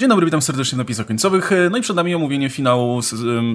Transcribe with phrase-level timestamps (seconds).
[0.00, 1.50] Dzień dobry, witam serdecznie w napisach końcowych.
[1.70, 3.00] No i przed nami omówienie finału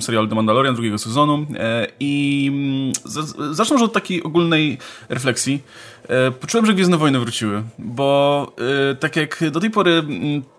[0.01, 1.45] serialu The Mandalorian drugiego sezonu.
[1.59, 4.77] E, I mm, zacznę może od takiej ogólnej
[5.09, 5.63] refleksji.
[6.07, 8.53] E, poczułem, że Gwiezdne Wojny wróciły, bo
[8.91, 10.03] e, tak jak do tej pory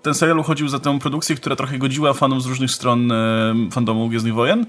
[0.02, 3.12] ten serial uchodził za tę produkcję, która trochę godziła fanów z różnych stron
[3.70, 4.66] fandomu Gwiezdnych Wojen,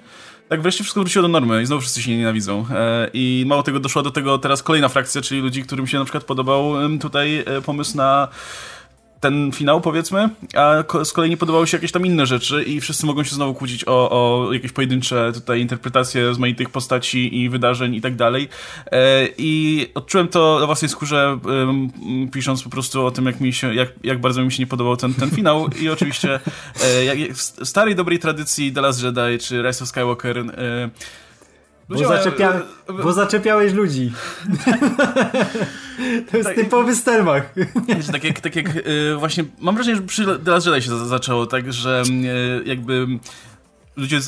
[0.49, 2.65] tak wreszcie wszystko wróciło do normy i znowu wszyscy się nie nienawidzą.
[3.13, 6.23] I mało tego, doszła do tego teraz kolejna frakcja, czyli ludzi, którym się na przykład
[6.23, 8.27] podobał tutaj pomysł na
[9.23, 13.05] ten finał, powiedzmy, a z kolei nie podobały się jakieś tam inne rzeczy i wszyscy
[13.05, 18.01] mogą się znowu kłócić o, o jakieś pojedyncze tutaj interpretacje rozmaitych postaci i wydarzeń i
[18.01, 18.49] tak dalej.
[18.91, 21.39] E, I odczułem to na własnej skórze,
[22.31, 24.97] pisząc po prostu o tym, jak, mi się, jak, jak bardzo mi się nie podobał
[24.97, 29.83] ten, ten finał i oczywiście e, w starej, dobrej tradycji The Last Jedi czy Rise
[29.83, 30.43] of Skywalker e,
[31.93, 32.61] bo, zaczepia...
[33.03, 34.11] bo zaczepiałeś ludzi.
[36.31, 37.53] to jest tak, typowy Stelmach.
[38.11, 41.45] tak jak, tak jak yy, właśnie, mam wrażenie, że przy The Last Jedi się zaczęło
[41.45, 43.07] tak, że yy, jakby
[43.95, 44.19] ludzie,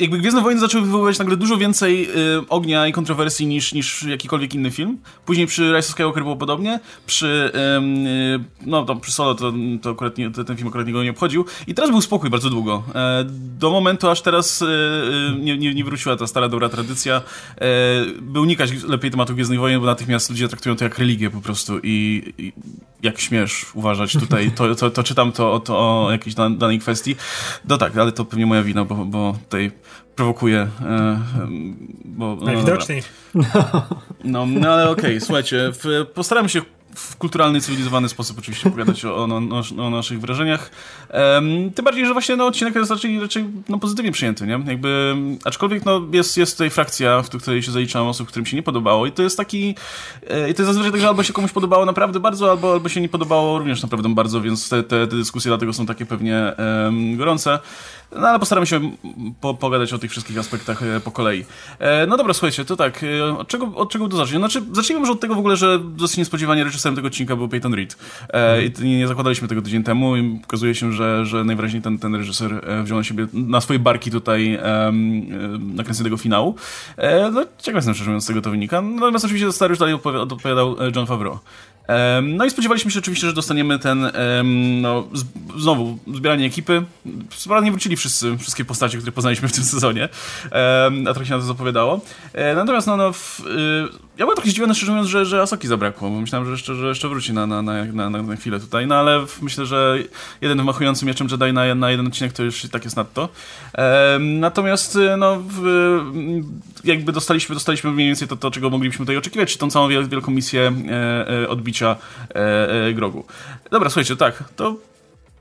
[0.00, 4.54] jakby Gwiezdne Wojny zaczęły wywoływać nagle dużo więcej y, ognia i kontrowersji niż, niż jakikolwiek
[4.54, 4.98] inny film.
[5.26, 9.90] Później przy Rise of Skywalker było podobnie, przy, y, no to przy Solo to, to
[9.90, 12.82] akurat nie, to ten film akurat nikogo nie obchodził i teraz był spokój bardzo długo.
[12.94, 13.24] E,
[13.58, 17.60] do momentu, aż teraz y, y, nie, nie, nie, wróciła ta stara, dobra tradycja, e,
[18.20, 21.78] by unikać lepiej tematu Gwiezdnych Wojen, bo natychmiast ludzie traktują to jak religię po prostu
[21.82, 22.52] i, i
[23.02, 27.16] jak śmiesz uważać tutaj, to, to, to czytam to, to o jakiejś danej kwestii.
[27.68, 29.70] No tak, ale to pewnie moja wina, bo bo tutaj
[30.16, 30.58] prowokuje.
[30.58, 30.68] E,
[32.04, 33.02] bo, no, Najwidoczniej.
[34.24, 36.62] No, no ale okej, okay, słuchajcie, w, postaram się
[36.94, 39.24] w kulturalny, cywilizowany sposób oczywiście opowiadać o,
[39.78, 40.70] o, naszych wrażeniach.
[41.12, 44.60] Um, tym bardziej, że właśnie no, odcinek jest raczej, raczej no, pozytywnie przyjęty, nie?
[44.66, 48.62] Jakby, aczkolwiek no, jest, jest tutaj frakcja, w której się zaliczałem osób, którym się nie
[48.62, 49.74] podobało i to jest taki,
[50.30, 52.88] e, i to jest zazwyczaj tak, że albo się komuś podobało naprawdę bardzo, albo, albo
[52.88, 56.52] się nie podobało również naprawdę bardzo, więc te, te, te dyskusje dlatego są takie pewnie
[57.16, 57.58] gorące.
[58.12, 58.80] No ale postaramy się
[59.40, 61.44] po, pogadać o tych wszystkich aspektach e, po kolei.
[61.78, 64.38] E, no dobra, słuchajcie, to tak, e, od czego, od czego to zacząć?
[64.38, 67.74] Znaczy, zacznijmy może od tego w ogóle, że dosyć niespodziewanie reżyserem tego odcinka był Peyton
[67.74, 67.96] Reed.
[68.28, 68.64] Mm.
[68.64, 72.14] I nie, nie zakładaliśmy tego tydzień temu i okazuje się, że, że najwyraźniej ten, ten
[72.14, 76.54] reżyser wziął na siebie, na swoje barki tutaj um, nakręcenie tego finału.
[77.32, 78.80] No ciekawe jestem, szczerze mówiąc, z tego to wynika.
[78.80, 81.38] Natomiast oczywiście stary już dalej odpowiadał John Favreau.
[82.22, 84.10] No i spodziewaliśmy się oczywiście, że dostaniemy ten,
[84.80, 85.08] no,
[85.56, 86.82] znowu, zbieranie ekipy.
[87.30, 90.08] Sprawnie wrócili wszyscy, wszystkie postacie, które poznaliśmy w tym sezonie,
[91.08, 92.00] a trochę się na to zapowiadało.
[92.32, 95.68] E, natomiast, no, no w, y, ja byłem trochę zdziwiony, szczerze mówiąc, że, że Asoki
[95.68, 98.86] zabrakło, bo myślałem, że jeszcze, że jeszcze wróci na, na, na, na, na chwilę tutaj,
[98.86, 99.98] no ale myślę, że
[100.40, 103.28] jeden wymachujący mieczem Jedi na, na jeden odcinek to już tak jest nadto.
[104.20, 105.62] Natomiast, y, no, w,
[106.84, 110.32] jakby dostaliśmy, dostaliśmy mniej więcej to, to, czego moglibyśmy tutaj oczekiwać, czy tą całą wielką
[110.32, 111.96] misję e, e, odbicia bicia
[112.34, 113.24] e, e, grogu.
[113.70, 114.76] Dobra, słuchajcie, tak, to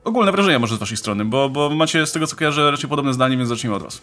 [0.03, 3.13] ogólne wrażenia może z waszej strony, bo, bo macie z tego co kojarzę raczej podobne
[3.13, 4.01] zdanie, więc zacznijmy od was.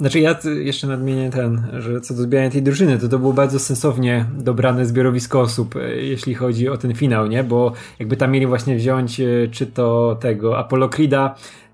[0.00, 3.58] Znaczy ja jeszcze nadmienię ten, że co do zbierania tej drużyny, to to było bardzo
[3.58, 7.44] sensownie dobrane zbiorowisko osób, e, jeśli chodzi o ten finał, nie?
[7.44, 11.30] Bo jakby tam mieli właśnie wziąć e, czy to tego Apollo Creed'a,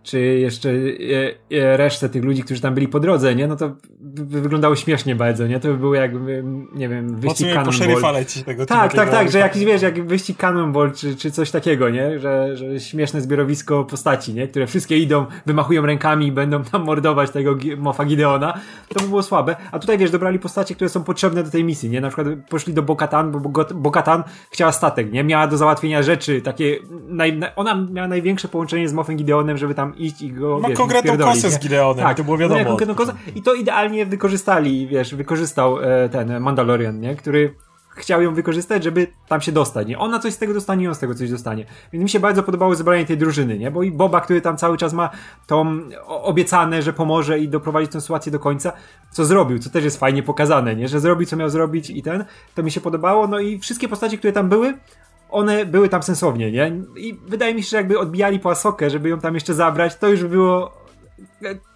[0.06, 3.46] czy jeszcze e, e, resztę tych ludzi, którzy tam byli po drodze, nie?
[3.46, 5.60] No to by wyglądało śmiesznie bardzo, nie?
[5.60, 6.44] To by było jakby,
[6.74, 8.14] nie wiem, wyścig Cannonball.
[8.14, 11.90] leci tego Tak, tak, tak, że jakiś, wiesz, jak wyścig Cannonball, czy, czy coś takiego,
[11.90, 12.18] nie?
[12.18, 14.48] Że, że śmieszne zbiorowisko postaci, nie?
[14.48, 18.54] Które wszystkie idą, wymachują rękami i będą tam mordować tego Mofa Gideona.
[18.88, 19.56] To by było słabe.
[19.72, 22.00] A tutaj, wiesz, dobrali postacie, które są potrzebne do tej misji, nie?
[22.00, 25.24] Na przykład poszli do Bokatan, bo Bokatan chciała statek, nie?
[25.24, 26.78] Miała do załatwienia rzeczy takie,
[27.08, 30.58] naj, ona miała największe połączenie z Mofem Gideonem, żeby tam iść i go.
[30.58, 32.64] Ma wiesz, konkretną kosę z Gideonem, tak, to było wiadomo.
[32.64, 37.16] konkretną kosę I to idealnie wykorzystali, wiesz, wykorzystał e, ten Mandalorian, nie?
[37.16, 37.54] Który
[37.96, 39.98] chciał ją wykorzystać, żeby tam się dostać, nie?
[39.98, 41.64] Ona coś z tego dostanie i on z tego coś dostanie.
[41.92, 43.70] Więc mi się bardzo podobało zebranie tej drużyny, nie?
[43.70, 45.10] Bo i Boba, który tam cały czas ma
[45.46, 48.72] tą obiecane, że pomoże i doprowadzi tę sytuację do końca,
[49.10, 50.88] co zrobił, co też jest fajnie pokazane, nie?
[50.88, 52.24] Że zrobił, co miał zrobić i ten,
[52.54, 54.74] to mi się podobało, no i wszystkie postacie, które tam były,
[55.30, 56.72] one były tam sensownie, nie?
[56.96, 60.08] I wydaje mi się, że jakby odbijali po Asokę, żeby ją tam jeszcze zabrać, to
[60.08, 60.72] już było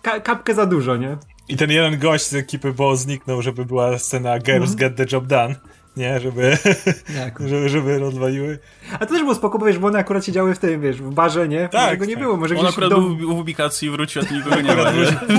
[0.03, 1.17] ka kapkę za dużo, nie?
[1.49, 4.77] I ten jeden gość z ekipy Bo zniknął, żeby była scena Girls mm.
[4.77, 5.55] Get the Job Done.
[5.97, 6.59] Nie, żeby,
[7.49, 8.59] żeby, żeby rozwaliły.
[8.93, 11.15] A to też było spoko, bo wiesz, bo one akurat siedziały w tym, wiesz, w
[11.15, 11.69] barze, nie?
[11.69, 11.83] Tak.
[11.83, 12.23] Może go nie tak.
[12.23, 13.17] było, może On akurat dom...
[13.17, 14.93] był w ubikacji wrócił, a tu nikogo nie ma.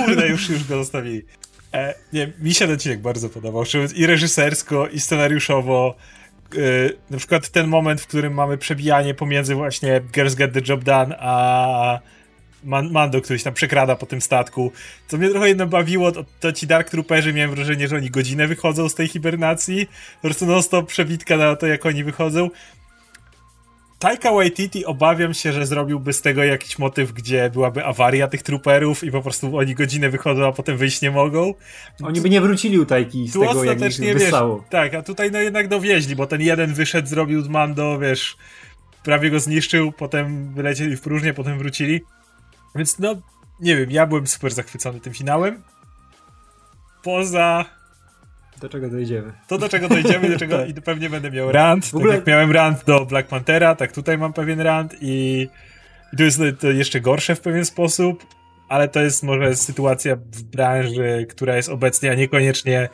[0.06, 1.25] Kurde, już, już go zostawili.
[1.74, 3.63] E, nie, mi się ten odcinek bardzo podobał.
[3.96, 5.96] I reżysersko, i scenariuszowo.
[6.53, 10.83] Yy, na przykład ten moment, w którym mamy przebijanie pomiędzy właśnie Girls Get the Job
[10.83, 12.00] Done a
[12.63, 14.71] Mando, który się tam przekrada po tym statku.
[15.07, 18.48] Co mnie trochę jedno bawiło, to, to ci Dark Trooperzy miałem wrażenie, że oni godzinę
[18.48, 19.88] wychodzą z tej hibernacji.
[20.15, 22.50] Po prostu non stop przebitka na to, jak oni wychodzą.
[24.01, 29.03] Taika Waititi obawiam się, że zrobiłby z tego jakiś motyw, gdzie byłaby awaria tych trooperów
[29.03, 31.53] i po prostu oni godzinę wychodzą, a potem wyjść nie mogą.
[32.03, 34.57] Oni by nie wrócili u Tajki z Tu tego, jak ich ostatecznie, wyssało.
[34.57, 38.38] wiesz, tak, a tutaj no jednak dowieźli, bo ten jeden wyszedł, zrobił z Mando, wiesz,
[39.03, 42.01] prawie go zniszczył, potem wylecieli w próżnię, potem wrócili.
[42.75, 43.15] Więc no,
[43.59, 45.63] nie wiem, ja byłem super zachwycony tym finałem.
[47.03, 47.65] Poza
[48.62, 49.31] Do czego dojdziemy?
[49.48, 50.69] to, do czego dojdziemy, do czego Tak.
[50.69, 51.86] i pewnie będę miał rant.
[51.86, 55.48] W ogóle- Tak jak miałem rant do Black Panthera, tak tutaj mam pewien rant i,
[56.13, 58.25] i to jest to jeszcze gorsze w pewien sposób,
[58.69, 62.90] ale to jest może sytuacja w branży, która jest obecnie, a niekoniecznie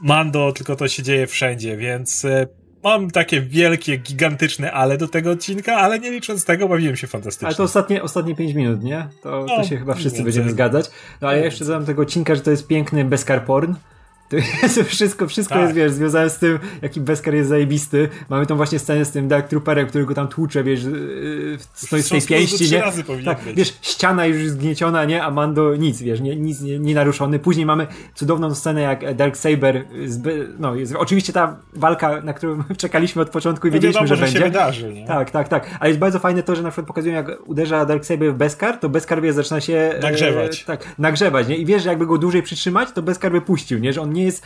[0.00, 2.46] Mando, tylko to się dzieje wszędzie, więc e,
[2.84, 7.46] mam takie wielkie, gigantyczne ale do tego odcinka, ale nie licząc tego, bawiłem się fantastycznie.
[7.46, 9.08] Ale to ostatnie, ostatnie 5 minut, nie?
[9.22, 10.90] To, to No, się chyba wszyscy będziemy zgadzać.
[11.20, 13.74] No ale ja jeszcze dodam tego odcinka, że to jest piękny Beskar porn.
[14.60, 15.62] To jest wszystko, wszystko Tak.
[15.62, 18.08] jest, wiesz, związane z tym, jaki Beskar jest zajebisty.
[18.28, 21.88] Mamy tą właśnie scenę z tym Dark Trooperem, który go tam tłucze, wiesz, yy, z
[21.88, 22.80] tej, z tej pięści, nie?
[22.80, 23.56] razy powinien Tak, być.
[23.56, 25.22] wiesz, ściana już zgnieciona, nie?
[25.24, 27.38] A Mando nic, wiesz, nie, nic nie, nie naruszony.
[27.38, 29.84] Później mamy cudowną scenę, jak Dark Saber,
[30.58, 34.26] no, jest oczywiście ta walka, na którą czekaliśmy od początku i No wiedzieliśmy, wiadomo, że,
[34.26, 34.38] że będzie.
[34.38, 35.06] się wydarzy, nie?
[35.06, 35.66] Tak, tak, tak.
[35.80, 38.88] Ale jest bardzo fajne to, że na przykład pokazują, jak uderza Darksaber w Beskar, to
[38.88, 39.74] Beskar wie, zaczyna się.
[39.74, 40.64] e, Nagrzewać.
[40.64, 41.56] tak, nagrzewać, nie?
[41.56, 43.92] I wiesz, że jakby go dłużej przytrzymać, to Beskar by puścił, nie?
[43.92, 44.42] Że on nie jest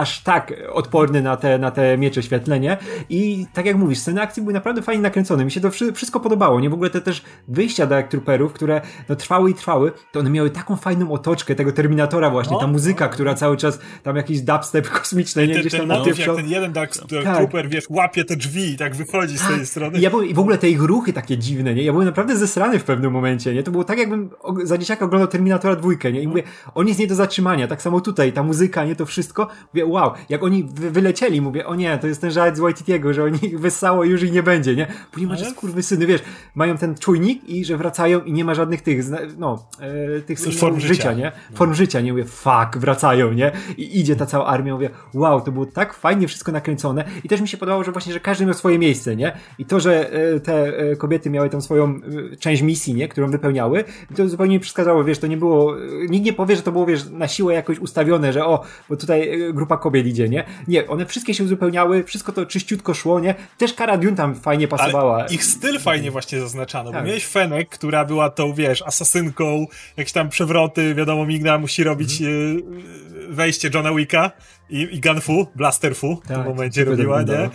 [0.00, 2.76] aż tak odporny na te, na te miecze świetlenie.
[3.08, 5.44] I tak jak mówisz, sceny akcji były naprawdę fajnie nakręcone.
[5.44, 6.70] Mi się to wszy- wszystko podobało, nie?
[6.70, 10.50] W ogóle te też wyjścia Dark Trooperów, które no, trwały i trwały, to one miały
[10.50, 14.90] taką fajną otoczkę tego Terminatora właśnie, No, ta muzyka, która cały czas, tam jakiś dubstep
[15.00, 15.54] kosmiczny, nie?
[15.54, 16.92] Ten, Gdzieś ten tam na motyw, tym jak ten jeden Dark
[17.24, 17.36] Tak.
[17.36, 19.98] Trooper, wiesz, łapie te drzwi i tak wychodzi z tej strony.
[19.98, 21.82] I, ja byłem, I w ogóle te ich ruchy takie dziwne, nie?
[21.82, 23.62] Ja byłem naprawdę zesrany w pewnym momencie, nie?
[23.62, 24.30] To było tak, jakbym
[24.62, 26.22] za dzieciaka oglądał Terminatora dwójkę, nie?
[26.22, 26.42] I mówię,
[26.74, 27.68] on jest nie do zatrzymania.
[27.68, 28.96] Tak samo tutaj, ta muzyka, nie?
[28.96, 29.48] To wszystko.
[29.74, 30.12] Mówię, wow.
[30.28, 33.44] Jak oni wy wylecieli, mówię, o nie, to jest ten żart z Waititiego, że oni
[33.44, 34.86] ich wyssało i już ich nie będzie, nie?
[35.12, 36.20] Później macie Ale- skurwysyny, wiesz,
[36.54, 39.04] mają ten czujnik i że wracają i nie ma żadnych tych,
[39.38, 40.94] no, e, tych Form symboliów życia.
[40.94, 41.32] życia, nie?
[41.54, 42.12] Form życia, nie?
[42.12, 43.52] Mówię, fuck, wracają, nie?
[43.76, 47.40] I idzie ta cała armia, mówię, wow, to było tak fajnie wszystko nakręcone i też
[47.40, 49.32] mi się podobało, że właśnie, że każdy miał swoje miejsce, nie?
[49.58, 51.84] I to, że e, te e, kobiety miały tą swoją
[52.32, 53.08] e, część misji, nie?
[53.08, 53.84] Którą wypełniały,
[54.16, 56.86] to zupełnie nie przeszkadzało, wiesz, to nie było, e, nikt nie powie, że to było,
[56.86, 60.44] wiesz, na siłę jakoś ustawione, że o, bo tutaj e, grupa kobiet idzie, nie?
[60.68, 63.34] Nie, one wszystkie się uzupełniały, wszystko to czyściutko szło, nie?
[63.58, 65.16] Też Cara Dune tam fajnie pasowała.
[65.20, 67.00] Ale ich styl fajnie właśnie zaznaczano, Tak.
[67.00, 72.20] bo miałeś Fenek, która była tą, wiesz, asasynką, jakieś tam przewroty, wiadomo, Migna musi robić
[72.20, 73.19] Mhm.
[73.30, 74.30] Wejście Johna Wicka
[74.70, 77.38] i, i Gunfu, Blasterfu w tym Tak, momencie super robiła, nie?
[77.38, 77.50] E,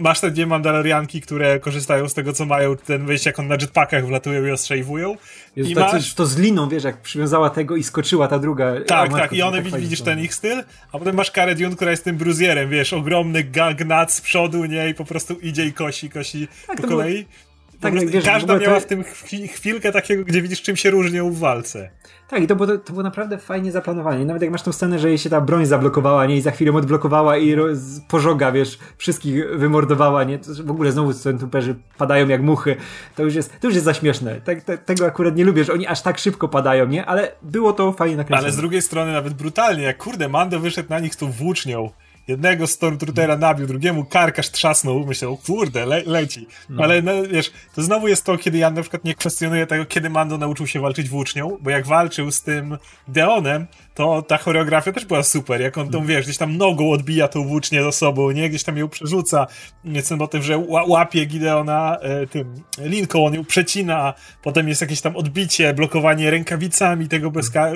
[0.00, 3.54] masz te dwie Mandalorianki, które korzystają z tego, co mają, ten wejście, jak on na
[3.54, 5.16] jetpackach wlatują i ostrzejwują.
[5.56, 6.14] Jezu, I to, masz...
[6.14, 8.72] to, z liną, wiesz, jak przywiązała tego i skoczyła ta druga.
[8.86, 10.62] Tak, tak, i one tak widzisz ten ich styl,
[10.92, 13.44] a potem masz Karę Dune, która jest tym bruzjerem, wiesz, ogromny
[13.76, 17.24] gnat z przodu, nie, i po prostu idzie i kosi, kosi Tak, po było- kolei.
[17.24, 17.49] Po
[17.80, 20.76] tak, prostu wiesz, każda ogóle to- miała w tym chwi- chwilkę takiego, gdzie widzisz, czym
[20.76, 21.90] się różnią w walce.
[22.28, 24.22] Tak, i to było, to było naprawdę fajnie zaplanowane.
[24.22, 26.36] I nawet jak masz tą scenę, że jej się ta broń zablokowała, nie?
[26.36, 27.78] I za chwilę odblokowała i roz,
[28.08, 30.38] pożoga, wiesz, wszystkich wymordowała, nie?
[30.38, 32.76] To, w ogóle znowu centuperzy padają jak muchy.
[33.16, 34.40] To już jest, to już jest za śmieszne.
[34.40, 37.06] Tak, te, tego akurat nie lubię, że oni aż tak szybko padają, nie?
[37.06, 38.46] Ale było to fajnie nakręcone.
[38.46, 41.90] Ale z drugiej strony nawet brutalnie, jak kurde, Mando wyszedł na nich z tą włócznią.
[42.30, 46.46] Jednego Stormtroopera nabił, drugiemu karkasz trzasnął, myślał, kurde, le leci.
[46.78, 50.10] Ale no, wiesz, to znowu jest to, kiedy ja na przykład nie kwestionuję tego, kiedy
[50.10, 52.78] Mando nauczył się walczyć włócznią, bo jak walczył z tym
[53.08, 57.28] Deonem, to ta choreografia też była super, jak on tą, wiesz, gdzieś tam nogą odbija
[57.28, 58.48] tą włócznię do sobą, nie?
[58.48, 59.46] Gdzieś tam ją przerzuca.
[59.84, 64.80] Jest ten motyw, że ła łapie Gideona e, tym linką, on ją przecina, potem jest
[64.80, 67.72] jakieś tam odbicie, blokowanie rękawicami tego bezka...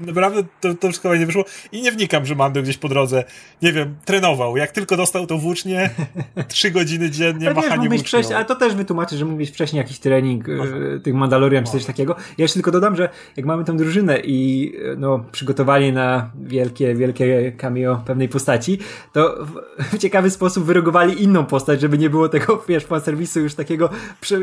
[0.00, 3.24] Naprawdę to, to wszystko fajnie wyszło i nie wnikam, że Mando gdzieś po drodze,
[3.62, 4.56] nie wiem, trenował.
[4.56, 5.90] Jak tylko dostał tą włócznię,
[6.48, 8.06] trzy godziny dziennie Ale wiesz, machanie włócznią.
[8.06, 11.72] wcześniej, ale to też wytłumaczy, że mógł mieć wcześniej jakiś trening e, tych Mandalorian czy
[11.72, 12.16] coś takiego.
[12.38, 16.94] Ja jeszcze tylko dodam, że jak mamy tę drużynę i e, no, przygotowali na wielkie,
[16.94, 18.78] wielkie cameo pewnej postaci,
[19.12, 19.46] to
[19.92, 23.90] w, ciekawy sposób wyrogowali inną postać, żeby nie było tego, wiesz, fanserwisu już takiego,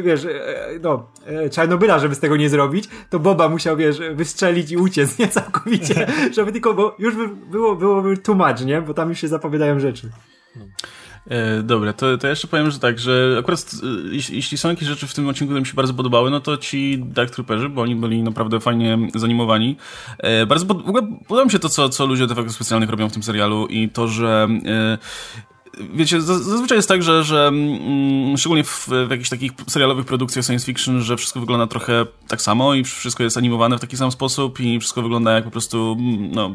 [0.04, 0.30] wiesz, e,
[0.82, 1.08] no,
[1.52, 6.08] Czarnobyla, żeby z tego nie zrobić, to Boba musiał, wiesz, wystrzelić i uciec, nie całkowicie,
[6.36, 8.82] żeby tylko, bo już by było, byłoby much, nie?
[8.82, 10.10] Bo tam już się zapowiadają rzeczy.
[11.30, 15.08] E, dobra, to, to jeszcze powiem, że tak, że akurat e, jeśli, są jakieś rzeczy
[15.08, 17.96] w tym odcinku, które mi się bardzo podobały, no to ci Dark Trooperzy, bo oni
[17.96, 19.78] byli naprawdę fajnie zanimowani.
[20.18, 22.90] E, bardzo pod, w ogóle podoba mi się to, co, co ludzie do efektów specjalnych
[22.90, 24.98] robią w tym serialu i to, że e,
[25.94, 30.66] wiecie, zazwyczaj jest tak, że, że mm, szczególnie w, w jakichś takich serialowych produkcjach science
[30.66, 34.60] fiction, że wszystko wygląda trochę tak samo i wszystko jest animowane w taki sam sposób
[34.60, 36.52] i wszystko wygląda jak po prostu, mm, no,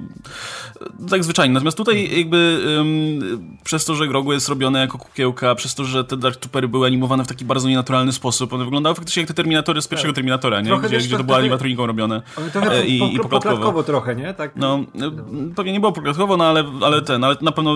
[1.11, 1.55] tak zwyczajnie.
[1.55, 6.05] Natomiast tutaj jakby um, przez to, że Grogu jest robione jako kukiełka, przez to, że
[6.05, 9.35] te Dark Troopery były animowane w taki bardzo nienaturalny sposób, one wyglądały faktycznie jak te
[9.35, 10.17] Terminatory z pierwszego tak.
[10.17, 10.79] Terminatora, nie?
[10.79, 12.23] Gdzie, wiesz, gdzie to była animatroniką robione.
[12.53, 14.35] Trochę I, po, po, i poklatkowo trochę, nie?
[14.35, 14.57] Tak.
[14.57, 15.11] No, no,
[15.57, 17.75] pewnie nie było poklatkowo, no ale, ale ten, ale na pewno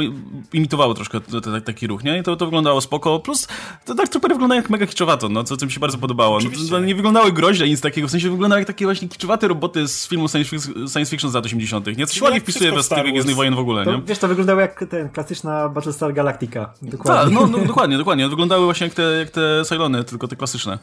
[0.53, 2.19] imitowało troszkę taki ruch, nie?
[2.19, 3.21] I to, to wyglądało spoko.
[3.21, 3.49] Plus
[3.85, 6.39] to Dark Troopery wyglądają jak mega kiczowato, no, co, co mi się bardzo podobało.
[6.71, 10.09] No, nie wyglądały groźnie, nic takiego, w sensie wyglądały jak takie właśnie kiczowate roboty z
[10.09, 10.57] filmu science,
[10.93, 12.07] science fiction z lat 80 nie?
[12.07, 14.03] Coś ładnie wpisuje w styl Gwiezdnych Wojen w ogóle, to, nie?
[14.07, 16.73] Wiesz, to wyglądało jak ten klasyczna Battlestar Galactica.
[16.83, 17.25] Dokładnie.
[17.25, 18.29] Tak, no, no, dokładnie, dokładnie.
[18.29, 20.79] Wyglądały właśnie jak te, jak te Cylony, tylko te klasyczne.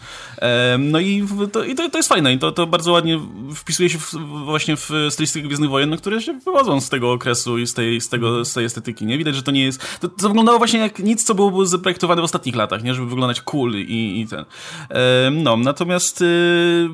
[0.79, 3.19] no i, to, i to, to jest fajne i to, to bardzo ładnie
[3.55, 4.13] wpisuje się w,
[4.45, 8.01] właśnie w stylistykę Gwiezdnych Wojen, no, które się wywodzą z tego okresu i z tej,
[8.01, 9.17] z tego, z tej estetyki, nie?
[9.17, 9.99] Widać, że to nie jest...
[9.99, 12.93] To, to wyglądało właśnie jak nic, co było zaprojektowane w ostatnich latach, nie?
[12.93, 14.45] Żeby wyglądać cool i, i ten.
[15.43, 16.89] no, natomiast y,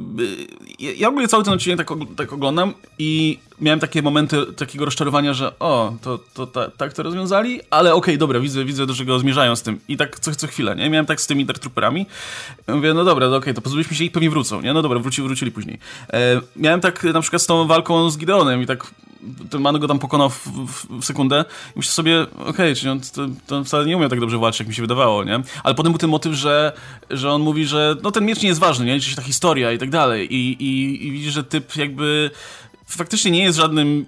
[0.80, 1.88] ja ogólnie cały ten odcinek tak,
[2.18, 7.04] tak oglądam i miałem takie momenty takiego rozczarowania, że o, to, to ta, tak to
[7.04, 9.80] rozwiązali, ale okej, okay, dobra, widzę, widzę do czego zmierzają z tym.
[9.88, 10.90] I tak co, co chwilę, nie?
[10.90, 12.06] Miałem tak z tymi Dark Trooperami.
[12.68, 14.74] Mówię, no dobra, okej, okay, to pozbyliśmy się i pewnie wrócą, nie?
[14.74, 15.80] No dobra, wrócili, wrócili później.
[16.14, 18.92] E, miałem tak na przykład z tą walką z Gideonem i tak
[19.50, 21.46] ten man go tam pokonał w, w, w sekundę
[21.76, 24.60] i myślę sobie, okej, okay, czyli on to, to wcale nie umiał tak dobrze walczyć,
[24.60, 25.42] jak mi się wydawało, nie?
[25.64, 26.74] Ale potem był ten motyw, że,
[27.10, 28.96] że on mówi, że no ten miecz nie jest ważny, nie?
[28.96, 30.36] Liczy się ta historia i tak dalej.
[30.36, 32.32] I, i, i widzi, że typ jakby
[32.88, 34.06] faktycznie nie jest żadnym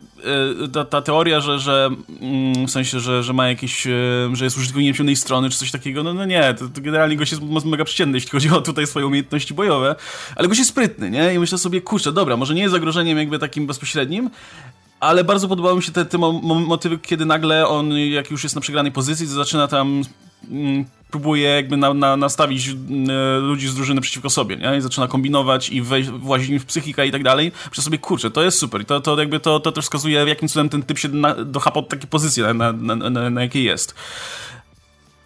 [0.64, 1.90] e, ta, ta teoria, że, że
[2.22, 3.92] mm, w sensie, że, że ma jakieś, e,
[4.34, 7.32] że jest użytkownikiem ciemnej strony, czy coś takiego, no, no nie, to, to generalnie gość
[7.32, 9.96] jest mega przeciętny, jeśli chodzi o tutaj swoje umiejętności bojowe,
[10.36, 11.34] ale gość jest sprytny, nie?
[11.34, 14.30] I myślę sobie, kurczę, dobra, może nie jest zagrożeniem jakby takim bezpośrednim,
[15.00, 18.62] ale bardzo podobały mi się te, te motywy, kiedy nagle on, jak już jest na
[18.62, 20.04] przegranej pozycji, to zaczyna tam
[21.12, 22.76] próbuje jakby na, na, nastawić y,
[23.42, 24.78] ludzi z drużyny przeciwko sobie, nie?
[24.78, 27.52] I zaczyna kombinować i wejść, włazić im w psychikę i tak dalej.
[27.70, 28.82] Myślę sobie, kurczę, to jest super.
[28.82, 31.84] I to, to jakby to, to też wskazuje, jakim cudem ten typ się na, dochapał
[31.84, 33.96] takie pozycje, na, na, na, na jakiej jest.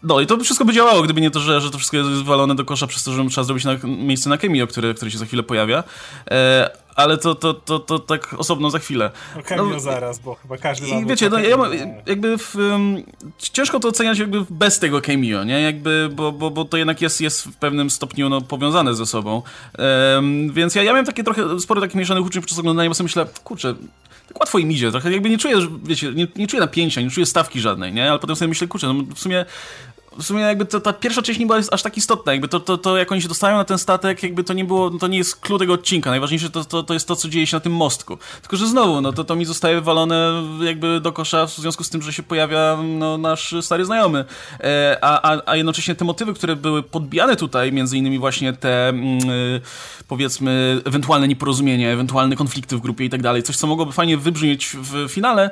[0.04, 2.56] No i to wszystko by działało, gdyby nie to, że, że to wszystko jest walone
[2.56, 5.26] do kosza przez to, że trzeba zrobić na, miejsce na Kemio, które, które się za
[5.26, 5.84] chwilę pojawia.
[6.32, 9.12] E, ale to, to, to, to tak osobno za chwilę.
[9.36, 11.58] No Cameo no, zaraz, bo chyba każdy I wiecie, no, ja,
[12.06, 13.04] jakby w, um,
[13.38, 15.62] ciężko to oceniać jakby bez tego cameo, nie?
[15.62, 19.42] Jakby, bo, bo, bo to jednak jest, jest w pewnym stopniu no, powiązane ze sobą.
[20.16, 23.06] Um, więc ja, ja miałem takie trochę, sporo takich mieszanych uczuć podczas oglądania, bo sobie
[23.06, 23.76] myślę, kurczę,
[24.28, 27.26] tak łatwo im idzie, trochę jakby nie czuję, wiecie, nie, nie czuję napięcia, nie czuję
[27.26, 28.10] stawki żadnej, nie?
[28.10, 29.46] Ale potem sobie myślę, kurczę, no w sumie
[30.18, 32.78] w sumie jakby to, ta pierwsza część nie była aż tak istotna, jakby to, to,
[32.78, 35.36] to jak oni się dostają na ten statek, jakby to nie było, to nie jest
[35.36, 38.18] klucz tego odcinka, najważniejsze to, to, to jest to, co dzieje się na tym mostku.
[38.42, 41.90] Tylko, że znowu, no to, to mi zostaje wywalone jakby do kosza w związku z
[41.90, 44.26] tym, że się pojawia no, nasz stary znajomy,
[44.60, 48.90] e, a, a, a jednocześnie te motywy, które były podbijane tutaj, między innymi właśnie te
[48.92, 49.62] y,
[50.08, 54.78] powiedzmy ewentualne nieporozumienie, ewentualne konflikty w grupie i tak dalej, coś, co mogłoby fajnie wybrzmieć
[54.80, 55.50] w finale,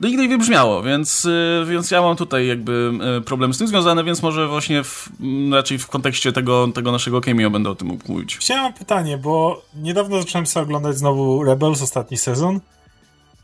[0.00, 3.68] no nigdy nie wybrzmiało, więc, y, więc ja mam tutaj jakby y, problem z tym
[3.68, 5.08] związany, więc może właśnie w,
[5.52, 8.38] raczej w kontekście tego, tego naszego cameo będę o tym mówić.
[8.38, 12.60] Chciałem pytanie, bo niedawno zacząłem sobie oglądać znowu Rebels, ostatni sezon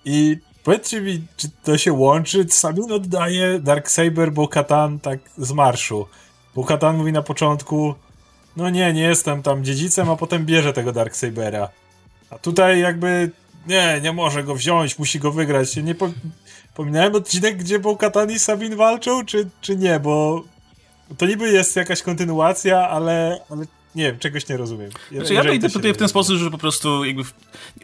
[0.04, 2.46] i powiedzcie mi, czy to się łączy?
[2.48, 6.06] Sabin oddaje Darksaber Bo-Katan tak z marszu.
[6.54, 7.94] Bo-Katan mówi na początku
[8.56, 11.68] no nie, nie jestem tam dziedzicem, a potem bierze tego Darksabera.
[12.30, 13.30] A tutaj jakby
[13.66, 15.76] nie, nie może go wziąć, musi go wygrać.
[15.76, 16.10] Nie po,
[16.74, 20.44] pominąłem odcinek, gdzie Bo-Katan i Sabin walczą, czy, czy nie, bo
[21.18, 24.90] to niby jest jakaś kontynuacja, ale, ale nie wiem, czegoś nie rozumiem.
[25.12, 27.34] Znaczy, ja to interpretuję w ten sposób, że po prostu jakby w...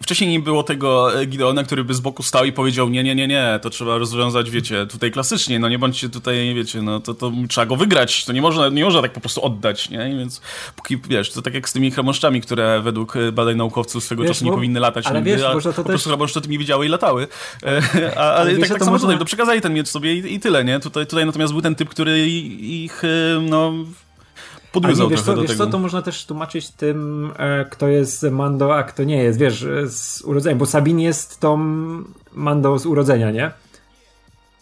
[0.03, 3.15] wcześniej nie było tego e, Gideona, który by z boku stał i powiedział nie, nie,
[3.15, 7.15] nie, nie, to trzeba rozwiązać, wiecie, tutaj klasycznie, no nie bądźcie tutaj, wiecie, no to,
[7.15, 10.11] to trzeba go wygrać, to nie można, nie można tak po prostu oddać, nie?
[10.11, 10.41] I więc
[10.77, 14.31] póki, wiesz, to tak jak z tymi chromoszczami, które według e, badań naukowców swego wiesz,
[14.31, 16.87] czasu nie bo, powinny latać ale nigdy, wiesz, a to po prostu chromoszczety nie widziały
[16.87, 17.29] i latały.
[17.63, 17.83] E,
[18.17, 19.07] a, ale, ale tak, tak samo można...
[19.07, 20.81] tutaj, to przekazali ten miecz sobie i, i tyle, nie?
[20.81, 23.03] Tutaj, tutaj natomiast był ten typ, który ich,
[23.43, 23.73] no
[24.73, 25.65] podwiązał wiesz trochę co, do wiesz tego.
[25.65, 29.67] co, to można też tłumaczyć tym, e, kto jest Mando, a kto nie jest, wiesz,
[29.87, 31.57] z urodzenia, bo Sabin jest tą
[32.33, 33.51] Mando z urodzenia, nie?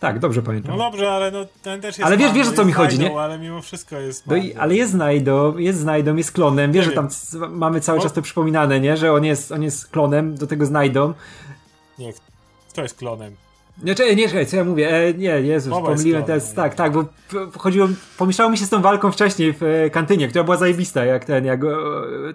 [0.00, 0.76] Tak, dobrze pamiętam.
[0.76, 3.14] No dobrze, ale no, ten też jest Ale wiesz, wiesz o co mi chodzi, znajdą,
[3.14, 3.20] nie?
[3.20, 6.72] Ale mimo wszystko jest no i, Ale jest znajdą, jest znajdą, jest klonem.
[6.72, 7.08] Wiesz, nie że tam
[7.50, 8.96] mamy cały czas to przypominane, nie?
[8.96, 11.14] Że on jest, on jest klonem, do tego znajdą.
[11.98, 12.12] Nie,
[12.72, 13.36] kto jest klonem?
[13.82, 14.90] Nie, czekaj, nie, czekaj, co ja mówię?
[14.90, 17.04] E, nie, Jezus, Mowa pomyliłem teraz, tak, tak, bo
[17.58, 21.24] chodziło, pomieszało mi się z tą walką wcześniej w e, kantynie, która była zajebista, jak
[21.24, 21.60] ten, jak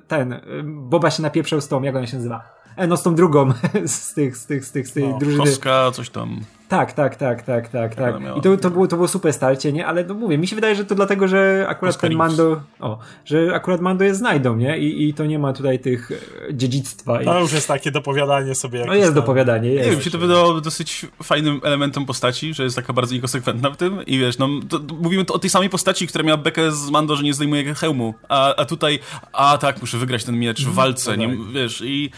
[0.08, 2.63] ten, Boba się napieprzał z tą, jak ona się nazywa?
[2.76, 3.54] E, no z tą drugą
[3.86, 5.44] z tych, z tych, z tych, z tej no, drużyny.
[5.44, 6.40] Koska, coś tam.
[6.68, 8.16] Tak, tak, tak, tak, tak, tak.
[8.38, 9.88] I to, to, było, to było super starcie, nie?
[9.88, 12.18] Ale no mówię, mi się wydaje, że to dlatego, że akurat ten Oscarix.
[12.18, 14.78] Mando, o, że akurat Mando jest znajdą, nie?
[14.78, 17.22] I, i to nie ma tutaj tych e, dziedzictwa.
[17.22, 18.86] I, To już jest takie dopowiadanie sobie.
[18.86, 19.16] no jest tam.
[19.16, 19.90] dopowiadanie, Nie jest.
[19.90, 23.78] wiem, mi się to wydawało dosyć fajnym elementem postaci, że jest taka bardzo niekonsekwentna w
[23.78, 26.72] tym i wiesz, no to, to mówimy to o tej samej postaci, która miała bekę
[26.72, 29.00] z Mando, że nie zdejmuje hełmu, a, a tutaj,
[29.34, 32.12] a tak, muszę wygrać ten miecz w walce, nie, wiesz, i...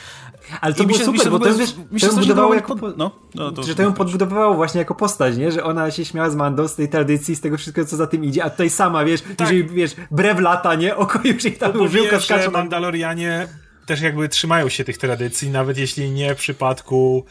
[0.61, 2.75] Ale to i było się- super, bo ogóle- wiesz, mi to się ją budowało jako...
[2.75, 5.51] pod- no, no, to- że to ją podbudowywało właśnie jako postać, nie?
[5.51, 8.23] Że ona się śmiała z Mando, z tej tradycji, z tego wszystkiego, co za tym
[8.25, 10.95] idzie, a tutaj sama, wiesz, jeżeli, wiesz, brew lata, nie?
[10.95, 12.51] Oko już jej tam żyłka że skacze.
[12.51, 13.47] Mandalorianie
[13.85, 17.25] też jakby trzymają się tych tradycji, nawet jeśli nie w przypadku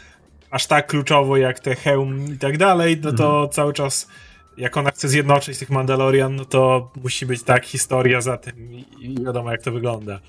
[0.51, 3.49] aż tak kluczowo jak te hełm i tak dalej, no to Mhm.
[3.51, 4.09] cały czas
[4.57, 8.55] jak ona chce zjednoczyć tych Mandalorian, no to musi być tak historia za tym
[9.01, 10.21] i wiadomo jak to wygląda.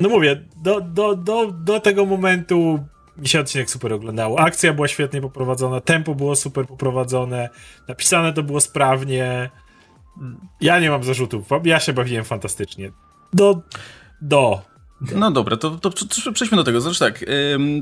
[0.00, 2.84] No mówię, do, do, do, do tego momentu
[3.16, 4.40] mi się odcinek super oglądało.
[4.40, 7.48] Akcja była świetnie poprowadzona, tempo było super poprowadzone,
[7.88, 9.50] napisane to było sprawnie.
[10.60, 12.92] Ja nie mam zarzutów, ja się bawiłem fantastycznie.
[13.32, 13.62] Do,
[14.20, 14.73] do.
[15.00, 16.80] No dobra, to, to prze- przejdźmy do tego.
[16.80, 17.24] Znaczy tak,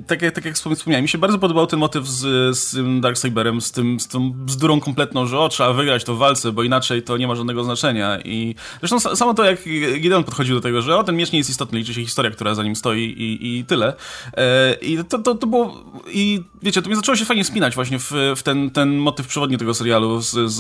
[0.06, 3.60] tak, jak, tak jak wspom- wspomniałem, mi się bardzo podobał ten motyw z, z Darksaberem,
[3.60, 7.02] z, tym, z tą bzdurą kompletną, że o, trzeba wygrać to w walce, bo inaczej
[7.02, 8.18] to nie ma żadnego znaczenia.
[8.24, 9.64] I zresztą sa- samo to, jak
[10.00, 12.54] Gideon podchodził do tego, że o, ten miecz nie jest istotny, liczy się historia, która
[12.54, 13.94] za nim stoi i, i tyle.
[14.36, 15.84] E, I to, to, to było...
[16.12, 19.58] I wiecie, to mi zaczęło się fajnie spinać właśnie w, w ten, ten motyw przewodni
[19.58, 20.58] tego serialu, z, z,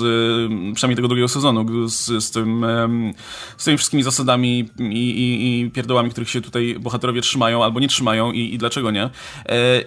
[0.74, 2.66] przynajmniej tego drugiego sezonu, z, z, tym,
[3.56, 7.88] z tymi wszystkimi zasadami i, i, i pierdołami, których się tutaj bohaterowie trzymają albo nie
[7.88, 9.02] trzymają i, i dlaczego nie.
[9.02, 9.10] E,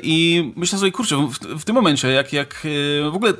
[0.03, 2.67] I myślę sobie, kurczę, w, w tym momencie, jak, jak
[3.05, 3.33] e, w ogóle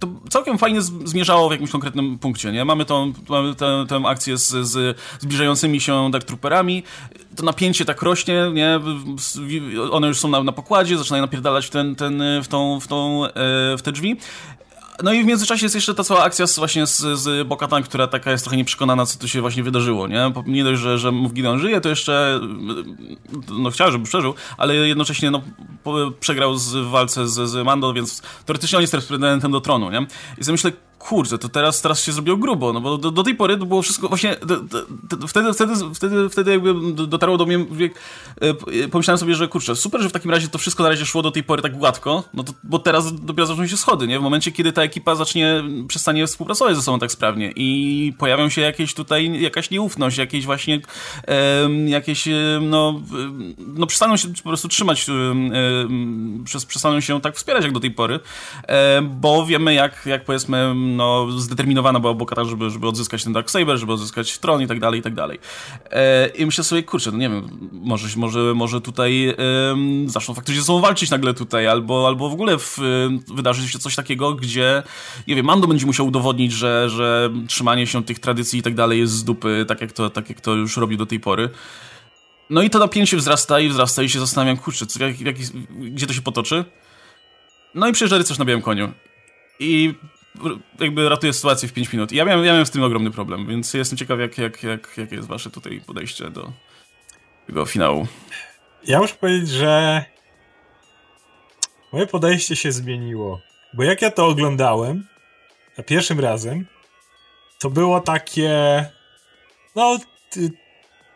[0.00, 2.64] to całkiem fajnie zmierzało w jakimś konkretnym punkcie, nie?
[2.64, 6.82] Mamy tą, mamy tę, tę akcję z, z zbliżającymi się Dark Trooperami,
[7.36, 8.80] to napięcie tak rośnie, nie?
[9.90, 13.30] One już są na, na pokładzie, zaczynają napierdalać ten, ten, w, tą, w, tą, e,
[13.76, 14.16] w te drzwi.
[15.02, 18.06] No i w międzyczasie jest jeszcze ta cała akcja z, właśnie z, z Bokatan, która
[18.06, 20.32] taka jest trochę nieprzekonana, co tu się właśnie wydarzyło, nie?
[20.46, 22.40] Nie dość, że, że Moff Gideon żyje, to jeszcze
[23.48, 25.42] no chciał, żeby przeżył, ale jednocześnie no,
[26.20, 29.90] przegrał z, w walce z, z Mando, więc teoretycznie on jest teraz pretendentem do tronu,
[29.90, 30.06] nie?
[30.38, 33.34] I sobie myślę, kurczę, to teraz, teraz się zrobiło grubo, no bo do, do tej
[33.34, 37.46] pory to było wszystko właśnie, do, do, wtedy, wtedy, wtedy, wtedy jakby do- dotarło do
[37.46, 37.64] mnie, e,
[38.84, 41.22] e, pomyślałem sobie, że kurczę, super, że w takim razie to wszystko na razie szło
[41.22, 44.18] do tej pory tak gładko, no to, bo teraz dopiero zaczną się schody, nie?
[44.18, 48.60] W momencie, kiedy ta ekipa zacznie, przestanie współpracować ze sobą tak sprawnie i pojawią się
[48.60, 50.80] jakieś tutaj, jakaś nieufność, jakieś właśnie,
[51.86, 52.28] jakieś,
[52.60, 53.00] no,
[53.66, 55.06] no przestaną się po prostu trzymać,
[56.44, 58.20] przez- przestaną się tak wspierać jak do tej pory,
[59.02, 63.92] bo wiemy jak, jak powiedzmy, no, zdeterminowana była Bokata, żeby, żeby odzyskać ten Darksaber, żeby
[63.92, 65.38] odzyskać tron i tak dalej, i tak dalej.
[65.90, 70.60] E, I myślę sobie, kurczę, no nie wiem, może, może, może tutaj em, zaczną faktycznie
[70.60, 72.78] ze sobą walczyć nagle tutaj, albo, albo w ogóle w,
[73.34, 74.82] wydarzy się coś takiego, gdzie,
[75.26, 78.98] nie wiem, Mando będzie musiał udowodnić, że, że trzymanie się tych tradycji i tak dalej
[78.98, 81.50] jest z dupy, tak jak to, tak jak to już robił do tej pory.
[82.50, 85.36] No i to napięcie wzrasta i wzrasta i się zastanawiam, kurczę, co, jak, jak,
[85.70, 86.64] gdzie to się potoczy?
[87.74, 88.92] No i przyjeżdża rycerz na białym koniu.
[89.58, 89.94] I
[90.80, 92.12] jakby ratuje sytuację w 5 minut.
[92.12, 94.94] I ja miałem, ja miałem z tym ogromny problem, więc jestem ciekaw, jak, jak, jak,
[94.96, 96.52] jakie jest wasze tutaj podejście do
[97.46, 98.06] tego finału.
[98.84, 100.04] Ja muszę powiedzieć, że
[101.92, 103.40] moje podejście się zmieniło.
[103.74, 105.06] Bo jak ja to oglądałem
[105.76, 106.66] za pierwszym razem,
[107.58, 108.84] to było takie.
[109.76, 109.98] No,
[110.30, 110.50] ty,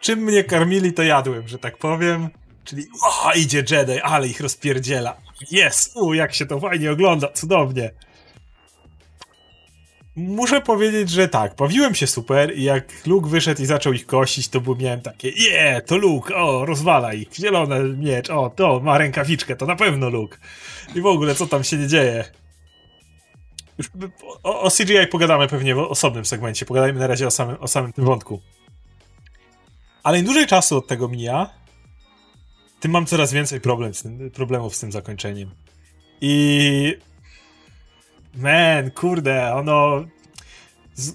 [0.00, 2.28] czym mnie karmili, to jadłem, że tak powiem.
[2.64, 5.16] Czyli, o, idzie Jedi, ale ich rozpierdziela.
[5.50, 7.90] Jest, u, jak się to fajnie ogląda, cudownie.
[10.16, 14.48] Muszę powiedzieć, że tak, bawiłem się super i jak Luke wyszedł i zaczął ich kosić,
[14.48, 18.98] to był, miałem takie, je, to Luke, o, rozwala ich, zielony miecz, o, to, ma
[18.98, 20.38] rękawiczkę, to na pewno Luke.
[20.94, 22.24] I w ogóle, co tam się nie dzieje?
[23.78, 23.90] Już
[24.42, 27.92] o, o CGI pogadamy pewnie w osobnym segmencie, pogadajmy na razie o samym, o samym
[27.92, 28.40] tym wątku.
[30.02, 31.50] Ale im dłużej czasu od tego mija,
[32.80, 35.50] tym mam coraz więcej problem z tym, problemów z tym zakończeniem.
[36.20, 36.96] I
[38.36, 40.04] Man, kurde, ono.
[40.94, 41.14] Z...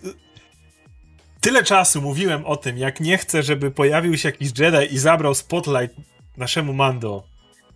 [1.41, 5.35] Tyle czasu mówiłem o tym, jak nie chcę, żeby pojawił się jakiś Jedi i zabrał
[5.35, 5.95] spotlight
[6.37, 7.23] naszemu Mando.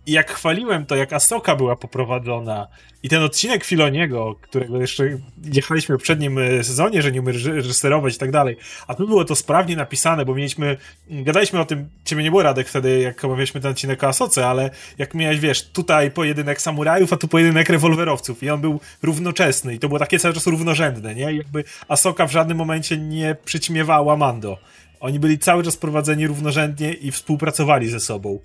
[0.06, 2.68] I jak chwaliłem to, jak Asoka była poprowadzona
[3.02, 5.04] i ten odcinek Filoniego, którego jeszcze
[5.52, 9.06] jechaliśmy w poprzednim e, sezonie, że nie umie reży- reżyserować i tak dalej, a tu
[9.06, 10.76] było to sprawnie napisane, bo mieliśmy,
[11.10, 14.70] gadaliśmy o tym, ciebie nie było Radek wtedy, jak omawialiśmy ten odcinek o Asoce, ale
[14.98, 19.78] jak miałeś, wiesz, tutaj pojedynek samurajów, a tu pojedynek rewolwerowców i on był równoczesny i
[19.78, 21.32] to było takie cały czas równorzędne, nie?
[21.32, 24.58] I jakby Asoka w żadnym momencie nie przyćmiewała Mando.
[25.00, 28.38] Oni byli cały czas prowadzeni równorzędnie i współpracowali ze sobą.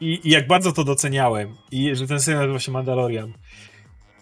[0.00, 1.56] I, I jak bardzo to doceniałem.
[1.70, 3.32] I że ten serial nazywa się Mandalorian.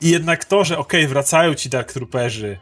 [0.01, 2.59] I jednak to, że okej, okay, wracają ci Dark Trooperzy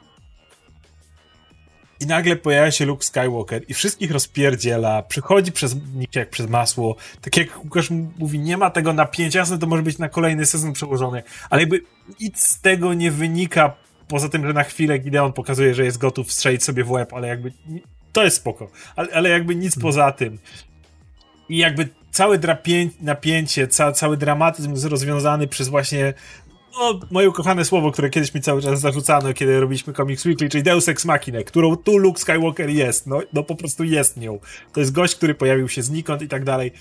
[2.00, 6.96] i nagle pojawia się Luke Skywalker i wszystkich rozpierdziela, przychodzi przez nich jak przez masło,
[7.20, 10.72] tak jak Łukasz mówi, nie ma tego napięcia, jasne to może być na kolejny sezon
[10.72, 11.81] przełożony, ale jakby
[12.20, 13.77] nic z tego nie wynika,
[14.09, 17.29] poza tym, że na chwilę Gideon pokazuje, że jest gotów strzelić sobie w łeb, ale
[17.29, 17.53] jakby
[18.12, 20.38] to jest spoko, ale, ale jakby nic poza tym.
[21.48, 26.14] I jakby całe drapię, napięcie, ca, cały dramatyzm jest rozwiązany przez właśnie
[26.79, 30.62] no, moje ukochane słowo, które kiedyś mi cały czas zarzucano, kiedy robiliśmy Comics Weekly, czyli
[30.62, 34.38] Deus Ex Machina, którą tu Luke Skywalker jest, no, no po prostu jest nią.
[34.72, 36.72] To jest gość, który pojawił się znikąd i tak dalej.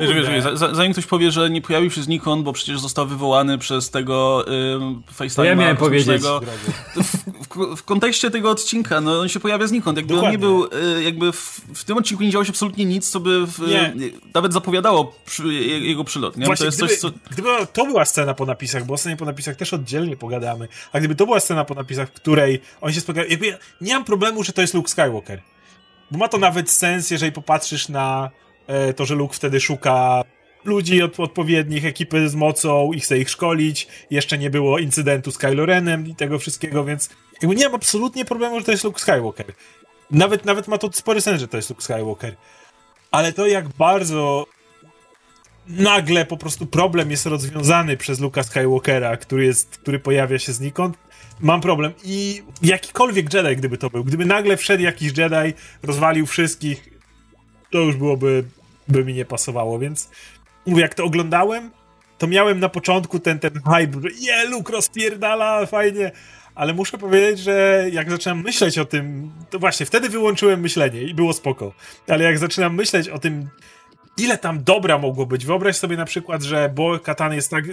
[0.00, 3.58] Wiesz, wiesz, wiesz, zanim ktoś powie, że nie pojawił się znikąd, bo przecież został wywołany
[3.58, 6.22] przez tego y, FaceTime'a ja miałem powiedzieć.
[6.22, 9.96] W, w, kontekście tego odcinka, no on się pojawia znikąd.
[9.96, 10.28] Jakby Dokładnie.
[10.28, 10.64] on nie był,
[10.98, 14.12] y, jakby w, w, tym odcinku nie działo się absolutnie nic, co by w, y,
[14.34, 16.36] nawet zapowiadało przy, jego przylot.
[16.36, 16.46] Nie?
[16.46, 17.18] Właśnie, to jest gdyby, coś, co...
[17.30, 20.98] gdyby to była scena po napisach, bo o scenie po napisach też oddzielnie pogadamy, a
[20.98, 24.04] gdyby to była scena po napisach, w której on się spotyka, jakby ja nie mam
[24.04, 25.42] problemu, że to jest Luke Skywalker.
[26.10, 28.30] Bo ma to nawet sens, jeżeli popatrzysz na
[28.96, 30.22] to, że Luke wtedy szuka
[30.64, 33.88] ludzi od, odpowiednich, ekipy z mocą i chce ich szkolić.
[34.10, 37.10] Jeszcze nie było incydentu z Kylo Renem i tego wszystkiego, więc
[37.42, 39.46] jakby nie mam absolutnie problemu, że to jest Luke Skywalker.
[40.10, 42.36] Nawet, nawet ma to spory sens, że to jest Luke Skywalker.
[43.10, 44.46] Ale to jak bardzo
[45.68, 50.96] nagle po prostu problem jest rozwiązany przez Luka Skywalkera, który jest, który pojawia się znikąd,
[51.40, 51.92] mam problem.
[52.04, 56.89] I jakikolwiek Jedi, gdyby to był, gdyby nagle wszedł jakiś Jedi, rozwalił wszystkich,
[57.70, 58.44] to już byłoby
[58.88, 60.10] by mi nie pasowało, więc
[60.66, 61.70] mówię, jak to oglądałem,
[62.18, 66.12] to miałem na początku ten, ten hype, że je, Luke rozpierdala, fajnie,
[66.54, 71.14] ale muszę powiedzieć, że jak zacząłem myśleć o tym, to właśnie wtedy wyłączyłem myślenie i
[71.14, 71.72] było spoko,
[72.08, 73.48] ale jak zaczynam myśleć o tym,
[74.20, 75.46] ile tam dobra mogło być.
[75.46, 77.64] Wyobraź sobie na przykład, że Bo Katan jest tak.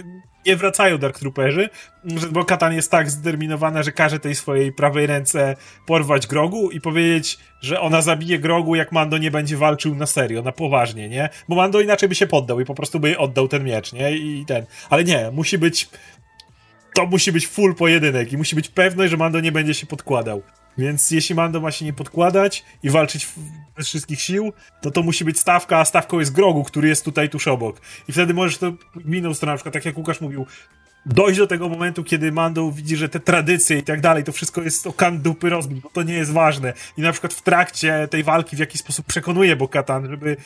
[0.46, 1.68] Nie wracają Dark Trooperzy,
[2.04, 5.56] że Bo Katan jest tak zdeterminowana, że każe tej swojej prawej ręce
[5.86, 10.42] porwać Grogu i powiedzieć, że ona zabije Grogu, jak Mando nie będzie walczył na serio,
[10.42, 11.28] na poważnie, nie?
[11.48, 14.16] Bo Mando inaczej by się poddał i po prostu by oddał ten miecz, nie?
[14.16, 14.66] I ten.
[14.90, 15.88] Ale nie, musi być.
[16.94, 20.42] To musi być full pojedynek i musi być pewność, że Mando nie będzie się podkładał.
[20.78, 23.28] Więc jeśli Mando ma się nie podkładać i walczyć
[23.76, 27.28] bez wszystkich sił, to to musi być stawka, a stawką jest Grogu, który jest tutaj
[27.28, 27.80] tuż obok.
[28.08, 28.72] I wtedy możesz to
[29.06, 30.46] inną stronę, na przykład tak jak Łukasz mówił,
[31.06, 34.62] dojść do tego momentu, kiedy Mando widzi, że te tradycje i tak dalej, to wszystko
[34.62, 36.72] jest o kan dupy rozbić, bo to nie jest ważne.
[36.96, 40.36] I na przykład w trakcie tej walki w jakiś sposób przekonuje Bokatan, żeby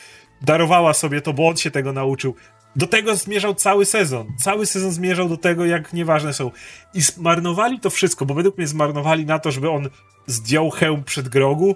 [0.41, 2.35] darowała sobie to, bo on się tego nauczył.
[2.75, 4.27] Do tego zmierzał cały sezon.
[4.37, 6.51] Cały sezon zmierzał do tego, jak nieważne są.
[6.93, 9.89] I zmarnowali to wszystko, bo według mnie zmarnowali na to, żeby on
[10.27, 11.75] zdjął hełm przed Grogu.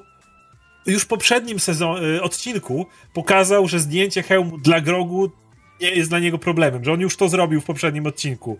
[0.85, 5.31] Już w poprzednim sezon, y, odcinku pokazał, że zdjęcie hełmu dla Grogu
[5.81, 8.57] nie jest dla niego problemem, że on już to zrobił w poprzednim odcinku.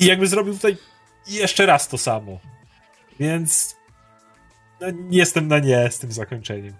[0.00, 0.76] I jakby zrobił tutaj
[1.28, 2.38] jeszcze raz to samo.
[3.20, 3.76] Więc
[4.80, 6.74] no, jestem na nie z tym zakończeniem.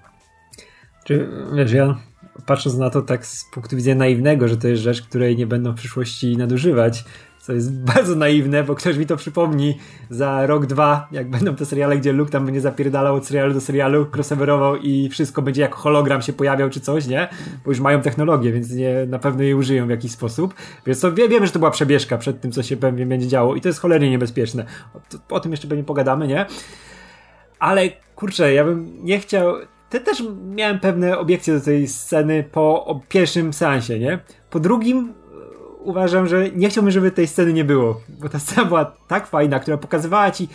[1.04, 2.11] Czy wiesz, ja
[2.46, 5.72] patrząc na to tak z punktu widzenia naiwnego, że to jest rzecz, której nie będą
[5.72, 7.04] w przyszłości nadużywać,
[7.42, 9.78] co jest bardzo naiwne, bo ktoś mi to przypomni
[10.10, 13.60] za rok, dwa, jak będą te seriale, gdzie Luke tam będzie zapierdalał od serialu do
[13.60, 17.28] serialu, crossoverował i wszystko będzie jako hologram się pojawiał czy coś, nie?
[17.64, 20.54] Bo już mają technologię, więc nie, na pewno jej użyją w jakiś sposób.
[20.86, 23.54] Więc to wie, wiemy, że to była przebieżka przed tym, co się pewnie będzie działo
[23.54, 24.64] i to jest cholernie niebezpieczne.
[24.94, 26.46] O, o tym jeszcze pewnie pogadamy, nie?
[27.58, 29.54] Ale kurczę, ja bym nie chciał.
[29.92, 30.22] Te też
[30.54, 34.18] miałem pewne obiekcje do tej sceny po pierwszym seansie, nie?
[34.50, 35.14] Po drugim
[35.80, 39.60] uważam, że nie chciałbym, żeby tej sceny nie było, bo ta scena była tak fajna,
[39.60, 40.48] która pokazywała ci,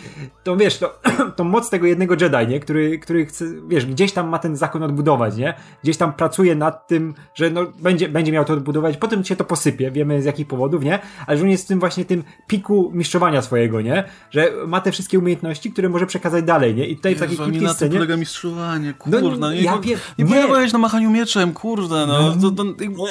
[0.44, 1.00] to wiesz, to,
[1.36, 2.60] tą moc tego jednego Jedi, nie?
[2.60, 5.54] Który, który chce, wiesz, gdzieś tam ma ten zakon odbudować, nie?
[5.82, 9.44] Gdzieś tam pracuje nad tym, że no, będzie, będzie miał to odbudować, potem się to
[9.44, 10.98] posypie, wiemy z jakich powodów, nie?
[11.26, 14.04] Ale że on jest w tym właśnie tym piku mistrzowania swojego, nie?
[14.30, 16.86] Że ma te wszystkie umiejętności, które może przekazać dalej, nie?
[16.86, 17.92] I tutaj Jezu, w takiej krótkiej scenie...
[17.94, 22.34] polega mistrzowanie, kurde, no, nie, ja wiem, nie, nie na machaniu mieczem, kurde, no.
[22.36, 22.50] no.
[22.50, 22.64] To, to...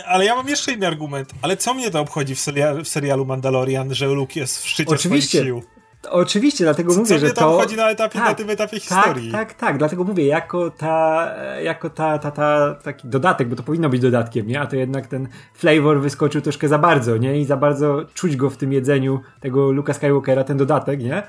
[0.07, 3.25] Ale ja mam jeszcze inny argument, ale co mnie to obchodzi w, serialu, w serialu
[3.25, 5.36] Mandalorian, że Luke jest w szczycie Oczywiście.
[5.43, 5.61] Sił?
[6.09, 7.55] Oczywiście, dlatego co, mówię, że to...
[7.55, 9.31] obchodzi na, etapie, tak, na tym etapie historii.
[9.31, 11.31] Tak, tak, tak, dlatego mówię, jako ta,
[11.63, 14.61] jako ta, ta, ta, taki dodatek, bo to powinno być dodatkiem, nie?
[14.61, 17.39] A to jednak ten flavor wyskoczył troszkę za bardzo, nie?
[17.39, 21.23] I za bardzo czuć go w tym jedzeniu tego Luka Skywalkera, ten dodatek, nie?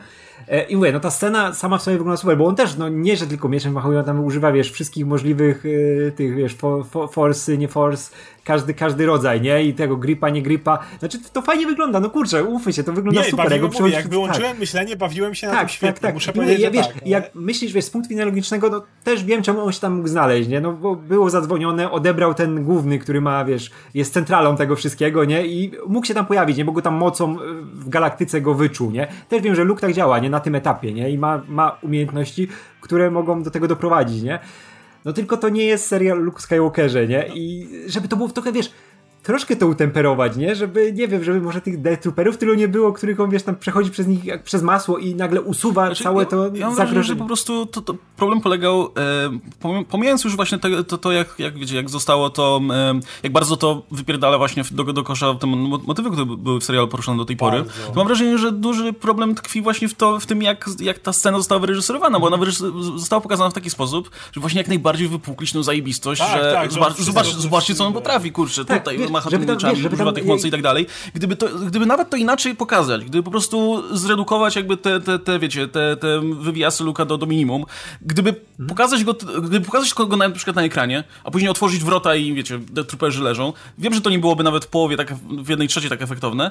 [0.49, 2.89] E, I mówię, no ta scena sama w sobie wygląda super, bo on też, no
[2.89, 6.87] nie, że tylko mieczem machuje, on tam używa, wiesz, wszystkich możliwych y, tych, wiesz, for,
[6.87, 8.15] for, force, nie force,
[8.49, 9.65] każdy, każdy rodzaj, nie?
[9.65, 10.79] I tego gripa, nie gripa.
[10.99, 13.53] Znaczy, to fajnie wygląda, no kurczę, ufy się, to wygląda nie, super.
[13.53, 14.59] Jak, mówię, jak wyłączyłem tak.
[14.59, 15.93] myślenie, bawiłem się na tak, tym świetnie.
[15.93, 18.71] Tak, tak, Muszę mówię, powiedzieć, ja, wiesz, tak, jak myślisz, wiesz, z punktu widzenia logicznego,
[18.71, 20.61] no też wiem, czemu on się tam mógł znaleźć, nie?
[20.61, 25.47] No bo było zadzwonione, odebrał ten główny, który ma, wiesz, jest centralą tego wszystkiego, nie?
[25.47, 26.65] I mógł się tam pojawić, nie?
[26.65, 27.37] Bo go tam mocą
[27.75, 29.09] w galaktyce go wyczuł, nie?
[29.29, 30.31] Też wiem, że Luke tak działa, nie?
[30.31, 31.11] Na tym etapie, nie?
[31.11, 32.49] I ma, ma umiejętności,
[32.81, 34.39] które mogą do tego doprowadzić, nie?
[35.09, 37.31] No tylko to nie jest serial Luke Skywalkerze, nie?
[37.35, 38.71] I żeby to było trochę, wiesz,
[39.29, 40.55] troszkę to utemperować, nie?
[40.55, 43.57] Żeby, nie wiem, żeby może tych Death Trooperów tylu nie było, których on, wiesz, tam
[43.57, 46.77] przechodzi przez nich jak przez masło i nagle usuwa znaczy, całe to ja, ja mam
[46.77, 47.05] zagrożenie.
[47.05, 48.89] że po prostu to, to problem polegał,
[49.63, 53.33] e, pomijając już właśnie to, to, to, jak, jak, wiecie, jak zostało to, e, jak
[53.33, 57.25] bardzo to wypierdala właśnie do, do kosza te motywy, które były w serialu poruszone do
[57.25, 57.87] tej pory, bardzo.
[57.87, 61.13] to mam wrażenie, że duży problem tkwi właśnie w, to, w tym, jak, jak ta
[61.13, 62.39] scena została wyreżyserowana, bo ona
[62.97, 66.73] została pokazana w taki sposób, że właśnie jak najbardziej wypuklić tą zajebistość, tak, że tak,
[66.73, 70.15] zobacz, zobacz, zobaczcie, co on potrafi, kurczę, tak, tutaj wiesz, macha tymi mieczami, używa tam,
[70.15, 70.87] tych mocy i tak dalej.
[71.15, 75.39] Gdyby, to, gdyby nawet to inaczej pokazać, gdyby po prostu zredukować jakby te, te, te
[75.39, 77.65] wiecie, te, te wywiasy Luka do, do minimum,
[78.03, 78.69] gdyby hmm.
[78.69, 82.35] pokazać go, gdyby pokazać go na, na przykład na ekranie, a później otworzyć wrota i
[82.35, 85.69] wiecie, te trooperzy leżą, wiem, że to nie byłoby nawet w połowie, tak, w jednej
[85.69, 86.51] trzeciej tak efektowne,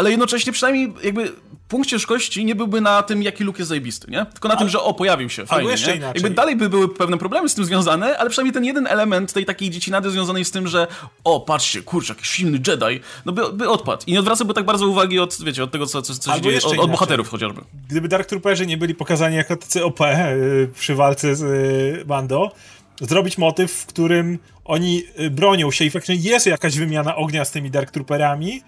[0.00, 1.32] ale jednocześnie przynajmniej jakby
[1.68, 4.26] punkt ciężkości nie byłby na tym, jaki look jest zajebisty, nie?
[4.26, 5.96] Tylko na tym, że o, pojawił się, fajnie, jeszcze nie?
[5.96, 6.22] Inaczej.
[6.22, 9.44] Jakby dalej by były pewne problemy z tym związane, ale przynajmniej ten jeden element tej
[9.44, 10.86] takiej dziecinady związanej z tym, że
[11.24, 14.02] o, patrzcie, kurczę, jakiś silny Jedi, no by, by odpadł.
[14.06, 16.58] I nie odwracałby tak bardzo uwagi od, wiecie, od tego, co, co, co się dzieje,
[16.64, 17.60] od, od, bohaterów chociażby.
[17.88, 22.52] Gdyby Dark Trooperzy nie byli pokazani jako tacy OP yy, przy walce z yy, Mando,
[23.00, 27.50] zrobić motyw, w którym oni y, bronią się i faktycznie jest jakaś wymiana ognia z
[27.50, 28.62] tymi Dark Trooperami,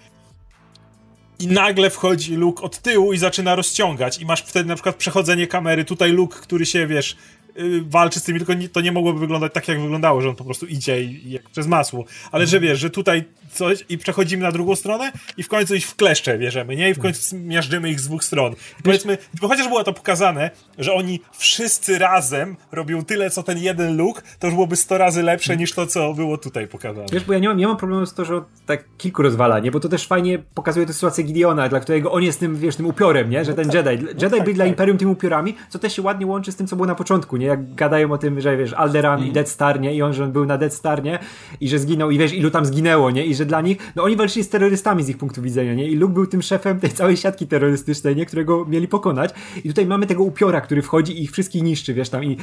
[1.43, 5.47] i nagle wchodzi Luke od tyłu i zaczyna rozciągać i masz wtedy na przykład przechodzenie
[5.47, 7.17] kamery, tutaj Luke, który się, wiesz,
[7.59, 10.45] Y, walczy z tymi, tylko to nie mogłoby wyglądać tak, jak wyglądało, że on po
[10.45, 12.05] prostu idzie i, i przez masło.
[12.33, 15.87] Ale że wiesz, że tutaj coś i przechodzimy na drugą stronę i w końcu ich
[15.87, 16.91] w kleszcze bierzemy, nie?
[16.91, 18.53] I w końcu miażdżymy ich z dwóch stron.
[18.81, 23.59] I powiedzmy, bo chociaż było to pokazane, że oni wszyscy razem robią tyle, co ten
[23.59, 27.07] jeden look, to już byłoby 100 razy lepsze niż to, co było tutaj pokazane.
[27.13, 29.71] Wiesz, bo ja nie mam, nie mam problemu z to, że tak kilku rozwala, nie?
[29.71, 32.87] Bo to też fajnie pokazuje tę sytuację Gideona, dla którego on jest tym, wiesz, tym
[32.87, 33.45] upiorem, nie?
[33.45, 34.05] Że ten tak, Jedi.
[34.05, 34.55] No Jedi no tak, byli tak.
[34.55, 37.37] dla Imperium tymi upiorami, co też się ładnie łączy z tym, co było na początku,
[37.37, 37.47] nie?
[37.47, 39.31] Jak gadają o tym, że wiesz, Alderan mm.
[39.31, 39.95] i Dead Star, nie?
[39.95, 41.19] I on, że on był na Dead Star, nie?
[41.61, 43.27] I że zginął, i wiesz, ilu tam zginęło, nie?
[43.27, 45.89] I że dla nich, no oni walczyli z terrorystami z ich punktu widzenia, nie?
[45.89, 48.27] I Luke był tym szefem tej całej siatki terrorystycznej, nie?
[48.27, 49.31] Którego mieli pokonać.
[49.65, 52.37] I tutaj mamy tego upiora, który wchodzi i ich wszystkich niszczy, wiesz, tam i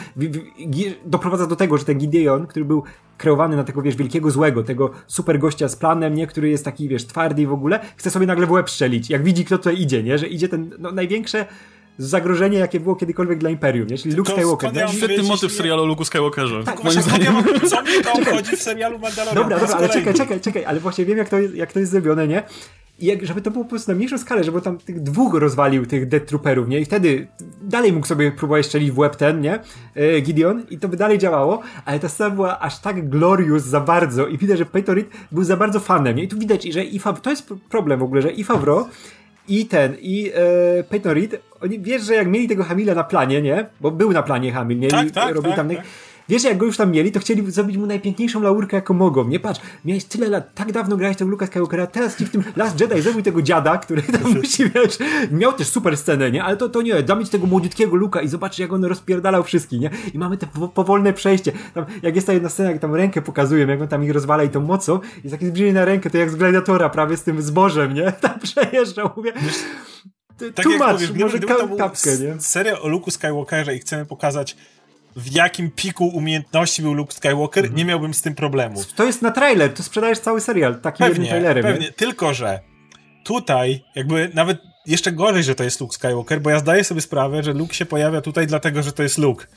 [1.06, 2.84] doprowadza do tego, że ten Gideon, który był
[3.18, 6.28] kreowany na tego, wiesz, wielkiego złego, tego super gościa z planem, nie?
[6.28, 9.10] Który jest taki, wiesz, twardy i w ogóle, chce sobie nagle w łeb strzelić.
[9.10, 10.18] Jak widzi, kto tutaj idzie, nie?
[10.18, 11.46] Że idzie ten, no, największe
[12.00, 13.98] zagrożenie, jakie było kiedykolwiek dla Imperium, nie?
[13.98, 14.76] Czyli Luke Skywalker.
[14.76, 16.64] Ja Świetny motyw w serialu Luke Skywalkerze.
[16.64, 17.34] Tak, moim zdaniem.
[17.70, 19.36] Co mnie to obchodzi w serialu Mandalorian?
[19.44, 21.92] Dobra, dobra, ale czekaj, czekaj, czekaj, ale właśnie wiem, jak to jest, jak to jest
[21.92, 22.44] zrobione, nie?
[23.00, 25.86] I jak, żeby to było po prostu na mniejszą skalę, żeby tam tych dwóch rozwalił,
[25.86, 26.80] tych Dead Trooperów, nie?
[26.80, 27.28] I wtedy
[27.62, 29.60] dalej mógł sobie próbować strzelić w łeb ten, nie?
[29.96, 33.80] E, Gideon i to by dalej działało, ale ta scena była aż tak glorious za
[33.80, 36.24] bardzo i widać, że Peyton Reed był za bardzo fanem, nie?
[36.24, 38.86] I tu widać, że i Fav- to jest problem w ogóle, że i Favreau
[39.50, 40.32] i ten, i
[40.80, 43.66] e, Peyton Reed, oni wiesz, że jak mieli tego Hamila na planie, nie?
[43.82, 44.88] Bo był na planie Hamil, nie?
[44.88, 45.86] Tak, tak, robili tak, tam tak.
[46.30, 49.28] Wiesz, jak go już tam mieli, to chcieli zrobić mu najpiękniejszą laurkę, jaką mogą.
[49.28, 52.44] Nie patrz, miałeś tyle lat, tak dawno grałeś tego Luka Skywalkera, teraz ci w tym
[52.56, 54.98] Last Jedi zrobił tego dziada, który tam musi, wiesz,
[55.32, 56.44] miał też super scenę, nie?
[56.44, 59.80] Ale to, to nie, dam ci tego młodziutkiego Luka i zobaczysz, jak on rozpierdalał wszystkich,
[59.80, 59.90] nie?
[60.14, 61.52] I mamy te powolne przejście.
[61.74, 64.44] Tam, jak jest ta jedna scena, jak tam rękę pokazują, jak on tam ich rozwala
[64.44, 67.42] i tą mocą, i takie zbliżenie na rękę, to jak z Gladiatora prawie z tym
[67.42, 68.12] zbożem, nie?
[68.22, 69.34] Tam przejeżdżał, mówię
[70.56, 72.42] tak jak much, mówisz, może gdyby to był kapkę, nie?
[72.42, 74.58] seria o Luke Skywalkerze i chcemy pokazać
[75.16, 77.78] w jakim piku umiejętności był Luke Skywalker, mhm.
[77.78, 78.84] nie miałbym z tym problemu.
[78.96, 81.64] To jest na trailer, to sprzedajesz cały serial takim pewnie, jednym trailerem.
[81.64, 81.94] Pewnie, nie?
[81.94, 82.60] tylko że
[83.24, 87.44] tutaj jakby nawet jeszcze gorzej, że to jest Luke Skywalker, bo ja zdaję sobie sprawę,
[87.44, 89.48] że Luke się pojawia tutaj dlatego, że to jest Luke.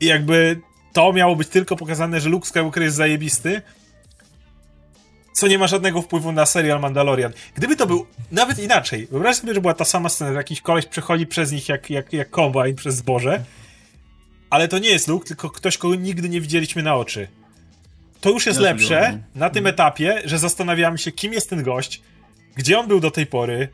[0.00, 0.60] I jakby
[0.92, 3.62] to miało być tylko pokazane, że Luke Skywalker jest zajebisty,
[5.32, 7.32] co nie ma żadnego wpływu na serial Mandalorian.
[7.54, 10.86] Gdyby to był nawet inaczej, wyobraź sobie, że była ta sama scena, że jakiś koleś
[10.86, 13.44] przechodzi przez nich jak, jak, jak kombajn przez zboże,
[14.50, 17.28] ale to nie jest Luke, tylko ktoś, kogo nigdy nie widzieliśmy na oczy.
[18.20, 22.02] To już jest ja lepsze na tym etapie, że zastanawiamy się, kim jest ten gość,
[22.56, 23.68] gdzie on był do tej pory,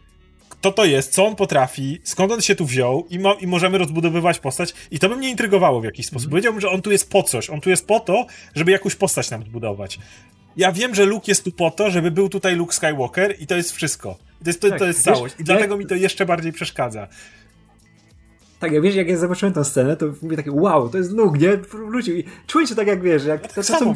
[0.48, 3.78] kto to jest, co on potrafi, skąd on się tu wziął i, mo i możemy
[3.78, 6.26] rozbudowywać postać i to by mnie intrygowało w jakiś sposób.
[6.26, 6.30] Mm.
[6.30, 9.30] Powiedziałbym, że on tu jest po coś, on tu jest po to, żeby jakąś postać
[9.30, 9.98] nam zbudować.
[10.56, 13.56] Ja wiem, że Luke jest tu po to, żeby był tutaj Luke Skywalker i to
[13.56, 14.18] jest wszystko.
[14.44, 15.34] To jest, to, tak, to jest całość.
[15.34, 17.08] I wiesz, dlatego mi to jeszcze bardziej przeszkadza.
[18.64, 21.38] Tak, ja wiesz, jak ja zobaczyłem tę scenę, to mówię takie, wow, to jest Luke,
[21.38, 21.56] nie?
[21.56, 23.94] Wrócił i czułem się tak jak, wiesz, jak to, to, co mi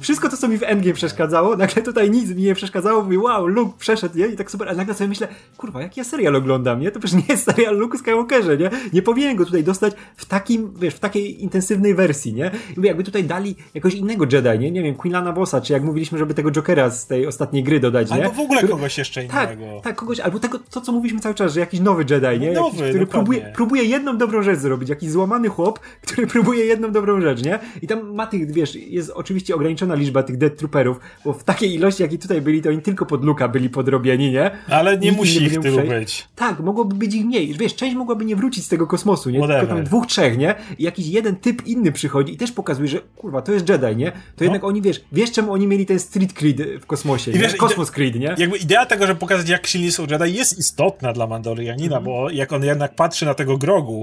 [0.00, 3.46] wszystko to, co mi w Endgame przeszkadzało, nagle tutaj nic mi nie przeszkadzało, mówię, wow,
[3.46, 4.26] Luke przeszedł, nie?
[4.26, 6.90] I tak super, ale nagle sobie myślę, kurwa, jak ja serial oglądam, nie?
[6.90, 8.70] To przecież nie jest serial Luke Skywalkerze, nie?
[8.92, 12.50] Nie powinien go tutaj dostać w takim, wiesz, w takiej intensywnej wersji, nie?
[12.70, 14.70] I mówię, jakby tutaj dali jakoś innego Jedi, nie?
[14.70, 18.10] Nie wiem, Quinlana Bossa, czy jak mówiliśmy, żeby tego Jokera z tej ostatniej gry dodać,
[18.10, 18.24] nie?
[18.24, 18.72] Albo w ogóle Który...
[18.72, 19.74] kogoś jeszcze tak, innego.
[19.74, 22.52] Tak, tak, kogoś, albo tego, to co mówiliśmy cały czas, że jakiś nowy Jedi, nie?
[22.52, 27.20] Jakiś, który próbuje, próbuje jedną dobrą rzecz zrobić, jakiś złamany chłop, który próbuje jedną dobrą
[27.20, 27.58] rzecz, nie?
[27.82, 31.74] I tam ma tych, wiesz, jest oczywiście ograniczona liczba tych Dead Trooperów, bo w takiej
[31.74, 34.50] ilości, jakiej tutaj byli, to oni tylko pod Luka byli podrobieni, nie?
[34.68, 36.28] Ale nie Nikt musi ich tylu być.
[36.36, 37.54] Tak, mogłoby być ich mniej.
[37.54, 39.38] Wiesz, część mogłaby nie wrócić z tego kosmosu, nie?
[39.38, 39.60] Whatever.
[39.60, 40.54] Tylko tam dwóch, trzech, nie?
[40.78, 44.10] I jakiś jeden typ inny przychodzi i też pokazuje, że kurwa, to jest Jedi, nie?
[44.10, 44.44] To no.
[44.44, 47.90] jednak oni, wiesz, wiesz czemu oni mieli ten Street Creed w kosmosie, I wiesz, Kosmos
[47.90, 48.34] Creed, nie?
[48.38, 52.30] Jakby idea tego, żeby pokazać jak silni są Jedi jest istotna dla Mandalorianina, mm bo
[52.30, 53.99] jak on jednak patrzy na tego grogu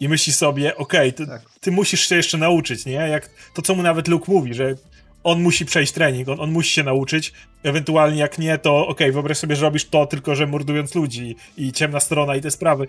[0.00, 1.42] i myśli sobie, okej, okay, tak.
[1.60, 2.92] ty musisz się jeszcze nauczyć, nie?
[2.92, 4.74] Jak to, co mu nawet Luke mówi, że
[5.24, 7.32] on musi przejść trening, on, on musi się nauczyć,
[7.62, 11.36] ewentualnie jak nie, to okej, okay, wyobraź sobie, że robisz to tylko, że mordując ludzi
[11.56, 12.86] i ciemna strona i te sprawy.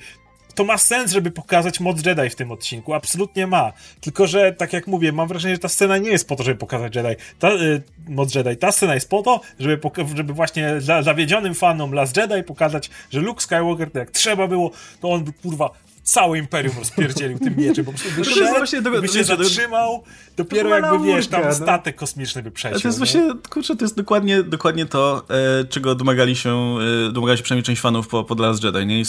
[0.56, 3.74] To ma sens, żeby pokazać moc Jedi w tym odcinku, absolutnie ma.
[4.02, 6.58] Tylko, że tak jak mówię, mam wrażenie, że ta scena nie jest po to, żeby
[6.58, 7.16] pokazać Jedi.
[7.40, 8.58] Ta, y, moc Jedi.
[8.58, 9.80] Ta scena jest po to, żeby,
[10.16, 14.72] żeby właśnie zawiedzionym fanom Last Jedi pokazać, że Luke Skywalker, tak jak trzeba było,
[15.02, 15.70] to on by kurwa
[16.04, 20.04] całe imperium rozpierdzielił tym mieczem, po prostu wyszedł, właśnie do, by się zatrzymał,
[20.38, 21.54] dopiero jakby, wiesz, tam no.
[21.54, 22.80] statek kosmiczny by przeciął.
[22.80, 26.76] To jest właśnie, kurczę, to jest dokładnie, dokładnie to, e, czego domagali się,
[27.08, 29.02] e, domagali się przynajmniej część fanów po, po The Last Jedi, nie?
[29.02, 29.06] I,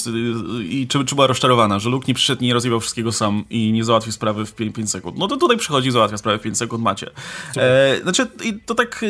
[0.80, 3.72] i czy, czy była rozczarowana, że Luke nie przyszedł i nie rozjebał wszystkiego sam i
[3.72, 5.18] nie załatwił sprawy w 5, 5 sekund.
[5.18, 7.10] No to tutaj przychodzi i załatwia sprawę w 5 sekund, macie.
[7.56, 9.04] E, znaczy, i to tak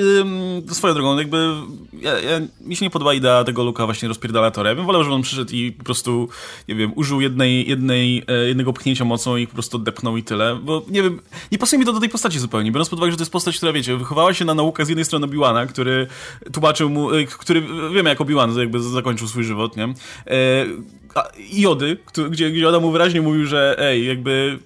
[0.68, 1.54] e, swoją drogą, jakby
[2.00, 4.70] ja, ja, mi się nie podoba idea tego Luka właśnie rozpierdalatora.
[4.70, 6.28] Ja bym wolał, żeby on przyszedł i po prostu,
[6.68, 10.58] nie wiem, użył jednej, jednej, e, jednego pchnięcia mocą i po prostu depnął i tyle,
[10.62, 11.20] bo nie wiem,
[11.52, 13.56] nie pasuje mi to do tej postaci zupełnie, biorąc pod uwagę, że to jest postać,
[13.56, 16.06] która, wiecie, wychowała się na naukę z jednej strony Obi-Wana, który
[16.52, 17.62] tłumaczył mu, e, który,
[17.94, 19.84] wiemy jak Obi-Wan jakby zakończył swój żywot, nie?
[19.84, 20.66] E,
[21.52, 21.96] Jody,
[22.30, 24.58] gdzie, gdzie Joda mu wyraźnie mówił, że ej, jakby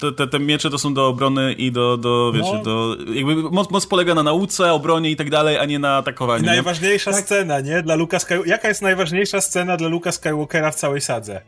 [0.00, 2.62] te, te, te, miecze to są do obrony i do, do wiecie, no.
[2.62, 6.44] do, jakby moc, moc polega na nauce, obronie i tak dalej, a nie na atakowaniu.
[6.44, 7.16] I najważniejsza nie?
[7.16, 7.82] scena, nie?
[7.82, 8.34] Dla Luka Sky...
[8.46, 11.40] Jaka jest najważniejsza scena dla Luka Skywalkera w całej sadze?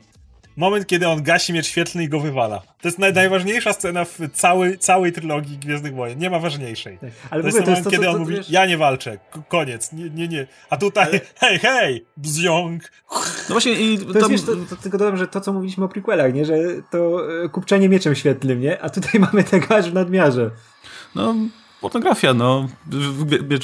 [0.59, 2.59] Moment, kiedy on gasi miecz świetlny i go wywala.
[2.59, 6.19] To jest naj, najważniejsza scena w całej, całej trylogii Gwiezdnych Wojen.
[6.19, 6.99] Nie ma ważniejszej.
[6.99, 7.11] Tak.
[7.31, 8.51] Ale to jest moment, to, kiedy to, on mówi, wiesz...
[8.51, 9.19] ja nie walczę,
[9.49, 10.47] koniec, nie, nie, nie.
[10.71, 11.21] A tutaj, Ale...
[11.37, 12.93] hej, hej, bziąg.
[13.49, 13.99] No właśnie i...
[13.99, 14.31] To, tam...
[14.31, 16.45] wiesz, to, to, tylko dodam, że to, co mówiliśmy o prequelach, nie?
[16.45, 16.55] Że
[16.91, 18.83] to e, kupczenie mieczem świetlnym, nie?
[18.83, 20.51] A tutaj mamy tego aż w nadmiarze.
[21.15, 21.35] No
[21.81, 22.69] fotografia, no,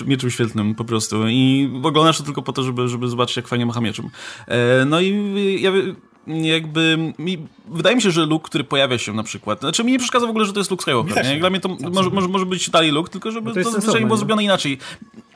[0.06, 3.66] mieczem świetlnym po prostu i oglądasz to tylko po to, żeby, żeby zobaczyć, jak fajnie
[3.66, 4.10] macha mieczem.
[4.46, 5.72] E, no i ja
[6.26, 9.98] jakby mi, wydaje mi się, że Luke, który pojawia się na przykład, znaczy mi nie
[9.98, 11.38] przeszkadza w ogóle, że to jest Luke Skywalker, nie?
[11.40, 14.06] Dla mnie to może, może, może być dalej Luke, tylko żeby no to, to zwyczajnie
[14.06, 14.78] było zrobione inaczej.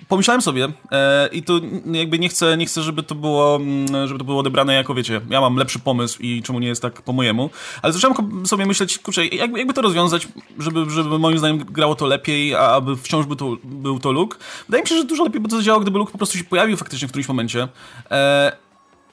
[0.09, 1.61] Pomyślałem sobie e, i tu
[1.93, 3.61] jakby nie chcę, nie chcę, żeby to było,
[4.05, 7.03] żeby to było odebrane jako, wiecie, ja mam lepszy pomysł i czemu nie jest tak
[7.03, 7.51] po mojemu,
[7.83, 12.07] ale zacząłem sobie myśleć, kurczę, jakby, jakby to rozwiązać, żeby, żeby moim zdaniem grało to
[12.07, 14.39] lepiej, a aby wciąż by to, był to Luke.
[14.69, 16.77] Wydaje mi się, że dużo lepiej by to zadziałało, gdyby Luke po prostu się pojawił
[16.77, 17.69] faktycznie w którymś momencie.
[18.11, 18.68] E,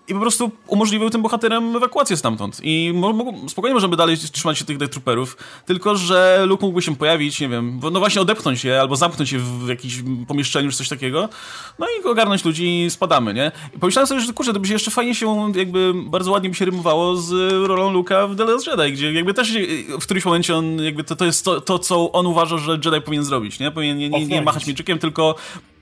[0.07, 2.59] i po prostu umożliwił tym bohaterem ewakuację stamtąd.
[2.63, 2.93] I
[3.47, 7.49] spokojnie możemy dalej trzymać się tych Death Trooperów, tylko że Luke mógłby się pojawić, nie
[7.49, 11.29] wiem, no właśnie odepchnąć je, albo zamknąć je w jakimś pomieszczeniu, czy coś takiego,
[11.79, 13.51] no i ogarnąć ludzi i spadamy, nie?
[13.75, 16.55] I pomyślałem sobie, że kurczę, to by się jeszcze fajnie się, jakby bardzo ładnie by
[16.55, 17.31] się rymowało z
[17.67, 19.53] rolą Luka w The Last Jedi, gdzie jakby też
[19.99, 23.01] w którymś momencie on, jakby to, to jest to, to co on uważa, że Jedi
[23.01, 23.71] powinien zrobić, nie?
[23.71, 25.35] Powinien nie, nie, nie machać mieczykiem, tylko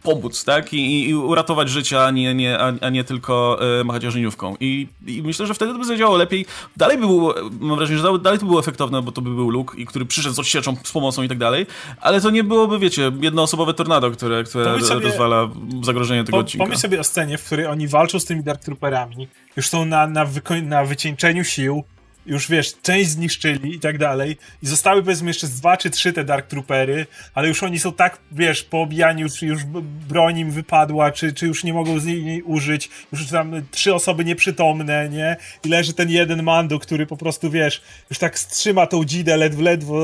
[0.03, 0.73] pomóc, tak?
[0.73, 4.55] I, i uratować życie, a nie, nie, a, nie tylko e, machać ożeniówką.
[4.59, 6.45] I, I myślę, że wtedy to by zadziałało lepiej.
[6.77, 9.77] Dalej by było, mam wrażenie, że dalej to było efektowne, bo to by był Luke,
[9.77, 11.65] i który przyszedł z odsieczą, z pomocą i tak dalej,
[12.01, 15.49] ale to nie byłoby, wiecie, jednoosobowe tornado, które, które sobie, rozwala
[15.83, 16.65] zagrożenie tego po, odcinka.
[16.65, 20.07] Pomyśl sobie o scenie, w której oni walczą z tymi Dark Trooperami, już są na,
[20.07, 20.25] na,
[20.63, 21.83] na wycieńczeniu sił,
[22.25, 24.37] już wiesz, część zniszczyli i tak dalej.
[24.63, 28.17] I zostały powiedzmy jeszcze dwa czy trzy te Dark Troopery, ale już oni są tak,
[28.31, 29.63] wiesz, poobijani, już, już
[30.09, 34.25] broń im wypadła, czy, czy już nie mogą z niej użyć, już tam trzy osoby
[34.25, 35.35] nieprzytomne, nie?
[35.65, 39.61] I leży ten jeden Mando, który po prostu, wiesz, już tak trzyma tą dzidę ledwo,
[39.61, 40.01] ledwo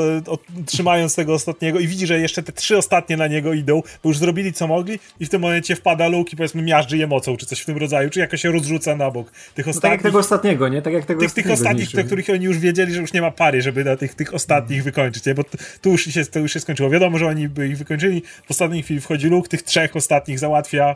[0.65, 4.17] trzymając tego ostatniego i widzi, że jeszcze te trzy ostatnie na niego idą, bo już
[4.17, 7.45] zrobili co mogli i w tym momencie wpada Luke i powiedzmy miażdży je mocą, czy
[7.45, 9.31] coś w tym rodzaju, czy jakoś się rozrzuca na bok.
[9.55, 9.75] Tych ostatnich...
[9.75, 10.81] No tak jak tego ostatniego, nie?
[10.81, 13.61] Tak jak tego tych, tych ostatnich, których oni już wiedzieli, że już nie ma pary,
[13.61, 15.33] żeby na tych, tych ostatnich wykończyć, nie?
[15.33, 15.43] bo
[15.81, 16.89] tu już, się, to już się skończyło.
[16.89, 20.95] Wiadomo, że oni by ich wykończyli, w ostatniej chwili wchodzi Luke, tych trzech ostatnich załatwia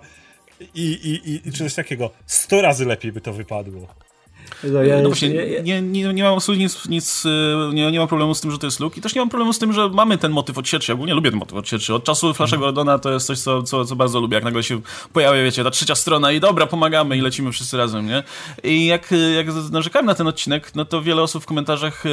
[0.75, 2.11] i, i, i, i coś takiego.
[2.25, 3.87] Sto razy lepiej by to wypadło.
[4.63, 7.29] No, ja No właśnie, ja- ja- nie, nie, nie mam absolutnie nic, nic y,
[7.73, 9.53] nie, nie mam problemu z tym, że to jest Luke i też nie mam problemu
[9.53, 10.93] z tym, że mamy ten motyw odsieczy.
[10.93, 11.93] Ogólnie lubię ten motyw odsieczy.
[11.93, 14.35] Od czasu Flasha Gordona to jest coś, co, co, co bardzo lubię.
[14.35, 14.81] Jak nagle się
[15.13, 18.23] pojawia, wiecie, ta trzecia strona i dobra, pomagamy i lecimy wszyscy razem, nie?
[18.63, 22.03] I jak, jak narzekałem na ten odcinek, no to wiele osób w komentarzach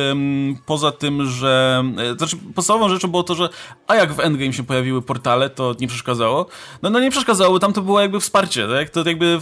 [0.67, 1.85] poza tym, że...
[2.15, 3.49] y, Znaczy, podstawową rzeczą było to, że
[3.87, 6.47] a jak w Endgame się pojawiły portale, to nie przeszkadzało.
[6.83, 8.91] No, no nie przeszkadzało, bo tam to było jakby wsparcie, tak?
[8.91, 9.41] To jakby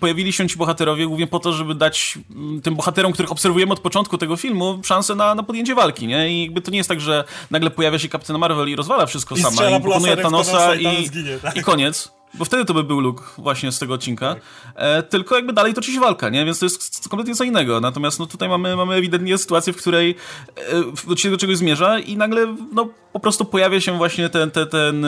[0.00, 2.18] pojawili się ci bohaterowie głównie po to, żeby dać
[2.62, 6.30] tym bohaterom, których obserwujemy od początku tego filmu, szansę na, na podjęcie walki, nie?
[6.30, 9.34] I jakby to nie jest tak, że nagle pojawia się Kapitan Marvel i rozwala wszystko
[9.34, 11.56] I sama i pokonuje Thanosa i i, Thanos ginie, tak?
[11.56, 12.12] i koniec.
[12.38, 14.36] Bo wtedy to by był Luke właśnie z tego odcinka.
[14.74, 16.44] E, tylko jakby dalej toczy się walka, nie?
[16.44, 17.80] Więc to jest kompletnie co innego.
[17.80, 20.14] Natomiast no, tutaj mamy, mamy ewidentnie sytuację, w której
[20.56, 24.68] e, do do czegoś zmierza i nagle no, po prostu pojawia się właśnie ten, ten,
[24.68, 25.06] ten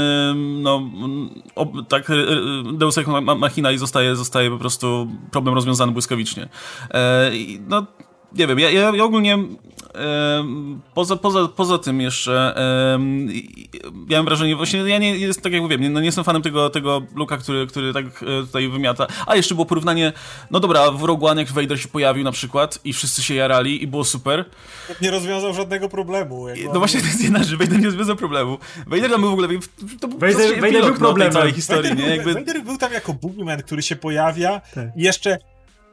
[0.63, 0.91] no,
[1.55, 5.93] ob, tak, y, y, Deus Ex Ma- Machina i zostaje, zostaje po prostu problem rozwiązany
[5.93, 6.49] błyskawicznie.
[6.95, 7.31] E,
[7.69, 7.87] no,
[8.33, 9.39] nie wiem, ja, ja, ja ogólnie
[10.95, 12.55] poza, poza, poza tym jeszcze
[13.33, 13.69] i-
[14.09, 16.71] miałem wrażenie, właśnie ja nie jest tak jak mówię, nie, no nie jestem fanem tego,
[16.71, 19.07] tego Luka, który, który tak e, tutaj wymiata.
[19.27, 20.13] A jeszcze było porównanie,
[20.51, 23.83] no dobra, w Rogue One jak Vader się pojawił na przykład i wszyscy się jarali
[23.83, 24.45] i było super.
[25.03, 26.47] Nie rozwiązał żadnego problemu.
[26.73, 28.59] No właśnie to jest jedna rzecz, Vader nie rozwiązał problemu.
[28.87, 29.49] Vader tam był w ogóle,
[30.01, 31.33] to był Vader- Vader był no, problemem.
[31.33, 32.17] całej historii, Vader, nie?
[32.17, 34.87] był, Jakby, Vader był tam jako boogeyman, który się pojawia Tak.
[34.97, 35.39] i jeszcze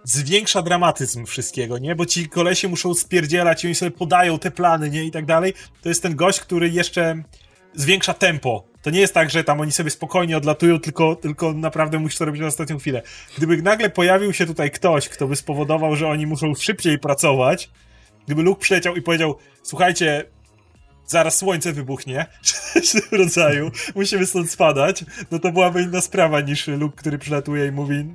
[0.06, 1.96] zwiększa dramatyzm wszystkiego, nie?
[1.96, 5.04] Bo ci kolesie muszą spierdzielać i oni sobie podają te plany, nie?
[5.04, 5.54] I tak dalej.
[5.82, 7.24] To jest ten gość, który jeszcze
[7.74, 8.64] zwiększa tempo.
[8.82, 12.26] To nie jest tak, że tam oni sobie spokojnie odlatują, tylko, tylko naprawdę musi to
[12.26, 13.02] robić na ostatnią chwilę.
[13.38, 17.70] Gdyby nagle pojawił się tutaj ktoś, kto by spowodował, że oni muszą szybciej pracować,
[18.26, 20.26] gdyby Luke przyleciał i powiedział, słuchajcie,
[21.08, 22.26] zaraz słońce wybuchnie,
[22.86, 27.66] w tym rodzaju, musimy stąd spadać, no to byłaby inna sprawa niż Luke, który przylatuje
[27.68, 28.06] i mówi,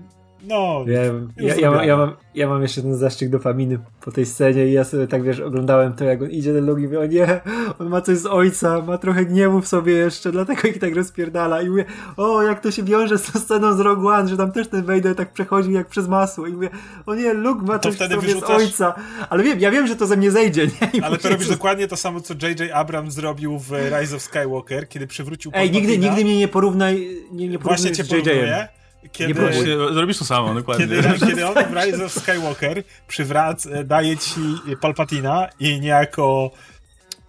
[0.42, 1.00] no, Ja,
[1.36, 4.72] ja, ja, mam, ja, mam, ja mam jeszcze ten zastrzyk dopaminy po tej scenie i
[4.72, 7.40] ja sobie tak, wiesz, oglądałem to, jak on idzie ten Luke i mówię, o nie,
[7.78, 11.62] on ma coś z ojca, ma trochę gniewu w sobie jeszcze, dlatego ich tak rozpierdala.
[11.62, 11.84] I mówię,
[12.16, 14.84] o, jak to się wiąże z tą sceną z Rogue One, że tam też ten
[14.84, 16.46] Vader tak przechodził jak przez masło.
[16.46, 16.70] I mówię,
[17.06, 18.94] o nie, Luke ma coś w sobie wyrzucasz- z ojca,
[19.30, 20.90] ale wiem, ja wiem, że to ze mnie zejdzie, nie?
[20.92, 22.72] I ale to robisz dokładnie to samo, co J.J.
[22.72, 27.48] Abrams zrobił w Rise of Skywalker, kiedy przywrócił Ej, nigdy, nigdy mnie nie porównaj, nie,
[27.48, 28.68] nie porównuj Właśnie cię z porównuję,
[29.12, 29.34] kiedy...
[29.34, 29.64] próbuj.
[29.92, 30.86] zrobisz to samo, dokładnie.
[30.86, 34.40] Kiedy, kiedy on w Rise of Skywalker przywrac, e, daje ci
[34.80, 36.50] Palpatina i niejako,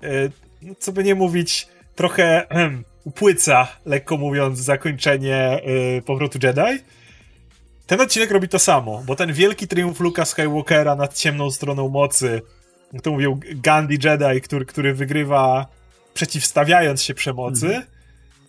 [0.04, 0.30] e,
[0.62, 2.48] no, co by nie mówić, trochę
[3.04, 6.84] upłyca, lekko mówiąc, zakończenie e, powrotu Jedi.
[7.88, 12.42] Ten odcinek robi to samo, bo ten wielki triumf Luka Skywalkera nad ciemną stroną mocy,
[12.94, 15.68] jak to mówił Gandhi Jedi, który, który wygrywa
[16.14, 17.82] przeciwstawiając się przemocy,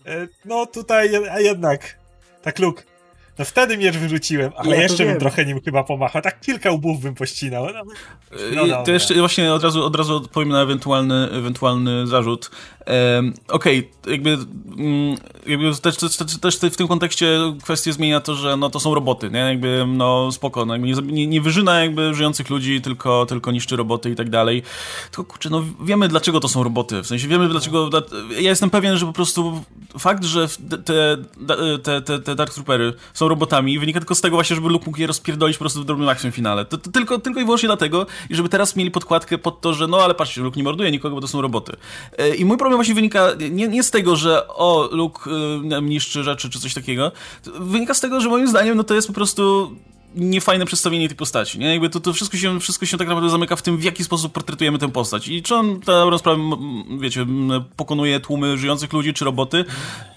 [0.07, 1.99] e, no tutaj jednak
[2.43, 2.83] tak Luke,
[3.39, 6.70] no wtedy miecz wyrzuciłem, ale Ja to jeszcze bym trochę nim chyba pomachał, tak kilka
[6.70, 7.66] łbów bym pościnał.
[7.66, 7.83] No,
[8.33, 8.83] No I dobra.
[8.83, 12.51] to jeszcze właśnie od razu, od razu odpowiem na ewentualny, ewentualny zarzut.
[13.49, 15.16] Okej, jakby, mm,
[15.47, 19.30] jakby też, też, też, w tym kontekście kwestię zmienia to, że no, to są roboty,
[19.30, 19.39] nie?
[19.39, 24.14] Jakby, no spoko, no, nie, nie, wyżyna jakby żyjących ludzi, tylko, tylko niszczy roboty i
[24.14, 24.62] tak dalej.
[25.11, 28.70] Tylko kurczę, no wiemy dlaczego to są roboty, w sensie wiemy dlaczego, dla- ja jestem
[28.70, 29.64] pewien, że po prostu
[29.99, 30.49] fakt, że
[30.85, 31.16] te,
[31.83, 35.01] te, te, te Dark Troopery są robotami wynika tylko z tego właśnie, żeby Luke mógł
[35.01, 36.64] je rozpierdolić po prostu w drobnym akcją finale.
[36.64, 39.87] To, to tylko, tylko i wyłącznie dlatego, i żeby teraz mieli podkładkę pod to, że
[39.87, 41.76] no ale patrzcie, Luke nie morduje nikogo, bo to są roboty.
[42.18, 45.31] E, I mój problem właśnie wynika nie, nie z tego, że o, Luke
[45.79, 47.12] y, niszczy rzeczy czy coś takiego,
[47.61, 49.73] wynika z tego, że moim zdaniem no to jest po prostu
[50.15, 51.71] niefajne przedstawienie tej postaci, nie?
[51.73, 54.33] Jakby to, to wszystko, się, wszystko się tak naprawdę zamyka w tym, w jaki sposób
[54.33, 55.29] portretujemy tę postać.
[55.29, 56.39] I czy on, ta dobrą sprawę,
[57.01, 57.27] wiecie,
[57.77, 59.65] pokonuje tłumy żyjących ludzi, czy roboty,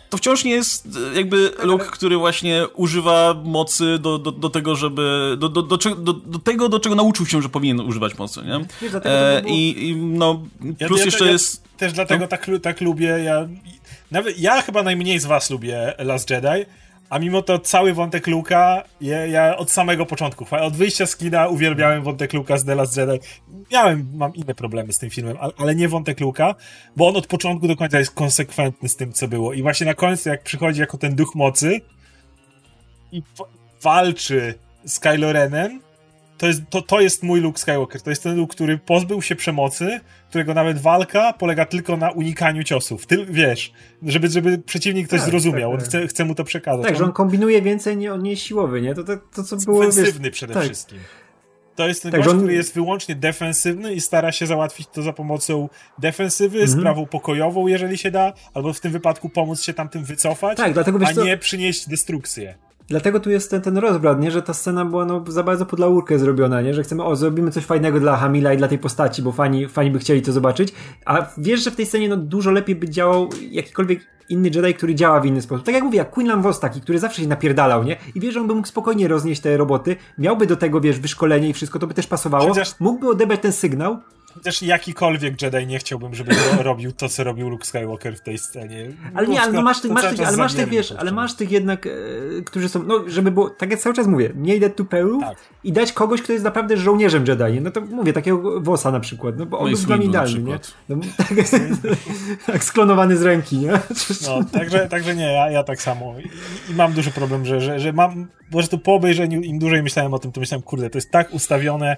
[0.10, 4.76] to wciąż nie jest e, jakby Luke, który właśnie używa mocy do, do, do tego,
[4.76, 5.36] żeby.
[5.40, 8.42] Do, do, do, czego- do, do tego, do czego nauczył się, że powinien używać mocy,
[8.42, 8.66] nie?
[8.90, 10.42] Dlatego E, było- i, I no,
[10.80, 11.64] Ja- plus ja- jeszcze ja- jest.
[11.78, 13.08] Też dlatego tak, lu- tak lubię.
[13.08, 13.48] Ja,
[14.12, 16.66] nawet, ja chyba najmniej z was lubię Last Jedi,
[17.10, 21.48] a mimo to cały wątek Luka, ja, ja od samego początku, od wyjścia z kina
[21.48, 23.20] uwielbiałem wątek Luka z The Last Jedi.
[23.72, 26.56] Miałem, mam inne problemy z tym filmem, ale, nie wątek Luka,
[26.96, 29.54] bo on od początku do końca jest konsekwentny z tym, co było.
[29.54, 31.82] I właśnie na końcu, jak przychodzi jako ten duch mocy
[33.12, 33.22] i
[33.82, 34.54] walczy
[34.86, 35.82] z Kylo Renem,
[36.38, 38.02] to jest, to, to jest mój Luke Skywalker.
[38.02, 42.64] To jest ten Luke, który pozbył się przemocy, którego nawet walka polega tylko na unikaniu
[42.64, 43.06] ciosów.
[43.06, 43.74] Ty, wiesz,
[44.04, 45.72] żeby, żeby przeciwnik coś Tak, zrozumiał.
[45.72, 45.88] tak, On tak.
[45.90, 46.86] chce, chce mu to przekazać.
[46.86, 48.96] Tak, że on kombinuje więcej, nie, on nie siłowy, nie?
[48.96, 50.64] To, to, to co było, wiesz, ofensywny przede tak.
[50.64, 51.00] wszystkim.
[51.76, 55.02] To jest ten Tak, gość, on- który jest wyłącznie defensywny i stara się załatwić to
[55.02, 55.70] za pomocą
[56.00, 56.80] defensywy, Mhm.
[56.80, 61.00] sprawą pokojową, jeżeli się da, albo w tym wypadku pomóc się tamtym wycofać, Tak, dlatego
[61.00, 62.56] wiesz a co- nie przynieść destrukcję.
[62.88, 64.32] Dlatego tu jest ten, ten rozbrat, nie?
[64.32, 66.74] Że ta scena była no, za bardzo pod laurkę zrobiona, nie?
[66.74, 69.92] Że chcemy, o, zrobimy coś fajnego dla Hamila i dla tej postaci, bo fani, fani
[69.92, 70.74] by chcieli to zobaczyć.
[71.06, 74.96] A wiesz, że w tej scenie no, dużo lepiej by działał jakikolwiek inny Jedi, który
[74.96, 75.66] działa w inny sposób.
[75.66, 77.98] Tak jak mówię, jak Quinlan Vos taki, który zawsze się napierdalał, nie?
[78.16, 81.50] I wiesz, że on by mógł spokojnie roznieść te roboty, miałby do tego, wiesz, wyszkolenie
[81.50, 82.54] i wszystko, to by też pasowało.
[82.80, 83.98] Mógłby odebrać ten sygnał,
[84.36, 88.38] Chociaż jakikolwiek Jedi nie chciałbym, żeby ro- robił to, co robił Luke Skywalker w tej
[88.38, 88.88] scenie.
[89.14, 91.52] Ale nie, ale no masz tych, masz tych, ale masz tych, wiesz, ale masz tych
[91.52, 91.90] jednak, e,
[92.46, 95.38] którzy są, no, żeby było, tak jak cały czas mówię, mniej dead to perów Tak.
[95.64, 99.38] i dać kogoś, kto jest naprawdę żołnierzem Jedi, no to mówię, takiego Wosa na przykład,
[99.38, 100.60] no bo on No był dla mnie idealny, nie?
[100.90, 101.28] No, tak,
[102.46, 103.72] tak sklonowany z ręki, nie?
[104.28, 106.16] No, także, także nie, ja, ja tak samo.
[106.20, 109.84] I, I mam duży problem, że, że, że mam po prostu po obejrzeniu, im dłużej
[109.84, 111.98] myślałem o tym, to myślałem, kurde, to jest tak ustawione.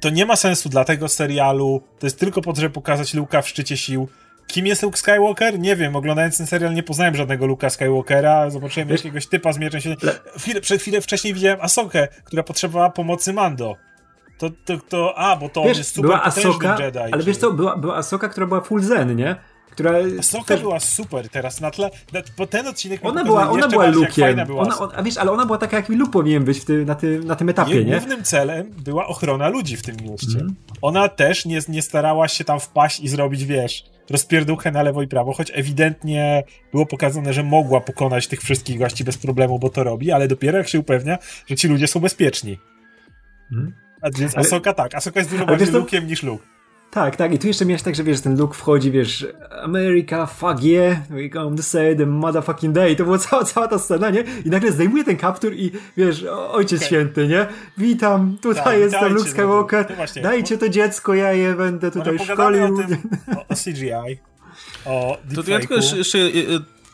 [0.00, 1.82] To nie ma sensu dla tego serialu.
[1.98, 4.08] To jest tylko po to, żeby pokazać Luka w szczycie sił.
[4.46, 5.58] Kim jest Luke Skywalker?
[5.58, 5.96] Nie wiem.
[5.96, 8.50] Oglądając ten serial nie poznałem żadnego Luka Skywalkera.
[8.50, 9.96] Zobaczyłem Wiesz- jakiegoś typa z mieczem się.
[10.38, 13.76] Chwilę, przed chwilę wcześniej widziałem Asokę, która potrzebowała pomocy Mando.
[14.38, 16.98] To, to, to a, bo to on jest Wiesz, super była Asoka, Jedi.
[16.98, 19.36] ale wiesz co, była, była Asoka, która była full zen, nie?
[19.72, 21.90] Która Asoka też- była super teraz na tle,
[22.38, 24.46] bo ten odcinek ona była, ona była lukiem.
[24.46, 24.94] była Ona, Ahsoka.
[24.94, 26.94] on, a wiesz, ale ona była taka, jak mi Luke powinien być w ty, na,
[26.94, 27.92] ty, na tym etapie, Jej nie?
[27.92, 30.26] głównym celem była ochrona ludzi w tym mieście.
[30.34, 30.54] Mhm.
[30.82, 35.08] Ona też nie, nie starała się tam wpaść i zrobić, wiesz, rozpierduchę na lewo i
[35.08, 39.84] prawo, choć ewidentnie było pokazane, że mogła pokonać tych wszystkich gości bez problemu, bo to
[39.84, 42.58] robi, ale dopiero jak się upewnia, że ci ludzie są bezpieczni.
[43.52, 43.74] Mhm.
[44.02, 46.44] A więc Ale- Asoka tak, Asoka jest dużo bardziej co- lukiem niż Luke.
[46.94, 47.32] Tak, tak.
[47.34, 49.26] I tu jeszcze miałeś tak, że wiesz, ten Luke wchodzi, wiesz,
[49.62, 52.96] America, fuck yeah, we come to say the motherfucking day.
[52.96, 54.24] To była cała, cała ta scena, nie?
[54.44, 56.86] I nagle zdejmuje ten kaptur i wiesz, o- ojciec Okej.
[56.86, 57.46] święty, nie?
[57.78, 59.86] Witam, tutaj Tak, jestem Luke Skywalker.
[59.90, 60.22] no właśnie.
[60.22, 62.64] Dajcie to dziecko, ja je będę tutaj szkolił.
[62.64, 62.96] o tym,
[63.36, 64.18] o, o CGI,
[64.84, 66.28] o To, to ja tylko jeszcze, jeszcze e, e,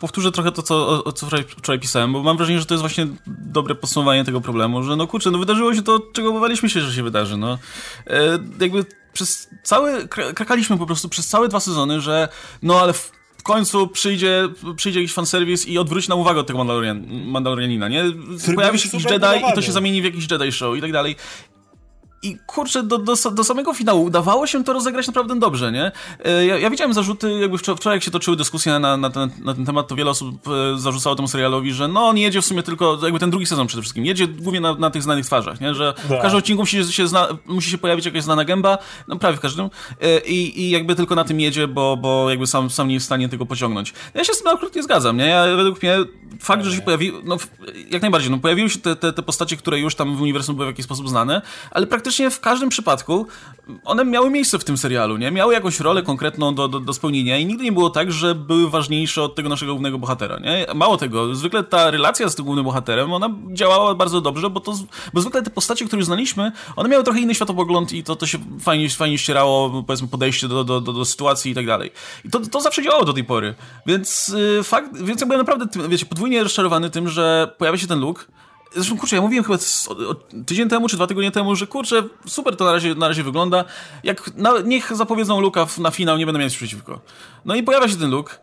[0.01, 2.83] powtórzę trochę to, co, o, co wczoraj, wczoraj pisałem, bo mam wrażenie, że to jest
[2.83, 6.81] właśnie dobre podsumowanie tego problemu, że no kurczę, no wydarzyło się to, czego obawialiśmy się,
[6.81, 7.59] że się wydarzy, no.
[8.07, 12.29] E, jakby przez cały, kra- krakaliśmy po prostu przez całe dwa sezony, że
[12.63, 16.59] no ale w w końcu przyjdzie, przyjdzie jakiś fanserwis i odwróci nam uwagę od tego
[16.59, 18.05] Mandalorian, Mandalorianina, nie?
[18.55, 21.17] Pojawi się jakiś Jedi i to się zamieni w jakiś Jedi Show i tak dalej.
[22.23, 25.93] I kurczę, do, do, do samego finału udawało się to rozegrać naprawdę dobrze, nie?
[26.25, 29.31] E, Ja, ja widziałem zarzuty, jakby wczor- wczoraj jak się toczyły dyskusje na, na, ten,
[29.45, 32.45] na ten temat, to wiele osób e, zarzucało temu serialowi, że no on jedzie w
[32.47, 35.61] sumie tylko, jakby ten drugi sezon przede wszystkim, jedzie głównie na, na tych znanych twarzach,
[35.61, 35.75] nie?
[35.75, 36.23] Że w Tak.
[36.23, 39.71] każdym odcinku musi się, zna, musi się pojawić jakaś znana gęba, no prawie w każdym,
[40.01, 43.05] e, i, i jakby tylko na tym jedzie, bo, bo jakby sam, sam nie jest
[43.05, 43.95] w stanie tego pociągnąć.
[44.15, 45.27] Ja się z tym absolutnie zgadzam, nie?
[45.27, 45.97] Ja, według mnie
[46.41, 47.37] fakt, że się pojawił, no
[47.91, 50.67] jak najbardziej, no pojawiły się te, te, te postacie, które już tam w uniwersum były
[50.67, 53.27] w jakiś sposób znane, ale praktycznie w każdym przypadku
[53.85, 55.31] one miały miejsce w tym serialu, nie?
[55.31, 58.71] Miały jakąś rolę konkretną do, do, do spełnienia i nigdy nie było tak, że były
[58.71, 60.67] ważniejsze od tego naszego głównego bohatera, nie?
[60.75, 64.75] Mało tego, zwykle ta relacja z tym głównym bohaterem, ona działała bardzo dobrze, bo to,
[65.13, 68.27] bo zwykle te postacie, które już znaliśmy, one miały trochę inny światopogląd i to, to
[68.27, 71.91] się fajnie, fajnie ścierało, powiedzmy, podejście do, do, do, do sytuacji i tak dalej.
[72.25, 73.55] I to, to zawsze działało do tej pory.
[73.87, 78.01] Więc y, fakt, więc ja byłem naprawdę, wiecie, podwójnie rozczarowany tym, że pojawia się ten
[78.01, 78.29] look,
[78.75, 79.59] Zresztą, kurczę, ja mówiłem chyba
[79.89, 80.15] o, o,
[80.47, 83.65] tydzień temu, czy dwa tygodnie temu, że kurczę, super to na razie, na razie wygląda.
[84.05, 87.01] Jak na, niech zapowiedzą Luka na finał, nie będę miał nic przeciwko.
[87.45, 88.39] No i pojawia się ten Luke,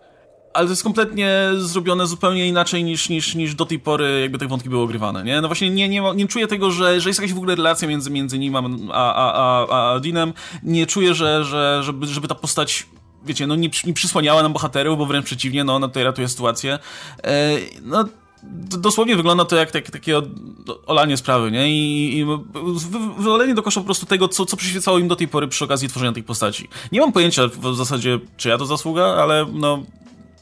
[0.53, 4.47] ale to jest kompletnie zrobione zupełnie inaczej niż, niż, niż do tej pory jakby te
[4.47, 5.41] wątki były ogrywane, nie?
[5.41, 8.11] No właśnie nie, nie, nie czuję tego, że, że jest jakaś w ogóle relacja między,
[8.11, 8.61] między nim a,
[8.93, 10.33] a, a, a, Deanem.
[10.63, 12.87] Nie czuję, że, że żeby, żeby ta postać
[13.25, 16.79] wiecie, no nie, nie przysłaniała nam bohaterów, bo wręcz przeciwnie, no ona tutaj ratuje sytuację.
[17.23, 17.51] E,
[17.81, 18.05] no
[18.77, 20.21] dosłownie wygląda to jak, tak, takie
[20.85, 21.69] olanie sprawy, nie?
[21.69, 22.25] I, i
[23.17, 25.89] wywalenie do kosza po prostu tego, co, co przyświecało im do tej pory przy okazji
[25.89, 26.67] tworzenia tej postaci.
[26.91, 29.83] Nie mam pojęcia w zasadzie, czy ja to zasługa, ale no...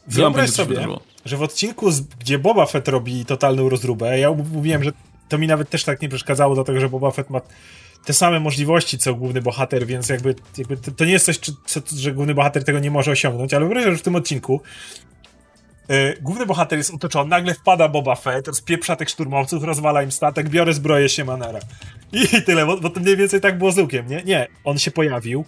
[0.06, 1.00] Wyobraź sobie, wydarzyło.
[1.24, 4.92] że w odcinku, gdzie Boba Fett robi totalną rozróbę, ja mówiłem, że
[5.28, 7.40] to mi nawet też tak nie przeszkadzało, dlatego że Boba Fett ma
[8.04, 11.52] te same możliwości, co główny bohater, więc jakby, jakby to, to nie jest coś, czy,
[11.66, 14.60] co, że główny bohater tego nie może osiągnąć, ale wyobraź że w tym odcinku
[15.88, 20.48] yy, główny bohater jest otoczony, nagle wpada Boba Fett, rozpieprza tych szturmowców, rozwala im statek,
[20.48, 21.60] biorę zbroję się Manera.
[22.12, 24.22] I, tyle, bo, bo to mniej więcej tak było z Lukiem, nie?
[24.22, 25.44] Nie, on się pojawił,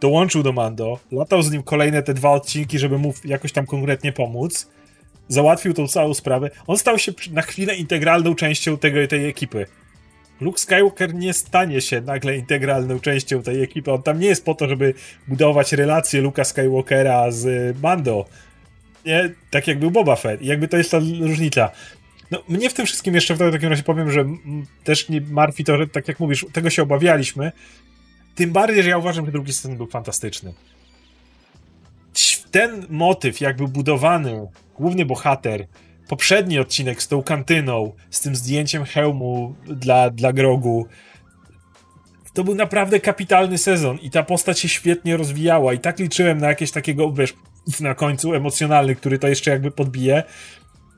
[0.00, 4.12] dołączył do Mando, latał z nim kolejne te dwa odcinki, żeby mu jakoś tam konkretnie
[4.12, 4.68] pomóc,
[5.28, 6.50] załatwił tą całą sprawę.
[6.66, 9.66] On stał się na chwilę integralną częścią tego, tej ekipy.
[10.40, 13.92] Luke Skywalker nie stanie się nagle integralną częścią tej ekipy.
[13.92, 14.94] On tam nie jest po to, żeby
[15.28, 18.24] budować relacje Luka Skywalkera z y, Mando.
[19.06, 20.42] Nie, tak jak był Boba Fett.
[20.42, 21.70] I jakby to jest ta różnica.
[22.30, 24.24] No, mnie w tym wszystkim jeszcze w takim razie powiem, że
[24.84, 27.52] też nie martwi to, że tak jak mówisz, tego się obawialiśmy.
[28.34, 30.54] Tym bardziej, że ja uważam, że drugi sezon był fantastyczny.
[32.50, 34.46] Ten motyw, jak był budowany,
[34.78, 35.66] główny bohater,
[36.08, 40.86] poprzedni odcinek z tą kantyną, z tym zdjęciem hełmu dla, dla Grogu,
[42.34, 46.48] to był naprawdę kapitalny sezon i ta postać się świetnie rozwijała i tak liczyłem na
[46.48, 47.34] jakieś takiego, wiesz,
[47.80, 50.22] na końcu emocjonalny, który to jeszcze jakby podbije.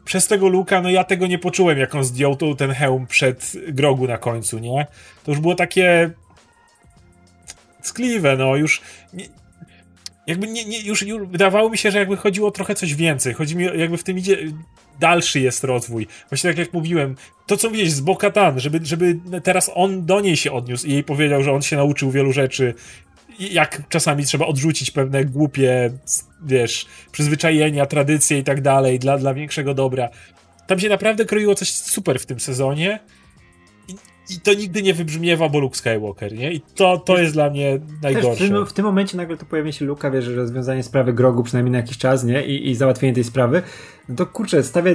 [0.04, 4.06] Przez tego Luka, no ja tego nie poczułem, jak on zdjął ten hełm przed Grogu
[4.06, 4.86] na końcu, nie?
[5.24, 6.10] To już było takie
[7.82, 8.80] skliwe, no już
[9.12, 9.24] nie,
[10.26, 13.34] jakby nie, nie, już, już wydawało mi się, że jakby chodziło trochę coś więcej.
[13.34, 14.38] Chodzi mi, jakby w tym idzie
[15.00, 16.06] dalszy jest rozwój.
[16.30, 17.16] Właśnie tak jak mówiłem,
[17.46, 21.04] to co widzieć z Bokatan, żeby, żeby teraz on do niej się odniósł i jej
[21.04, 22.74] powiedział, że on się nauczył wielu rzeczy,
[23.38, 25.90] jak czasami trzeba odrzucić pewne głupie,
[26.44, 30.08] wiesz, przyzwyczajenia, tradycje i tak dalej dla, dla większego dobra.
[30.66, 33.00] Tam się naprawdę kroiło coś super w tym sezonie
[34.30, 36.52] i to nigdy nie wybrzmiewa, bo Luke Skywalker, nie?
[36.52, 38.44] I to, to jest dla mnie najgorsze.
[38.44, 41.42] w, tym, w tym momencie nagle to pojawia się Luka, wiesz, że rozwiązanie sprawy Grogu
[41.42, 42.46] przynajmniej na jakiś czas, nie?
[42.46, 43.62] I, i załatwienie tej sprawy
[44.08, 44.92] no to kurczę, stawia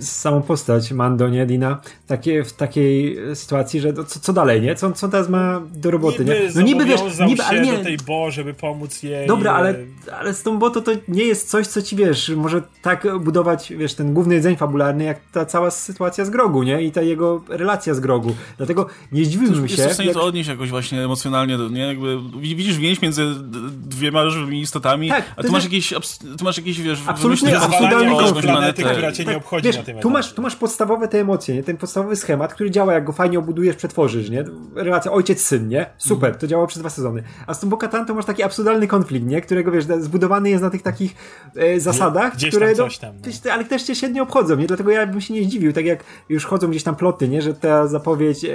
[0.00, 4.74] samą postać Mando, nie, Dina, takie, w takiej sytuacji, że co, co dalej, nie?
[4.74, 6.50] Co, co teraz ma do roboty, niby nie?
[6.54, 7.72] No niby wiesz, niby, ale nie.
[7.72, 9.26] do tej Bo, żeby pomóc jej.
[9.26, 9.74] Dobra, ale,
[10.18, 13.72] ale z tą Bo to, to nie jest coś, co ci wiesz, może tak budować,
[13.76, 16.82] wiesz, ten główny rdzeń fabularny, jak ta cała sytuacja z Grogu, nie?
[16.82, 18.34] I ta jego relacja z Grogu.
[18.56, 19.74] Dlatego nie zdziwiłbym się.
[19.74, 20.16] Jesteś w stanie jak...
[20.16, 21.80] to odnieść jakoś właśnie emocjonalnie, nie?
[21.80, 23.34] Jakby widzisz więź między
[23.72, 25.94] dwiema żywymi istotami, tak, a tu masz, jakieś,
[26.38, 30.10] tu masz jakieś, wiesz, absolutnie absurdalny planety, która cię nie obchodzi wiesz, na tym tu
[30.10, 31.62] masz, tu masz podstawowe te emocje, nie?
[31.62, 34.44] ten podstawowy schemat, który działa, jak go fajnie obudujesz, przetworzysz, nie?
[34.74, 35.86] Relacja ojciec-syn, nie?
[35.98, 36.40] Super, mm.
[36.40, 37.22] to działało przez dwa sezony.
[37.46, 39.40] A z tym Bokatan to masz taki absurdalny konflikt, nie?
[39.40, 41.14] Którego, wiesz, zbudowany jest na tych takich
[41.56, 42.66] e, zasadach, gdzieś które...
[42.66, 43.14] Tam coś tam,
[43.44, 43.52] no.
[43.52, 44.66] ale też cię średnio obchodzą, nie?
[44.66, 47.42] Dlatego ja bym się nie zdziwił, tak jak już chodzą gdzieś tam ploty, nie?
[47.42, 48.50] Że ta zapowiedź e,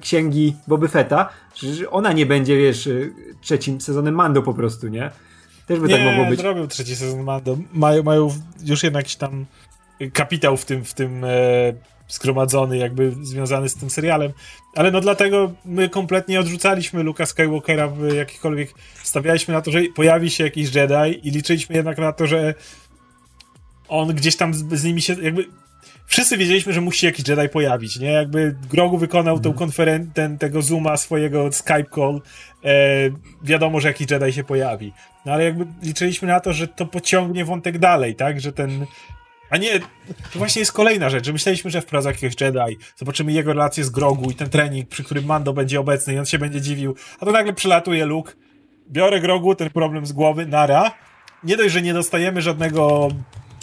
[0.00, 2.92] księgi Boby Fetta, że ona nie będzie, wiesz, e,
[3.40, 5.10] trzecim sezonem Mando po prostu, nie?
[5.70, 6.40] Też by nie, tak mogło być.
[6.40, 7.58] zrobił trzeci sezon Mando.
[7.72, 8.30] Mają, mają
[8.64, 9.46] już jednak tam
[10.12, 11.28] kapitał w tym, w tym e,
[12.08, 14.32] zgromadzony, jakby związany z tym serialem.
[14.74, 18.74] Ale no dlatego my kompletnie odrzucaliśmy Luka Skywalkera w jakichkolwiek.
[19.02, 22.54] Stawialiśmy na to, że pojawi się jakiś Jedi i liczyliśmy jednak na to, że
[23.88, 25.22] on gdzieś tam z, z nimi się.
[25.22, 25.46] jakby
[26.06, 28.12] wszyscy wiedzieliśmy, że musi się jakiś Jedi pojawić, nie?
[28.12, 29.42] Jakby Grogu wykonał mm.
[29.42, 32.20] tą konferencję, ten, tego Zooma, swojego Skype call,
[32.64, 32.70] e,
[33.42, 34.92] wiadomo, że jakiś Jedi się pojawi.
[35.26, 38.40] No ale jakby liczyliśmy na to, że to pociągnie wątek dalej, tak?
[38.40, 38.86] Że ten
[39.50, 39.80] a nie,
[40.32, 43.90] to właśnie jest kolejna rzecz, że myśleliśmy, że wprowadza jakiegoś Jedi, zobaczymy jego relację z
[43.90, 47.26] Grogu i ten trening, przy którym Mando będzie obecny i on się będzie dziwił, a
[47.26, 48.32] to nagle przylatuje Luke,
[48.90, 50.92] biorę Grogu, ten problem z głowy, nara.
[51.44, 53.08] Nie dość, że nie dostajemy żadnego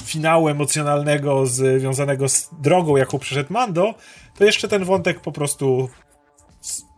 [0.07, 3.93] finału emocjonalnego związanego z drogą, jaką przeszedł Mando,
[4.37, 5.89] to jeszcze ten wątek po prostu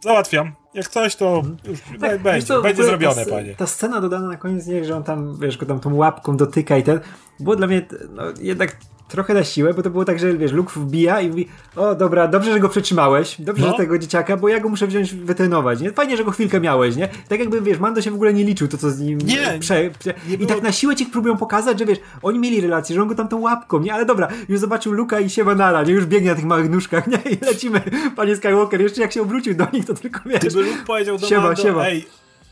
[0.04, 0.52] załatwiam.
[0.74, 3.56] Jak coś, to już tak, będzie, to, będzie zrobione, ta, panie.
[3.56, 6.78] Ta scena dodana na koniec, nie, że on tam, wiesz, go tam tą łapką dotyka
[6.78, 7.00] i ten,
[7.40, 8.78] było dla mnie no, jednak
[9.10, 12.28] trochę na siłę, bo to było tak, że wiesz, Luke wbija i mówi, o dobra,
[12.28, 13.72] dobrze, że go przetrzymałeś, dobrze, no.
[13.72, 15.92] że tego dzieciaka, bo ja go muszę wziąć, wytrenować, nie?
[15.92, 17.08] Fajnie, że go chwilkę miałeś, nie?
[17.28, 19.90] Tak jakby, wiesz, Mando się w ogóle nie liczył to, co z nim nie, prze...
[20.00, 20.14] prze...
[20.28, 20.50] Nie I było...
[20.50, 23.28] tak na siłę ci próbują pokazać, że wiesz, oni mieli relację, że on go tam
[23.28, 23.94] tą łapką, nie?
[23.94, 25.94] Ale dobra, już zobaczył Luka i siema nara, nie?
[25.94, 27.18] Już biegnie na tych małych nóżkach, nie?
[27.32, 27.82] I lecimy,
[28.16, 30.40] panie Skywalker, jeszcze jak się obrócił do nich, to tylko wiesz...
[30.40, 31.88] Gdyby Luke powiedział do siema, Mando, siema.
[31.88, 32.06] ej,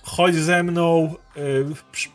[0.03, 1.65] chodź ze mną, yy,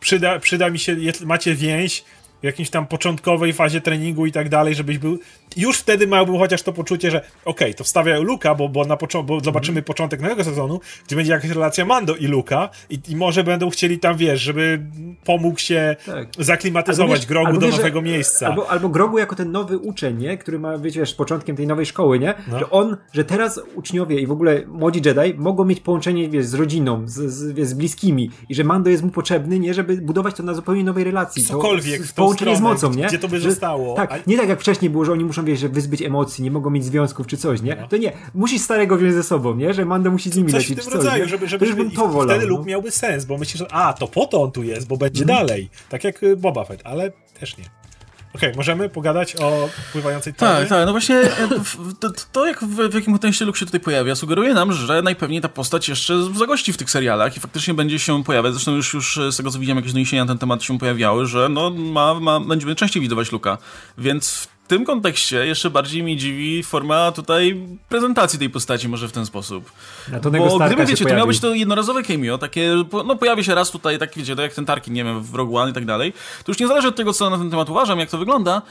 [0.01, 2.05] przyda, przyda mi się, macie więź,
[2.43, 5.18] w jakimś tam początkowej fazie treningu i tak dalej, żebyś był.
[5.57, 8.96] Już wtedy miałbym chociaż to poczucie, że okej, okay, to wstawiają Luka, bo, bo, na
[8.96, 9.84] pocz- bo zobaczymy mm.
[9.84, 13.98] początek nowego sezonu, gdzie będzie jakaś relacja Mando i Luka i, i może będą chcieli
[13.98, 14.82] tam, wiesz, żeby
[15.24, 16.28] pomógł się tak.
[16.38, 18.46] zaklimatyzować wiesz, Grogu do wiesz, nowego że, miejsca.
[18.46, 20.38] Albo, albo Grogu jako ten nowy uczeń, nie?
[20.38, 22.34] Który ma być, wiesz, początkiem tej nowej szkoły, nie?
[22.48, 22.59] No.
[22.59, 26.55] Że on, że teraz uczniowie i w ogóle młodzi Jedi mogą mieć połączenie, wiesz, z
[26.55, 29.74] rodziną, z, z, wiesz, z bliskimi i że Mando jest mu potrzebny, nie?
[29.74, 31.44] Żeby budować to na zupełnie nowej relacji.
[31.44, 32.00] Cokolwiek.
[32.00, 33.07] To, z, połączenie z mocą, nie?
[33.07, 33.94] Gdzie to by zostało.
[33.94, 34.18] Tak, a...
[34.26, 36.84] nie tak jak wcześniej było, że oni muszą, wiesz, że wyzbyć emocji, nie mogą mieć
[36.84, 37.76] związków czy coś, nie?
[37.80, 37.88] No.
[37.88, 39.74] To nie, musisz starego wziąć ze sobą, nie?
[39.74, 40.80] Że Mando musi z nimi coś lecieć.
[40.80, 42.57] w tym rodzaju, żeby, żeby, żeby, to wolał, wtedy no.
[42.57, 45.24] lub miałby sens, bo myślisz, że a, to po to on tu jest, bo będzie
[45.24, 45.36] mm.
[45.36, 45.70] dalej.
[45.88, 47.64] Tak jak y, Boba Fett, ale też nie.
[48.34, 50.61] Okej, okay, możemy pogadać o pływającej trawie?
[50.61, 51.49] Tak, tak, no właśnie e,
[52.01, 55.40] to, to jak w, w jakim kontekście Luke się tutaj pojawia, sugeruje nam, że najpewniej
[55.40, 58.53] ta postać jeszcze zagości w tych serialach i faktycznie będzie się pojawiać.
[58.53, 61.49] Zresztą już, już z tego co widziałem, jakieś doniesienia na ten temat się pojawiały, że
[61.49, 63.59] no, ma, ma, będziemy częściej widywać Luka.
[63.99, 69.12] Więc w tym kontekście jeszcze bardziej mi dziwi forma tutaj prezentacji tej postaci może w
[69.12, 69.72] ten sposób.
[70.22, 73.98] Bo gdyby, wiecie, to miało być to jednorazowe cameo, takie, no pojawi się raz tutaj,
[73.98, 76.12] tak wiecie, tak jak ten Tarkin, nie wiem, w Rogue One i tak dalej,
[76.44, 78.62] to już nie zależy od tego, co na ten temat uważam, jak to wygląda,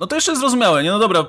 [0.00, 0.90] no to jeszcze jest zrozumiałe, nie?
[0.90, 1.26] No dobra,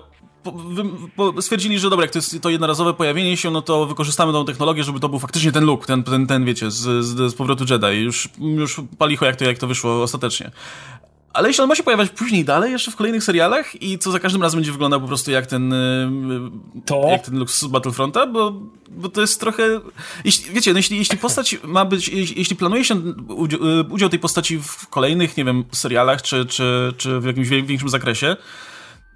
[1.42, 4.84] stwierdzili, że dobra, jak to jest to jednorazowe pojawienie się, no to wykorzystamy tą technologię,
[4.84, 8.04] żeby to był faktycznie ten look, ten, ten, ten wiecie, z, z, z powrotu Jedi.
[8.04, 10.52] Już, już palicho, jak to, jak to wyszło ostatecznie
[11.38, 14.20] ale jeśli on ma się pojawiać później dalej, jeszcze w kolejnych serialach i co za
[14.20, 16.10] każdym razem będzie wyglądał po prostu jak ten y,
[16.86, 17.08] to?
[17.10, 18.54] jak ten Lux Battlefronta, bo,
[18.90, 19.64] bo to jest trochę
[20.24, 22.96] jeśli, wiecie, no jeśli, jeśli postać ma być, jeśli, jeśli planuje się
[23.28, 27.50] udział, y, udział tej postaci w kolejnych, nie wiem, serialach czy, czy, czy w jakimś
[27.50, 28.36] większym zakresie,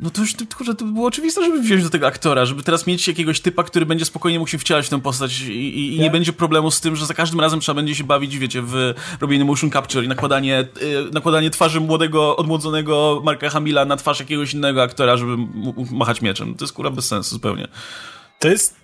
[0.01, 3.07] no to już kurczę, to było oczywiste, żeby wziąć do tego aktora, żeby teraz mieć
[3.07, 6.09] jakiegoś typa, który będzie spokojnie mógł się wcielać w tę postać i, i, i nie
[6.09, 9.45] będzie problemu z tym, że za każdym razem trzeba będzie się bawić, wiecie, w robienie
[9.45, 14.83] motion capture i nakładanie, yy, nakładanie twarzy młodego, odmłodzonego Marka Hamila na twarz jakiegoś innego
[14.83, 15.37] aktora, żeby
[15.91, 16.55] machać mieczem.
[16.55, 17.67] To jest kurwa bez sensu zupełnie.
[18.39, 18.81] To jest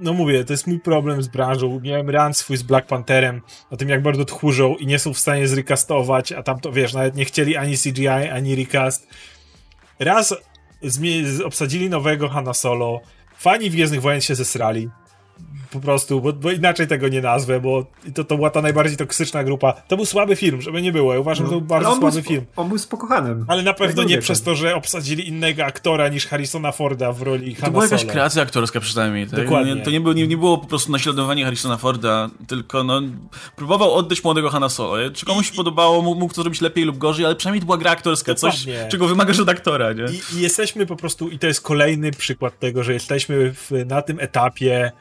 [0.00, 1.80] no mówię, to jest mój problem z branżą.
[1.80, 3.40] Miałem rant swój z Black Pantherem
[3.70, 6.92] o tym, jak bardzo tchórzą i nie są w stanie zrecastować, a tam to, wiesz,
[6.92, 9.08] nawet nie chcieli ani CGI, ani recast.
[9.98, 10.34] Raz
[11.44, 13.00] obsadzili nowego Hanna Solo.
[13.38, 14.90] Fani Gwiezdnych Wojen się zesrali
[15.74, 19.44] po prostu, bo, bo, inaczej tego nie nazwę, bo to, to była ta najbardziej toksyczna
[19.44, 19.72] grupa.
[19.72, 21.14] To był słaby film, żeby nie było.
[21.14, 21.50] Ja uważam, no.
[21.50, 22.44] że to był bardzo słaby film.
[22.56, 23.44] On był spokochanym.
[23.48, 27.54] Ale na pewno nie przez to, że obsadzili innego aktora niż Harrisona Forda w roli
[27.54, 29.26] Hanna To była jakaś kreacja aktorska przynajmniej.
[29.26, 29.44] Tak?
[29.44, 29.76] Dokładnie.
[29.76, 33.00] To nie, było, nie, nie było po prostu naśladowanie Harrisona Forda, tylko no,
[33.56, 35.10] próbował oddać młodego Hanna Solo.
[35.10, 37.90] Czy komuś się podobało, mógł to zrobić lepiej lub gorzej, ale przynajmniej to była gra
[37.90, 38.58] aktorska, Dokładnie.
[38.58, 39.92] coś, czego wymagasz od aktora.
[39.92, 40.04] Nie?
[40.04, 44.02] I, I, jesteśmy po prostu, i to jest kolejny przykład tego, że jesteśmy w, na
[44.02, 44.92] tym etapie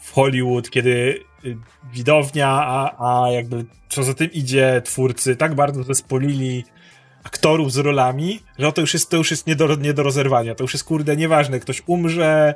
[0.00, 1.56] w Hollywood, kiedy y,
[1.92, 6.64] widownia, a, a jakby co za tym idzie, twórcy tak bardzo zespolili
[7.24, 10.54] aktorów z rolami, że to już jest, to już jest nie, do, nie do rozerwania.
[10.54, 11.60] To już jest, kurde, nieważne.
[11.60, 12.54] Ktoś umrze,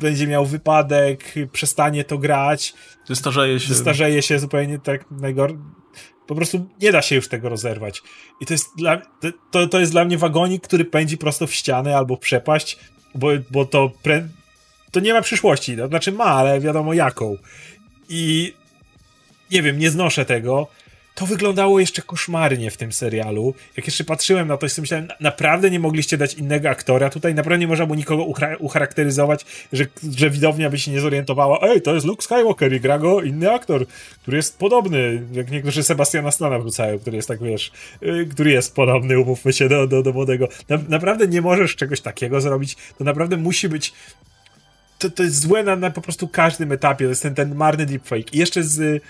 [0.00, 2.74] będzie miał wypadek, przestanie to grać.
[3.08, 3.68] Zestarzeje się.
[3.68, 5.58] Zestarzeje się zupełnie tak najgor...
[6.26, 8.02] Po prostu nie da się już tego rozerwać.
[8.40, 9.02] I to jest dla,
[9.50, 12.78] to, to jest dla mnie wagonik, który pędzi prosto w ścianę albo w przepaść,
[13.14, 14.28] bo, bo to pre,
[14.92, 15.76] to nie ma przyszłości.
[15.76, 17.36] To znaczy ma, ale wiadomo jaką.
[18.08, 18.54] I
[19.50, 20.68] nie wiem, nie znoszę tego.
[21.14, 23.54] To wyglądało jeszcze koszmarnie w tym serialu.
[23.76, 27.10] Jak jeszcze patrzyłem na to, to myślałem, naprawdę nie mogliście dać innego aktora.
[27.10, 28.24] Tutaj naprawdę nie można było nikogo
[28.58, 29.84] ucharakteryzować, że,
[30.16, 31.58] że widownia by się nie zorientowała.
[31.62, 33.86] Ej, to jest Luke Skywalker i gra go inny aktor,
[34.22, 38.74] który jest podobny, jak niektórzy Sebastiana Stana wrzucają, który jest tak, wiesz, yy, który jest
[38.74, 40.48] podobny, umówmy się, do, do, do młodego.
[40.68, 42.76] Na, naprawdę nie możesz czegoś takiego zrobić.
[42.98, 43.92] To naprawdę musi być
[45.02, 47.86] to, to jest złe na, na po prostu każdym etapie, to jest ten, ten marny
[47.86, 48.34] deepfake.
[48.34, 49.02] I jeszcze z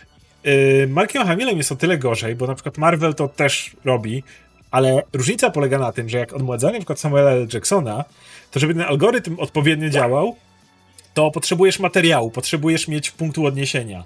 [0.44, 4.22] yy, Markiem Hamilem jest o tyle gorzej, bo na przykład Marvel to też robi,
[4.70, 7.48] ale różnica polega na tym, że jak odmładzanie na przykład Samuela L.
[7.54, 8.04] Jacksona,
[8.50, 10.36] to żeby ten algorytm odpowiednio działał,
[11.14, 14.04] to potrzebujesz materiału, potrzebujesz mieć punktu odniesienia.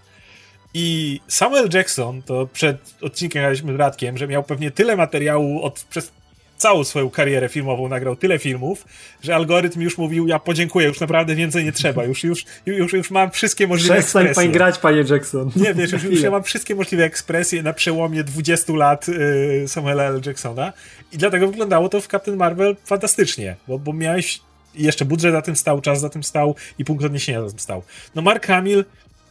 [0.74, 5.86] I Samuel Jackson, to przed odcinkiem graliśmy z Radkiem, że miał pewnie tyle materiału od,
[5.90, 6.12] przez
[6.56, 8.84] całą swoją karierę filmową nagrał tyle filmów,
[9.22, 13.10] że algorytm już mówił, ja podziękuję, już naprawdę więcej nie trzeba, już, już, już, już
[13.10, 14.50] mam wszystkie możliwe Przestań ekspresje.
[14.50, 15.50] pan grać, panie Jackson.
[15.56, 20.04] Nie, wiesz, już, już ja mam wszystkie możliwe ekspresje na przełomie 20 lat y, Samuela
[20.04, 20.20] L.
[20.26, 20.72] Jacksona
[21.12, 24.40] i dlatego wyglądało to w Captain Marvel fantastycznie, bo, bo miałeś
[24.74, 27.82] jeszcze budżet za tym stał, czas za tym stał i punkt odniesienia za tym stał.
[28.14, 28.84] No Mark Hamill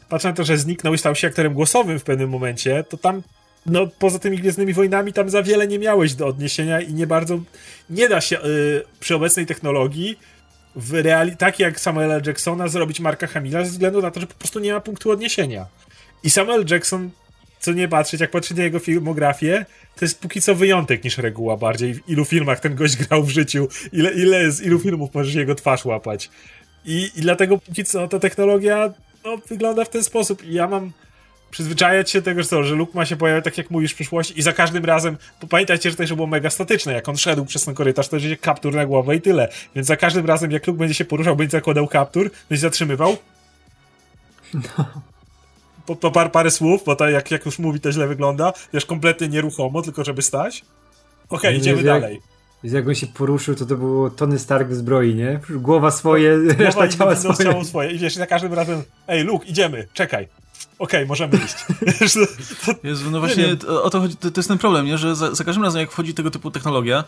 [0.09, 3.21] patrząc na to, że zniknął i stał się aktorem głosowym w pewnym momencie, to tam
[3.65, 7.39] no poza tymi Gwiezdnymi Wojnami tam za wiele nie miałeś do odniesienia i nie bardzo
[7.89, 10.19] nie da się y, przy obecnej technologii
[10.75, 14.33] w reali tak jak Samuela Jacksona zrobić Marka Hamila ze względu na to, że po
[14.33, 15.65] prostu nie ma punktu odniesienia.
[16.23, 17.09] I Samuel Jackson,
[17.59, 21.57] co nie patrzeć, jak patrzeć na jego filmografię, to jest póki co wyjątek niż reguła
[21.57, 21.93] bardziej.
[21.93, 25.55] W ilu filmach ten gość grał w życiu, ile, ile z ilu filmów możesz jego
[25.55, 26.29] twarz łapać.
[26.85, 28.93] I, i dlatego póki co ta technologia
[29.25, 30.43] no, wygląda w ten sposób.
[30.43, 30.91] I ja mam
[31.55, 33.95] przyzwyczajać się do tego, że, co, że Luke ma się pojawiać tak jak mówisz w
[33.95, 35.17] przyszłości i za każdym razem,
[35.49, 38.37] pamiętajcie, że to jeszcze było mega statyczne, jak on szedł przez ten korytarz, to będzie
[38.37, 39.49] kaptur na głowę i tyle.
[39.75, 43.17] Więc za każdym razem, jak Luke będzie się poruszał, będzie zakładał kaptur, będzie zatrzymywał.
[44.53, 44.85] No.
[45.85, 48.53] Po, po par, parę słów, bo to jak, jak już mówi, to źle wygląda.
[48.73, 50.65] Wiesz, kompletnie nieruchomo, tylko żeby stać.
[51.29, 52.21] Okej, okay, idziemy jak, dalej.
[52.63, 55.39] Jak on się poruszył, to to było Tony Stark w zbroi, nie?
[55.49, 57.37] Głowa swoje, Głowa reszta ciała swoje.
[57.37, 57.91] ciało swoje.
[57.91, 60.27] I wiesz, za każdym razem, ej Luke, idziemy, czekaj
[60.79, 61.55] okay, możemy iść.
[62.83, 64.97] Jezu, no właśnie o to chodzi, to, to, jest ten problem, nie?
[64.97, 67.03] że za, za każdym razem jak wchodzi tego typu technologia,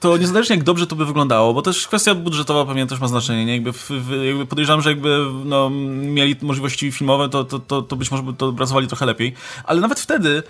[0.00, 3.44] to niezależnie jak dobrze to by wyglądało, bo też kwestia budżetowa pewnie też ma znaczenie,
[3.44, 3.52] nie?
[3.52, 3.90] Jakby, w,
[4.26, 8.32] jakby podejrzewam, że jakby no, mieli możliwości filmowe, to, to, to, to być może by
[8.32, 9.34] to pracowali trochę lepiej,
[9.64, 10.42] ale nawet wtedy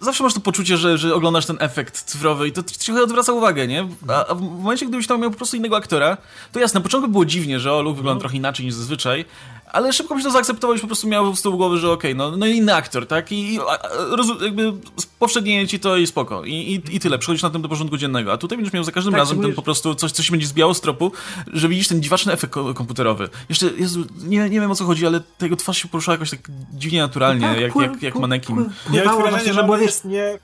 [0.00, 3.66] zawsze masz to poczucie, że, że oglądasz ten efekt cyfrowy i to trochę odwraca uwagę,
[3.66, 3.88] nie?
[4.08, 6.16] A, a w momencie, gdybyś tam miał po prostu innego aktora,
[6.52, 8.20] to jasne, na początku było dziwnie, że o, Luke wygląda no.
[8.20, 9.24] trochę inaczej niż zazwyczaj,
[9.72, 12.12] ale szybko mi się to zaakceptował i po prostu miał z tyłu głowy, że okej,
[12.12, 13.32] okay, no, no inny aktor, tak?
[13.32, 13.58] I, i
[14.42, 14.72] jakby
[15.18, 16.44] powszednie ci to i spoko.
[16.44, 18.32] I, i, I tyle, przechodzisz na tym do porządku dziennego.
[18.32, 20.74] A tutaj będziesz miał za każdym tak, razem ten po prostu coś, coś będzie zbiało
[20.74, 21.12] z tropu,
[21.52, 23.28] że widzisz ten dziwaczny efekt komputerowy.
[23.48, 26.40] Jeszcze, Jezu, nie, nie wiem o co chodzi, ale tego twarz się poruszała jakoś tak
[26.72, 28.70] dziwnie naturalnie, no tak, jak, jak, jak manekin.
[28.92, 30.38] Ja mam wrażenie, że jest nie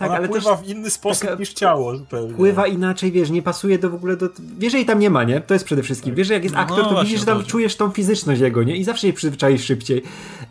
[0.00, 2.34] Tak, Ona ale pływa w inny sposób taka, niż ciało zupełnie.
[2.34, 4.28] Pływa inaczej, wiesz, nie pasuje do w ogóle do...
[4.58, 5.40] Wiesz, jej tam nie ma, nie?
[5.40, 6.14] To jest przede wszystkim.
[6.14, 8.76] Wiesz, jak jest no, aktor, to no, widzisz, że tam czujesz tą fizyczność jego, nie?
[8.76, 10.02] I zawsze się przyzwyczaisz szybciej.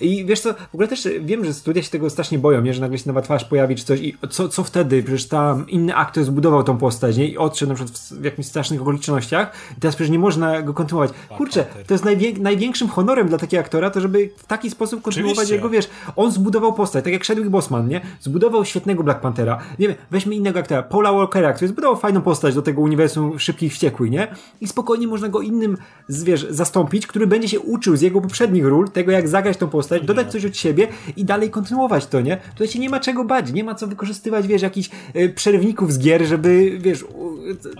[0.02, 2.74] I wiesz co, w ogóle też wiem, że studia się tego strasznie boją, nie?
[2.74, 5.04] Że nagle się nowa twarz pojawi czy coś i co, co wtedy?
[5.04, 7.28] Przecież tam inny aktor zbudował tą postać, nie?
[7.28, 10.74] I odszedł na przykład w, w jakimś strasznych okolicznościach i teraz przecież nie można go
[10.74, 11.12] kontynuować.
[11.30, 15.02] Tak, Kurczę, to jest najwię największym honorem dla takiego aktora, to żeby w taki sposób
[15.02, 15.56] kontynuować Oczywiście.
[15.56, 18.02] jego, wiesz, on zbudował postać, tak jak Chadwick Boseman, nie?
[18.22, 19.60] Zbudował świetnego Black Panthera.
[19.80, 23.74] Nie wiem, weźmy innego aktora, Paula Walkera, który zbudował fajną postać do tego uniwersum szybkich
[23.74, 24.28] wściekłych, nie?
[24.62, 25.78] I spokojnie można go innym,
[26.10, 29.89] wiesz, zastąpić, który będzie się uczył z jego poprzednich ról, tego jak zagrać tą postać,
[30.04, 30.88] dodać coś od siebie
[31.18, 32.38] i dalej kontynuować to, nie?
[32.38, 36.00] Tutaj się nie ma czego bać, nie ma co wykorzystywać, wiesz, jakichś y, przerywników z
[36.00, 37.06] gier, żeby, wiesz,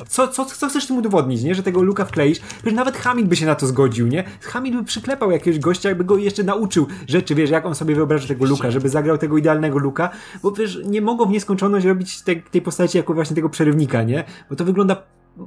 [0.08, 1.56] co, co, co chcesz tym udowodnić, nie?
[1.56, 2.40] Że tego Luka wkleisz?
[2.40, 4.24] Przecież nawet Hamid by się na to zgodził, nie?
[4.42, 8.28] Hamid by przyklepał jakiegoś gościa, jakby go jeszcze nauczył rzeczy, wiesz, jak on sobie wyobraża
[8.28, 10.10] tego Luka, żeby zagrał tego idealnego Luka,
[10.44, 14.24] bo wiesz, nie mogą w nieskończoność robić te, tej postaci jako właśnie tego przerywnika, nie?
[14.50, 15.04] Bo to wygląda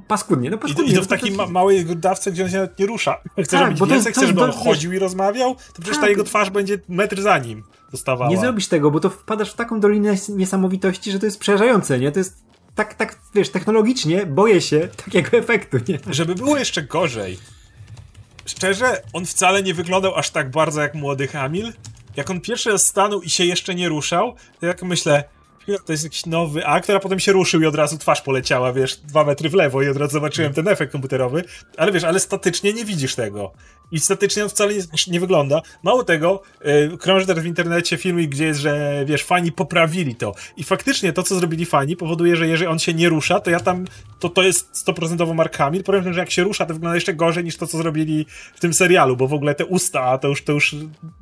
[0.07, 0.91] paskudnie, no paskudnie.
[0.91, 1.47] I to, to w takiej to...
[1.47, 3.21] małej dawce, gdzie on się nawet nie rusza.
[3.43, 6.01] Chce tak, robić więcej, chce, żeby on chodził i rozmawiał, to przecież tak.
[6.01, 8.31] ta jego twarz będzie metr za nim dostawała.
[8.31, 12.11] Nie zrobisz tego, bo to wpadasz w taką dolinę niesamowitości, że to jest przerażające, nie?
[12.11, 12.43] To jest
[12.75, 15.99] tak, tak, wiesz, technologicznie boję się takiego efektu, nie?
[16.13, 17.37] Żeby było jeszcze gorzej.
[18.45, 21.73] Szczerze, on wcale nie wyglądał aż tak bardzo jak młody Hamil.
[22.15, 25.23] Jak on pierwszy raz stanął i się jeszcze nie ruszał, to jak myślę,
[25.85, 28.95] to jest jakiś nowy aktor, a potem się ruszył i od razu twarz poleciała, wiesz,
[28.95, 31.43] dwa metry w lewo i od razu zobaczyłem ten efekt komputerowy.
[31.77, 33.51] Ale wiesz, ale statycznie nie widzisz tego.
[33.91, 35.61] I statycznie on wcale nie, nie wygląda.
[35.83, 40.35] Mało tego, yy, krąży teraz w internecie filmik, gdzie jest, że wiesz, fani poprawili to.
[40.57, 43.59] I faktycznie to, co zrobili fani, powoduje, że jeżeli on się nie rusza, to ja
[43.59, 43.85] tam,
[44.19, 45.83] to to jest stoprocentowo Mark Hamill.
[45.83, 48.73] Powiem, że jak się rusza, to wygląda jeszcze gorzej niż to, co zrobili w tym
[48.73, 50.75] serialu, bo w ogóle te usta, to już, to już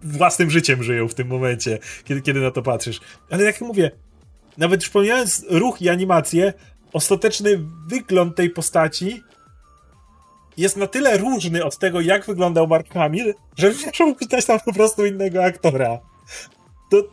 [0.03, 2.99] własnym życiem żyją w tym momencie, kiedy, kiedy na to patrzysz.
[3.29, 3.91] Ale jak mówię,
[4.57, 6.53] nawet już pomijając ruch i animację,
[6.93, 9.23] ostateczny wygląd tej postaci
[10.57, 13.73] jest na tyle różny od tego, jak wyglądał Mark Hamill, że
[14.05, 15.99] mógł dać tam po prostu innego aktora.
[16.91, 17.03] To,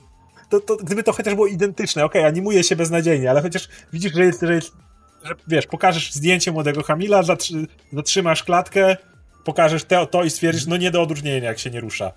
[0.51, 4.12] to, to, gdyby to chociaż było identyczne, okej, okay, animuje się beznadziejnie, ale chociaż widzisz,
[4.12, 4.72] że jest, że jest
[5.24, 7.22] że, wiesz, pokażesz zdjęcie młodego Hamila,
[7.93, 8.97] zatrzymasz klatkę,
[9.45, 12.12] pokażesz to i stwierdzisz, no nie do odróżnienia, jak się nie rusza.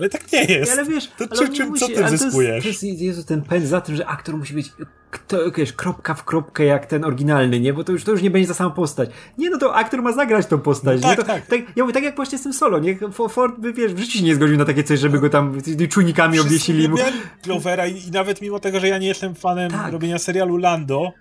[0.00, 0.72] Ale tak nie jest.
[0.72, 2.62] Ale wiesz, to ale czym, musi, co ty zyskujesz?
[2.62, 4.72] To jest, to jest Jezu, ten pęd za tym, że aktor musi być
[5.10, 7.72] kto, wiesz, kropka w kropkę jak ten oryginalny, nie?
[7.72, 9.10] Bo to już, to już nie będzie ta sama postać.
[9.38, 11.00] Nie, no to aktor ma zagrać tą postać.
[11.00, 11.46] tak, to, tak.
[11.46, 11.60] tak.
[11.76, 12.98] Ja mówię, tak jak właśnie z tym solo, nie?
[13.28, 15.58] Ford by, wiesz, w życiu się nie zgodził na takie coś, żeby go tam
[15.90, 16.88] czujnikami Wszyscy obwiesili.
[16.88, 16.96] Mu.
[17.44, 19.92] Glovera i, i, nawet mimo tego, że ja nie jestem fanem tak.
[19.92, 21.12] robienia serialu Lando,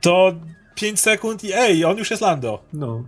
[0.00, 0.32] to
[0.74, 2.64] 5 sekund i ej, on już jest Lando.
[2.72, 3.04] No.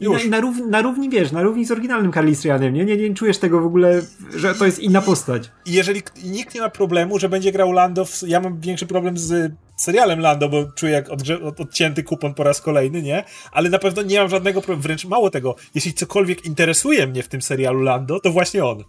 [0.00, 2.84] I na, na, równi, na równi, wiesz, na równi z oryginalnym Carlistrianem, nie?
[2.84, 4.02] Nie, nie czujesz tego w ogóle,
[4.36, 5.50] że to jest inna postać.
[5.66, 9.18] I jeżeli nikt nie ma problemu, że będzie grał Lando, w, ja mam większy problem
[9.18, 13.24] z serialem Lando, bo czuję jak odgrze, od, odcięty kupon po raz kolejny, nie?
[13.52, 17.28] Ale na pewno nie mam żadnego problemu, wręcz mało tego, jeśli cokolwiek interesuje mnie w
[17.28, 18.84] tym serialu Lando, to właśnie on.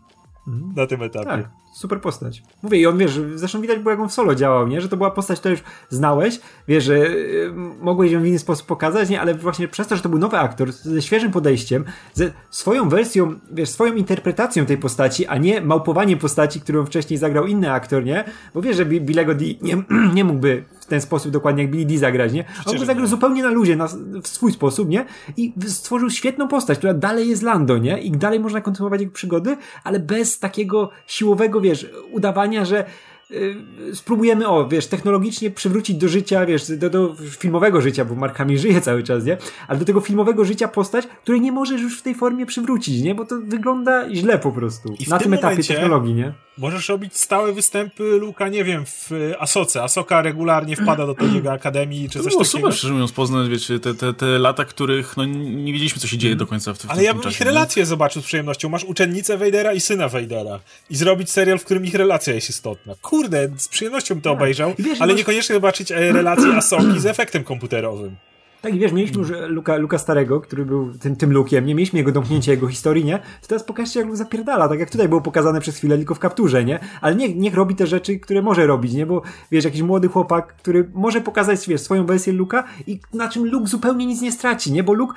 [0.50, 0.74] Mhm.
[0.76, 1.26] Na tym etapie.
[1.26, 2.44] Tak super postać.
[2.64, 4.82] Mówię, i on, wiesz, zresztą widać było, jak on w solo działał, nie?
[4.82, 8.68] Że to była postać, którą już znałeś, wiesz, że y, mogłeś ją w inny sposób
[8.68, 9.22] pokazać, nie?
[9.22, 13.40] Ale właśnie przez to, że to był nowy aktor, ze świeżym podejściem, ze swoją wersją,
[13.52, 18.24] wiesz, swoją interpretacją tej postaci, a nie małpowaniem postaci, którą wcześniej zagrał inny aktor, nie?
[18.54, 19.84] Bo wiesz, że Billego D nie,
[20.16, 22.46] nie mógłby ten sposób dokładnie jak Billy D zagrać, nie?
[22.66, 23.88] On go zagrał zupełnie na luzie, na,
[24.24, 25.06] w swój sposób, nie?
[25.38, 28.02] I stworzył świetną postać, która dalej jest Lando, nie?
[28.02, 32.86] I dalej można kontynuować jego przygody, ale bez takiego siłowego, wiesz, udawania, że
[33.32, 33.56] y,
[33.94, 38.82] spróbujemy, o, wiesz, technologicznie przywrócić do życia, wiesz, do, do filmowego życia, bo Markami żyje
[38.82, 39.38] cały czas, nie?
[39.68, 43.16] Ale do tego filmowego życia postać, której nie możesz już w tej formie przywrócić, nie?
[43.16, 44.94] Bo to wygląda źle po prostu.
[45.00, 46.34] I na tym, tym etapie technologii, nie?
[46.60, 49.84] Możesz robić stałe występy Luka, nie wiem, w Asoce.
[49.84, 52.46] Asoka regularnie wpada do tej jego akademii, czy coś no, takiego.
[52.46, 56.18] super, szczerze mówiąc, poznać, wiecie, te, te, te lata, których no, nie wiedzieliśmy, co się
[56.18, 58.70] dzieje do końca w, w Ale ja bym ich relacje zobaczył z przyjemnością.
[58.70, 60.60] Masz uczennicę Vadera i syna Vadera.
[60.90, 62.96] I zrobić serial, w którym ich relacja jest istotna.
[63.02, 64.38] Kurde, z przyjemnością bym to tak.
[64.38, 65.18] obejrzał, wiesz, ale masz...
[65.18, 68.16] niekoniecznie zobaczyć e, relacje Asoki z efektem komputerowym.
[68.62, 72.00] Tak, i wiesz, mieliśmy już Luka, Luka Starego, który był tym, tym Lukiem, nie mieliśmy
[72.00, 73.20] jego domknięcia, jego historii, nie?
[73.42, 76.20] To teraz pokażcie, jak Luke zapierdala, tak jak tutaj było pokazane przez chwilę, tylko w
[76.20, 76.80] kapturze, nie?
[77.02, 79.06] Ale niech, niech robi te rzeczy, które może robić, nie?
[79.06, 83.46] Bo, wiesz, jakiś młody chłopak, który może pokazać, wiesz, swoją wersję Luka i na czym
[83.46, 84.84] Luke zupełnie nic nie straci, nie?
[84.84, 85.14] Bo Luke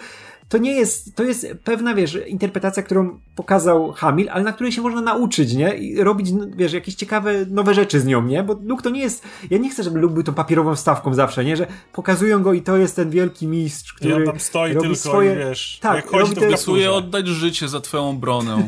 [0.49, 4.83] to nie jest, to jest pewna, wiesz, interpretacja, którą pokazał Hamil, ale na której się
[4.83, 5.75] można nauczyć, nie?
[5.75, 8.43] I robić, wiesz, jakieś ciekawe, nowe rzeczy z nią, nie?
[8.43, 11.45] Bo Luke to nie jest, ja nie chcę, żeby Luke był tą papierową stawką zawsze,
[11.45, 11.57] nie?
[11.57, 14.89] Że pokazują go i to jest ten wielki mistrz, który I on tam stoi robi
[14.89, 15.33] tylko swoje...
[15.33, 18.57] i wiesz, tak, jak chodzi, to wgasuje oddać życie za twoją obronę.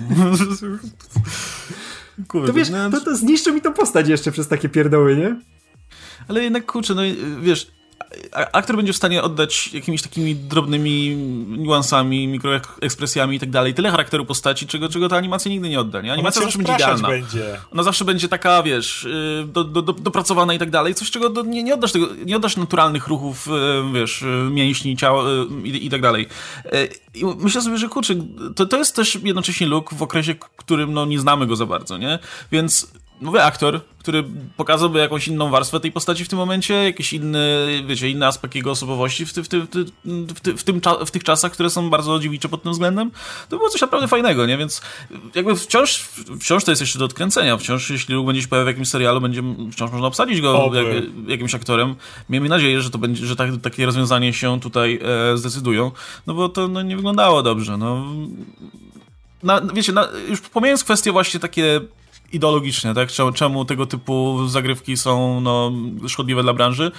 [2.29, 5.37] Kurde, to wiesz, no to, to zniszczy mi tą postać jeszcze przez takie pierdoły, nie?
[6.29, 7.03] ale jednak kurczę, no
[7.41, 7.71] wiesz,
[8.33, 11.17] aktor będzie w stanie oddać jakimiś takimi drobnymi
[11.59, 16.01] niuansami, mikroekspresjami i tak dalej, tyle charakteru postaci, czego, czego ta animacja nigdy nie odda.
[16.01, 16.13] Nie?
[16.13, 17.09] Animacja zawsze będzie idealna.
[17.09, 17.61] Będzie.
[17.73, 21.31] Ona zawsze będzie taka, wiesz, y, do, do, do, dopracowana i tak dalej, coś czego
[21.31, 23.51] do, nie, nie oddasz tego, nie oddasz naturalnych ruchów, y,
[23.93, 25.25] wiesz, y, mięśni, ciała
[25.65, 26.27] i, i tak dalej.
[27.15, 28.15] I myślę sobie, że kurczę,
[28.57, 31.99] to, to jest też jednocześnie look w okresie, którym no, nie znamy go za bardzo,
[31.99, 32.19] nie?
[32.53, 34.25] Więc nowy aktor, który
[34.57, 38.71] pokazałby jakąś inną warstwę tej postaci w tym momencie, jakiś inny, wiecie, inny aspekt jego
[38.71, 39.85] osobowości w, ty, w, ty, w, ty,
[40.35, 43.11] w, ty, w, tym, w tych czasach, które są bardzo dziwicze pod tym względem,
[43.49, 44.59] to było coś naprawdę fajnego, nie?
[44.59, 44.83] Więc
[45.35, 46.09] jakby wciąż,
[46.41, 49.21] wciąż to jest jeszcze do odkręcenia, wciąż jeśli Luke będzie się pojawiał w jakimś serialu,
[49.21, 49.43] będzie
[49.73, 51.95] wciąż można obsadzić go jak, jakimś aktorem.
[52.31, 55.01] Miejmy nadzieję, że to będzie, że tak, takie rozwiązanie się tutaj
[55.33, 55.91] e, zdecydują,
[56.27, 58.05] no bo to no, nie wyglądało dobrze, no.
[59.43, 61.81] Na, wiecie, na, już pomijając kwestie właśnie takie
[62.35, 63.09] ideologicznie, tak?
[63.35, 65.73] Czemu tego typu zagrywki są no,
[66.09, 66.93] szkodliwe dla branży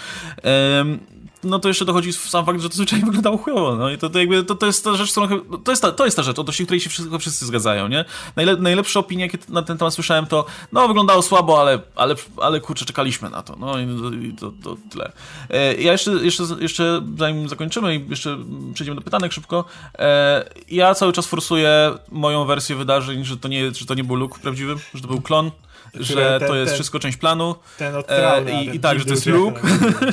[1.45, 4.19] no to jeszcze dochodzi sam fakt, że to zwyczajnie wyglądało chujowo, no i to, to
[4.19, 5.27] jakby, to, to jest ta rzecz, którą,
[5.63, 8.05] to jest ta, to jest ta rzecz, odnośnie której się wszyscy, wszyscy zgadzają, nie?
[8.35, 12.59] Najle, najlepsze opinie, jakie na ten temat słyszałem, to no, wyglądało słabo, ale, ale, ale
[12.59, 15.11] kurczę, czekaliśmy na to, no i to, to, tyle.
[15.49, 18.37] E, ja jeszcze, jeszcze, jeszcze, zanim zakończymy i jeszcze
[18.73, 19.65] przejdziemy do pytanek szybko,
[19.99, 24.15] e, ja cały czas forsuję moją wersję wydarzeń, że to nie, że to nie był
[24.15, 25.51] Luke prawdziwy, że to był klon,
[25.99, 27.55] że ten, to jest ten, wszystko część planu.
[27.77, 29.61] Ten od e, i, I tak, że to jest Luke.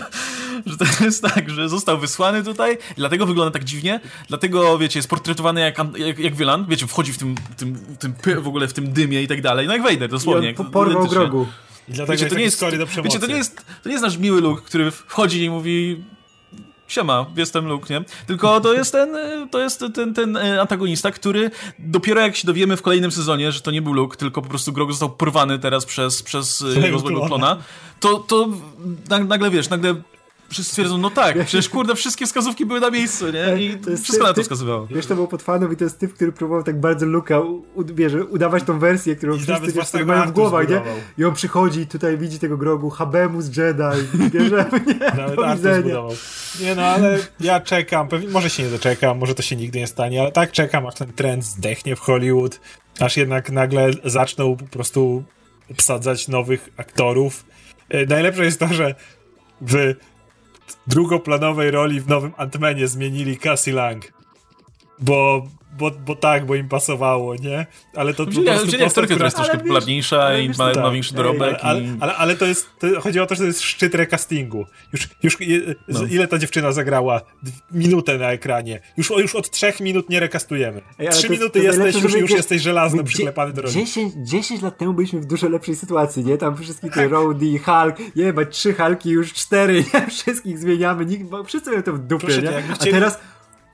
[0.66, 5.09] że to jest tak, że został wysłany tutaj, dlatego wygląda tak dziwnie, dlatego, wiecie, jest
[5.09, 8.93] portretowany jak, jak, jak Wieland, wiecie, wchodzi w tym, tym, tym, w ogóle w tym
[8.93, 10.51] dymie i tak dalej, no jak Vader, dosłownie.
[10.51, 11.47] I on porwał grogu.
[11.89, 14.16] I dlatego wiecie, to nie jest, do wiecie, to nie jest, to nie jest nasz
[14.16, 16.05] miły Luke, który wchodzi i mówi
[16.93, 18.05] siema, jestem Luke, nie?
[18.26, 19.16] Tylko to jest ten,
[19.51, 23.61] to jest ten, ten e, antagonista, który dopiero jak się dowiemy w kolejnym sezonie, że
[23.61, 26.99] to nie był Luke, tylko po prostu Grog został porwany teraz przez, przez e, jego
[26.99, 27.57] złego klona,
[28.01, 28.49] to, to
[29.28, 29.95] nagle, wiesz, nagle
[30.53, 33.62] wszyscy twierdzą, no tak, przecież kurde, wszystkie wskazówki były na miejscu, nie?
[33.62, 34.86] I wszystko ty, na to wskazywało.
[34.86, 37.42] Wiesz, to był pod fanów i to jest typ, który próbował tak bardzo Luka,
[37.94, 40.82] wiesz, udawać tą wersję, którą I wszyscy wiesz, mają w głowach, nie?
[41.18, 45.94] I on przychodzi tutaj widzi tego grogu, Habemus Jedi, bierze nie, Nawet do widzenia.
[46.61, 49.86] Nie no, ale ja czekam, pewnie, może się nie doczekam, może to się nigdy nie
[49.86, 52.61] stanie, ale tak czekam, aż ten trend zdechnie w Hollywood,
[53.00, 55.24] aż jednak nagle zaczną po prostu
[55.70, 57.44] obsadzać nowych aktorów.
[57.88, 58.94] E, najlepsze jest to, że
[59.61, 59.94] w
[60.87, 64.13] drugoplanowej roli w nowym Ant-Manie zmienili Cassie Lang.
[64.99, 65.47] Bo
[65.79, 67.66] bo, bo tak, bo im pasowało, nie?
[67.95, 71.14] Ale to wzięli, po prostu wzięli aktorkę, która jest troszkę popularniejsza i ma, ma większy
[71.14, 71.59] dorobek.
[71.61, 71.97] Ale, i...
[72.01, 74.66] ale, ale, to jest, to chodzi o to, że to jest szczyt recastingu.
[74.93, 75.39] Już, już
[75.89, 76.05] no.
[76.11, 77.20] ile ta dziewczyna zagrała?
[77.70, 78.81] Minutę na ekranie.
[78.97, 80.83] Już, już od trzech minut nie rekastujemy.
[80.99, 83.75] Ej, Trzy to, minuty to jesteś, już, już jesteś żelazno przyklepany do roli.
[83.75, 86.39] 10, 10 lat temu byliśmy w dużo lepszej sytuacji, nie?
[86.39, 90.07] Tam wszystkie te Rowdy, Hulk, jebać, trzy Hulki, już cztery, nie?
[90.07, 92.62] Wszystkich zmieniamy, nikt, wszyscy mają to w dupie, Proszę nie?
[92.73, 93.18] A teraz,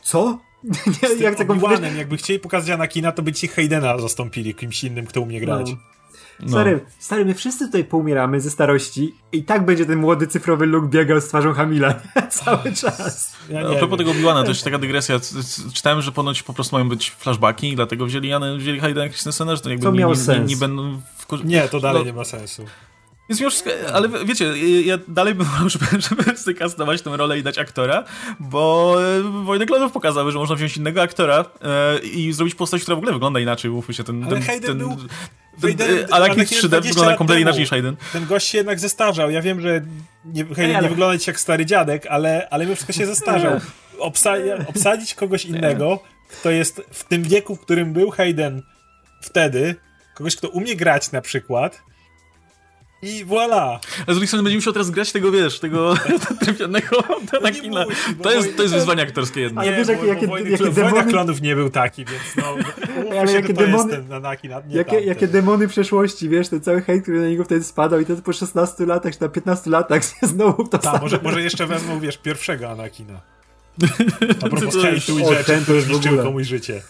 [0.03, 0.48] co?
[0.65, 5.07] Nie, jak taką Obi-Wanem, jakby chcieli pokazać Anakina, to by ci Haydena zastąpili kimś innym,
[5.07, 5.71] kto umie grać.
[5.71, 5.77] No.
[6.41, 6.49] No.
[6.49, 10.87] Stary, stary, my wszyscy tutaj poumieramy ze starości i tak będzie ten młody cyfrowy look
[10.87, 11.95] biegał z twarzą Hamila
[12.31, 13.37] cały czas.
[13.51, 15.21] Ja A propos tego Obi-Wana, to jeszcze taka dygresja.
[15.75, 19.71] Czytałem, że ponoć po prostu mają być flashbacki, dlatego wzięli, wzięli Haydena Christensena, że to
[19.71, 20.39] jakby to nie, miał nie, sens.
[20.39, 21.01] Nie, nie będą...
[21.29, 21.45] W...
[21.45, 22.07] Nie, to dalej no.
[22.07, 22.65] nie ma sensu.
[23.29, 23.55] Jest już,
[23.93, 24.45] ale wiecie,
[24.85, 28.05] ja dalej bym wolał, żeby, żeby stykastować tę rolę i dać aktora,
[28.41, 32.95] bo e, Wojny Klonów pokazały, że można wziąć innego aktora e, i zrobić postać, która
[32.95, 34.05] w ogóle wygląda inaczej, mówmy się.
[34.05, 34.97] Ten, ale ten, Hayden ten, był...
[35.61, 37.97] Ten, Anakin 3D wygląda kompletnie inaczej niż Hayden.
[38.13, 39.31] Ten gość się jednak zestarzał.
[39.31, 39.81] Ja wiem, że
[40.25, 40.83] nie, Hayden ale...
[40.83, 43.61] nie wygląda jak stary dziadek, ale, ale mimo wszystko się zestarzał.
[43.99, 44.35] Obsa
[44.67, 48.63] obsadzić kogoś innego, kto jest w tym wieku, w którym był Hayden
[49.21, 49.75] wtedy,
[50.15, 51.83] kogoś, kto umie grać na przykład,
[53.03, 53.79] i voilà!
[54.01, 55.95] A z drugiej strony będzie musiał teraz grać tego, wiesz, tego
[56.41, 56.97] trafionego
[57.43, 57.85] na kina.
[58.23, 59.61] To jest, to jest wyzwanie aktorskie jedno.
[59.61, 61.11] Ale wiesz, jakie, jakie, wojny, jakie demony...
[61.11, 62.57] klonów nie był taki, więc no,
[63.21, 67.29] ale jakie demony, na Nakina, jakie, jakie demony przeszłości, wiesz, ten cały hejt, który na
[67.29, 70.99] niego wtedy spadał i to po 16 latach, czy na 15 latach znowu to Ta,
[70.99, 73.21] może, może jeszcze wezmą, wiesz, pierwszego Anakina.
[74.45, 76.83] A propos hejtu i rzeczy, który zniszczył komuś życie.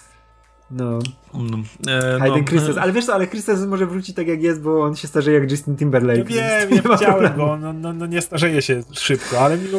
[0.71, 0.99] No.
[1.35, 1.59] no.
[1.89, 2.45] E, Hayden no.
[2.45, 2.83] Christensen.
[2.83, 5.51] Ale wiesz co, ale Christensen może wrócić tak jak jest, bo on się starzeje jak
[5.51, 6.19] Justin Timberlake.
[6.19, 9.79] No wiem, nie widziałem go, no, no, no, nie starzeje się szybko, ale, mimo,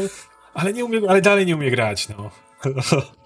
[0.54, 2.30] ale, nie umie, ale dalej nie umie grać, no.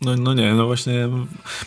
[0.00, 1.08] No, no nie, no właśnie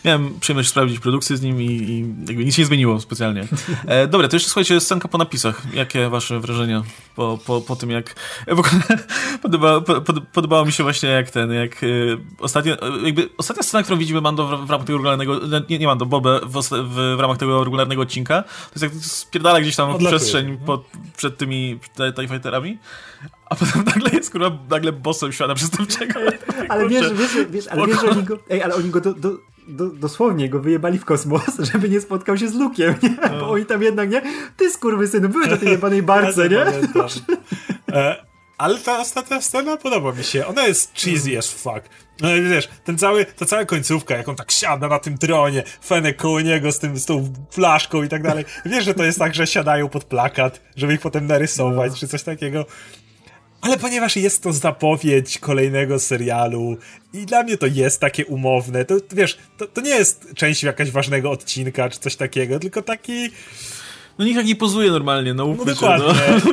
[0.06, 3.48] miałem przyjemność sprawdzić produkcję z nim i, i jakby nic się nie zmieniło specjalnie.
[3.88, 5.74] E, dobra, to jeszcze słuchajcie, scenka po napisach.
[5.74, 6.84] Jakie wasze wrażenia
[7.16, 8.16] po, po, po tym, jak
[8.48, 8.82] w ogóle
[9.42, 14.00] podoba, pod, podobało mi się właśnie jak ten, jak y, ostatnia, jakby ostatnia scena, którą
[14.00, 17.38] widzimy Mando w, w ramach tego regularnego, nie, nie Mando, Bobę w, w, w ramach
[17.38, 20.84] tego regularnego odcinka, to jest jak spierdala gdzieś tam przestrzeń pod,
[21.18, 22.78] przed tymi TIE Fighterami,
[23.50, 26.20] a potem nagle jest kurwa nagle bossem świata przestępczego.
[26.70, 29.38] ale wiesz, wiesz, wiesz, ale wiesz, że oni go, ej, ale oni go do, do,
[29.68, 33.16] do, dosłownie go wyjebali w kosmos, żeby nie spotkał się z Lukiem, nie?
[33.32, 33.40] No.
[33.40, 34.22] Bo oni tam jednak, nie?
[34.58, 36.66] Ty skurwysynu, były na tej jebanej barce, nie?
[37.92, 38.26] e,
[38.58, 40.48] ale ta ostatnia scena podoba mi się.
[40.48, 41.82] Ona jest cheesy as fuck.
[42.22, 46.18] No wiesz, ten cały, ta cała końcówka, jak on tak siada na tym tronie, Fenek
[46.18, 48.46] koło niego z, tym, z tą flaszką i tak dalej.
[48.66, 51.98] Wiesz, że to jest tak, że siadają pod plakat, żeby ich potem narysować, no.
[51.98, 52.66] czy coś takiego.
[53.62, 56.78] Ale ponieważ jest to zapowiedź kolejnego serialu
[57.14, 60.92] i dla mnie to jest takie umowne, to wiesz, to, to nie jest część jakaś
[60.92, 63.30] ważnego odcinka czy coś takiego, tylko taki
[64.20, 66.08] no nikt tak nie pozuje normalnie, no No dokładnie.
[66.46, 66.52] No.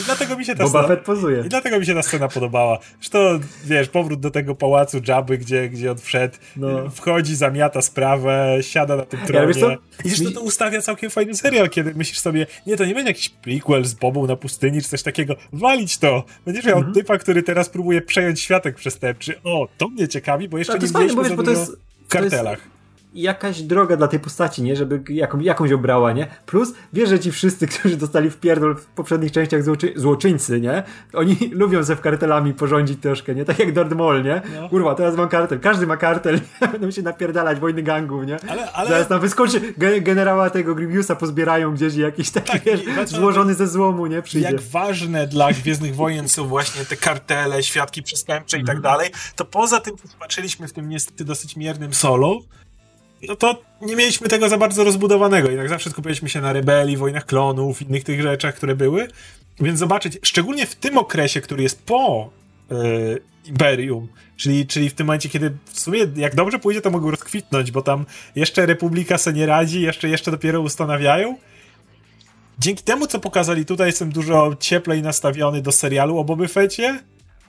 [0.00, 0.96] I dlatego mi się ta Boba scena...
[0.96, 1.42] Fett pozuje.
[1.46, 2.78] I dlatego mi się ta scena podobała.
[3.00, 3.18] Zresztą,
[3.64, 6.90] wiesz, powrót do tego pałacu Jabby, gdzie, gdzie on wszedł, no.
[6.90, 9.60] wchodzi, zamiata sprawę, siada na tym tronie.
[9.60, 13.10] Ja, I zresztą to ustawia całkiem fajny serial, kiedy myślisz sobie, nie, to nie będzie
[13.10, 15.36] jakiś prequel z Bobą na pustyni, czy coś takiego.
[15.52, 16.24] Walić to!
[16.46, 16.94] Będziesz miał mhm.
[16.94, 19.34] typa, który teraz próbuje przejąć światek przestępczy.
[19.44, 21.76] O, to mnie ciekawi, bo jeszcze no, nie mieliśmy fajne, bo, wiesz, bo to jest,
[22.04, 22.73] w kartelach
[23.14, 24.76] jakaś droga dla tej postaci, nie?
[24.76, 26.26] Żeby jaką, jakąś obrała, nie?
[26.46, 30.82] Plus, wiesz, że ci wszyscy, którzy dostali w pierdol w poprzednich częściach złoczy, złoczyńcy, nie?
[31.12, 33.44] Oni lubią ze w kartelami porządzić troszkę, nie?
[33.44, 34.42] Tak jak Darth Maul, nie?
[34.60, 34.68] No.
[34.68, 35.60] Kurwa, teraz mam kartel.
[35.60, 36.68] Każdy ma kartel, nie?
[36.68, 38.36] Będą się napierdalać, wojny gangów, nie?
[38.48, 38.88] Ale, ale...
[38.88, 39.60] Zaraz tam wyskoczy
[40.00, 44.22] generała tego Grievousa pozbierają gdzieś jakiś taki, tak, wiesz, złożony ze złomu, nie?
[44.22, 44.50] Przyjdzie.
[44.50, 48.82] Jak ważne dla Gwiezdnych Wojen są właśnie te kartele, świadki przestępcze i tak mhm.
[48.82, 52.40] dalej, to poza tym, co zobaczyliśmy w tym niestety dosyć miernym solo,
[53.28, 55.48] no to nie mieliśmy tego za bardzo rozbudowanego.
[55.48, 59.08] Jednak zawsze skupiliśmy się na rebelii, wojnach klonów, innych tych rzeczach, które były.
[59.60, 62.30] Więc zobaczyć, szczególnie w tym okresie, który jest po
[62.70, 67.10] yy, Imperium, czyli, czyli w tym momencie, kiedy w sumie jak dobrze pójdzie, to mogą
[67.10, 71.36] rozkwitnąć, bo tam jeszcze Republika sobie nie radzi, jeszcze, jeszcze dopiero ustanawiają.
[72.58, 77.00] Dzięki temu, co pokazali tutaj, jestem dużo cieplej nastawiony do serialu o Boby Fecie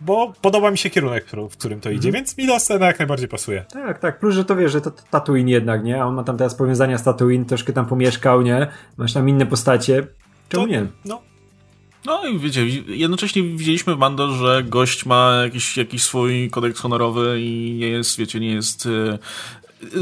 [0.02, 2.20] bo podoba mi się kierunek, w którym to idzie, mm.
[2.20, 3.66] więc mi ta scena jak najbardziej pasuje.
[3.74, 6.02] Tak, tak, plus, że to wiesz, że to, to Tatooine jednak, nie?
[6.02, 8.68] A on ma tam teraz powiązania z Tatooine, troszkę tam pomieszkał, nie?
[8.98, 10.08] Masz tam inne postacie,
[10.50, 10.88] czemu to, nie?
[11.06, 11.22] No.
[12.06, 17.38] No i wiecie, jednocześnie widzieliśmy w Mando, że gość ma jakiś, jakiś swój kodeks honorowy
[17.41, 19.18] i nie jest, wiecie, nie jest e,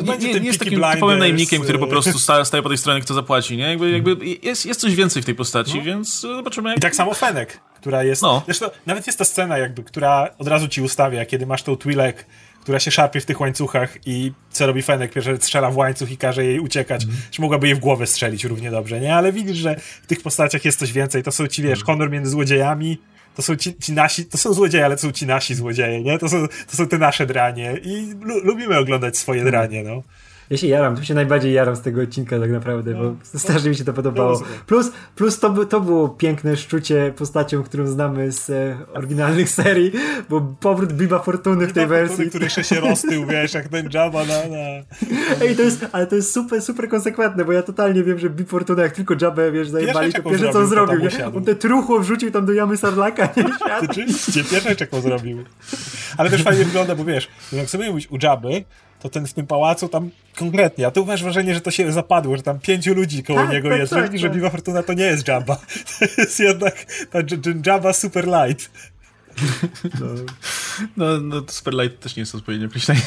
[0.03, 2.77] no nie, nie, nie jest takim typowym najemnikiem, który po prostu staje, staje po tej
[2.77, 3.63] stronie, kto zapłaci, nie?
[3.63, 5.83] Jakby, jakby jest, jest coś więcej w tej postaci, no.
[5.83, 6.77] więc zobaczymy jak...
[6.77, 8.21] I tak samo Fenek, która jest...
[8.21, 8.41] No.
[8.45, 12.25] Zresztą nawet jest ta scena jakby, która od razu ci ustawia, kiedy masz tą Twilek,
[12.61, 15.13] która się szarpie w tych łańcuchach i co robi Fenek?
[15.13, 17.03] Pierwsze strzela w łańcuch i każe jej uciekać.
[17.03, 17.15] Mm.
[17.31, 19.15] Czy mogłaby jej w głowę strzelić równie dobrze, nie?
[19.15, 21.23] Ale widzisz, że w tych postaciach jest coś więcej.
[21.23, 21.85] To są ci, wiesz, mm.
[21.85, 22.97] honor między złodziejami,
[23.35, 26.19] to są ci, ci, nasi, to są złodzieje, ale to są ci nasi złodzieje, nie?
[26.19, 29.51] To są, to są te nasze dranie i lubimy oglądać swoje mhm.
[29.51, 30.03] dranie, no.
[30.53, 32.99] Ja się jaram, tu się najbardziej jaram z tego odcinka tak naprawdę, no.
[32.99, 34.43] bo strasznie mi się to podobało.
[34.67, 39.91] Plus, plus to, to było piękne szczucie postacią, którą znamy z e, oryginalnych serii,
[40.29, 42.29] bo powrót Biba Fortuny w tej Fortuny, wersji.
[42.29, 44.83] który jeszcze się roztył, wiesz, jak ten Jabba na, na...
[45.41, 48.49] Ej, to jest, ale to jest super, super konsekwentne, bo ja totalnie wiem, że Bib
[48.49, 51.25] Fortuna, jak tylko Jabba, wiesz, zajebali, to pierwsze co on zrobił, nie?
[51.25, 53.43] On te truchło wrzucił tam do jamy Sarlaka, nie?
[53.81, 55.43] Rzeczywiście, pierwsze jaką zrobił.
[56.17, 58.63] Ale też fajnie wygląda, bo wiesz, jak sobie mówić u Jabby,
[59.03, 62.37] to ten w tym pałacu tam konkretnie, a tu masz wrażenie, że to się zapadło,
[62.37, 64.39] że tam pięciu ludzi koło tak, niego tak, jest, tak, że, tak.
[64.39, 65.55] że Fortuna to nie jest Jabba.
[65.99, 66.85] To jest jednak
[67.43, 68.71] ten Jabba Super Light.
[69.99, 70.07] No,
[70.97, 73.01] no, no Superlight też nie jest odpowiednie określenie.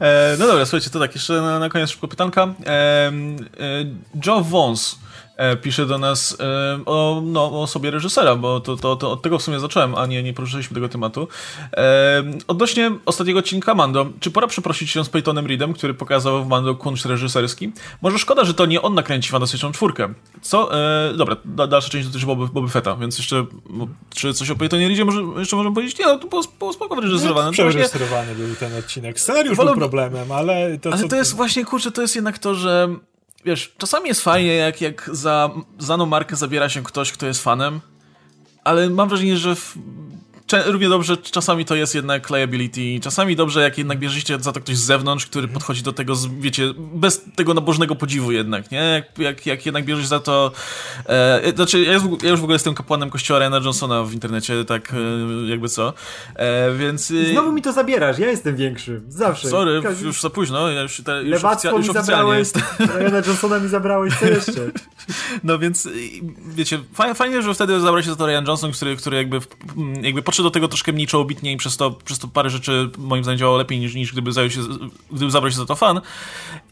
[0.00, 2.54] e, no dobra, słuchajcie, to tak, jeszcze na, na koniec szybko pytanka.
[2.66, 3.12] E, e,
[4.26, 5.09] Joe Vons E,
[5.62, 9.38] pisze do nas e, o, no, o sobie reżysera, bo to, to, to od tego
[9.38, 11.28] w sumie zacząłem, a nie, nie poruszyliśmy tego tematu.
[11.76, 16.48] E, odnośnie ostatniego odcinka Mando, czy pora przeprosić się z Peytonem Reedem, który pokazał w
[16.48, 17.72] Mando kunszt reżyserski?
[18.02, 20.14] Może szkoda, że to nie on nakręci Fantastyczną Czwórkę.
[20.42, 20.74] Co?
[20.74, 23.46] E, dobra, da, dalsza część dotyczy Boby, Boby Fetta, więc jeszcze
[24.14, 25.98] czy coś o Peytonie Reedzie może, jeszcze możemy powiedzieć?
[25.98, 27.46] Nie, no to było, było spoko wyreżyserowane.
[27.46, 29.20] No, Przereżyserowany był ten odcinek.
[29.20, 29.70] Scenariusz Wolę...
[29.70, 31.08] był problemem, ale to, Ale co...
[31.08, 32.88] to jest właśnie, kurczę, to jest jednak to, że
[33.44, 37.80] wiesz, czasami jest fajnie, jak, jak za znaną markę zabiera się ktoś, kto jest fanem,
[38.64, 39.76] ale mam wrażenie, że w,
[40.66, 44.76] równie dobrze czasami to jest jednak liability, czasami dobrze jak jednak bierzecie za to ktoś
[44.76, 45.54] z zewnątrz, który Mhm.
[45.54, 48.78] podchodzi do tego, z, wiecie, bez tego nabożnego podziwu jednak, nie?
[48.78, 50.52] Jak, jak, jak jednak bierzesz za to...
[51.08, 54.12] E, znaczy, ja już, w- ja już w ogóle jestem kapłanem kościoła Ryana Johnsona w
[54.12, 54.96] internecie, tak e,
[55.50, 55.92] jakby co,
[56.36, 57.10] e, więc...
[57.10, 59.00] e, Znowu mi to zabierasz, ja jestem większy.
[59.08, 59.48] Zawsze.
[59.48, 62.58] Sorry, Każdy- już za późno, ja już, te, już, oficja, już oficjalnie zabrałeś, jest.
[62.98, 64.70] Ryana Johnsona mi zabrałeś, co jeszcze?
[65.44, 65.88] No więc,
[66.48, 69.40] wiecie, fajnie, fajnie że wtedy zabrał się za to Ryan Johnson, który, który jakby,
[70.02, 73.24] jakby podszedł do tego troszkę mniej czołobitnie i przez to, przez to parę rzeczy moim
[73.24, 74.60] zdaniem działało lepiej niż, niż gdyby, zajął się,
[75.12, 76.00] gdyby zabrał się za to fan.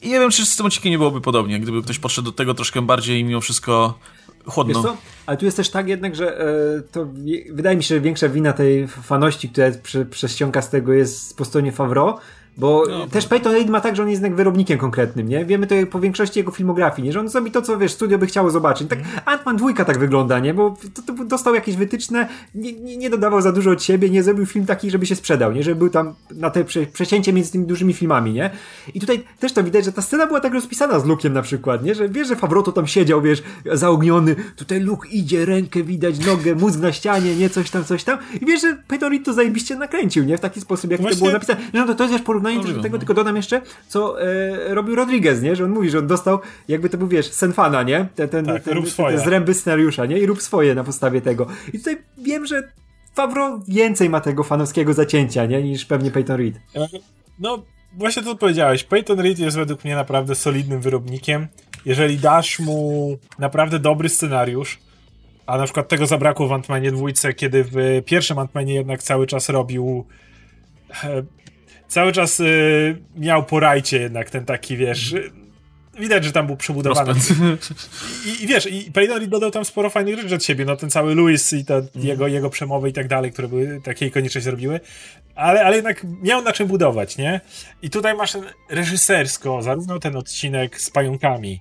[0.02, 2.54] I nie wiem, czy z tym odcinkiem nie byłoby podobnie, gdyby ktoś podszedł do tego
[2.54, 3.98] troszkę bardziej mimo wszystko
[4.46, 4.96] chłodno.
[5.26, 6.46] Ale tu jest też tak jednak, że e,
[6.92, 7.06] to
[7.52, 11.44] wydaje mi się, że większa wina tej faności, która prze, prześciąga z tego jest po
[11.44, 12.18] stronie Favreau,
[12.58, 15.44] bo No, też Peyton Reed ma tak, że on jest jednak wyrobnikiem konkretnym, nie?
[15.44, 17.12] Wiemy to po większości jego filmografii, nie?
[17.12, 18.88] Że on zrobi to, co wiesz, studio by chciało zobaczyć.
[18.88, 20.54] Tak Ant-Man dwójka tak wygląda, nie?
[20.54, 24.22] Bo to, to dostał jakieś wytyczne, nie, nie, nie dodawał za dużo od siebie, nie
[24.22, 25.62] zrobił film taki, żeby się sprzedał, nie?
[25.62, 28.50] Żeby był tam na te prze, przecięcie między tymi dużymi filmami, nie?
[28.94, 31.84] I tutaj też to widać, że ta scena była tak rozpisana z Luke'iem na przykład,
[31.84, 31.94] nie?
[31.94, 36.54] Że wiesz, że Favreau to tam siedział, wiesz, zaogniony, tutaj Luke idzie, rękę widać, nogę,
[36.54, 37.50] mózg na ścianie, nie?
[37.50, 38.18] Coś tam, coś tam.
[38.42, 40.38] I wiesz, że Peyton Reed to zajebiście nakręcił, nie?
[40.38, 41.60] W taki sposób, jak Właśnie- to było napisane.
[41.72, 42.98] No to, to jest wiesz, porównanie też do Dobrze, tego, no.
[42.98, 45.56] tylko dodam jeszcze, co e, robił Rodriguez, nie?
[45.56, 46.38] Że on mówi, że on dostał,
[46.68, 48.06] jakby to był, wiesz, senfana, nie?
[48.14, 49.16] Ten, ten, Tak, ten, rób swoje.
[49.16, 50.18] ten zręby scenariusza, nie?
[50.18, 51.46] I rób swoje na podstawie tego.
[51.72, 52.62] I tutaj wiem, że
[53.14, 55.62] Favreau więcej ma tego fanowskiego zacięcia, nie?
[55.62, 56.54] Niż pewnie Peyton Reed.
[57.38, 57.62] No,
[57.92, 58.84] właśnie to powiedziałeś.
[58.84, 61.46] Peyton Reed jest według mnie naprawdę solidnym wyrobnikiem.
[61.84, 64.78] Jeżeli dasz mu naprawdę dobry scenariusz,
[65.46, 69.48] a na przykład tego zabrakło w Ant-Manie dwójce, kiedy w pierwszym Ant-Manie jednak cały czas
[69.48, 70.04] robił
[71.04, 71.22] e,
[71.88, 72.44] cały czas e,
[73.16, 75.20] miał po rajcie jednak ten taki, wiesz, e,
[75.98, 77.14] widać, że tam był przebudowany.
[78.26, 81.14] I, I wiesz, i Reed dodał tam sporo fajnych rzeczy od siebie, no ten cały
[81.14, 84.80] Louis i te jego, jego przemowy i tak dalej, które były takie ikoniczne się robiły,
[85.34, 87.40] ale, ale jednak miał na czym budować, nie?
[87.82, 91.60] I tutaj masz ten reżysersko, zarówno ten odcinek z pająkami,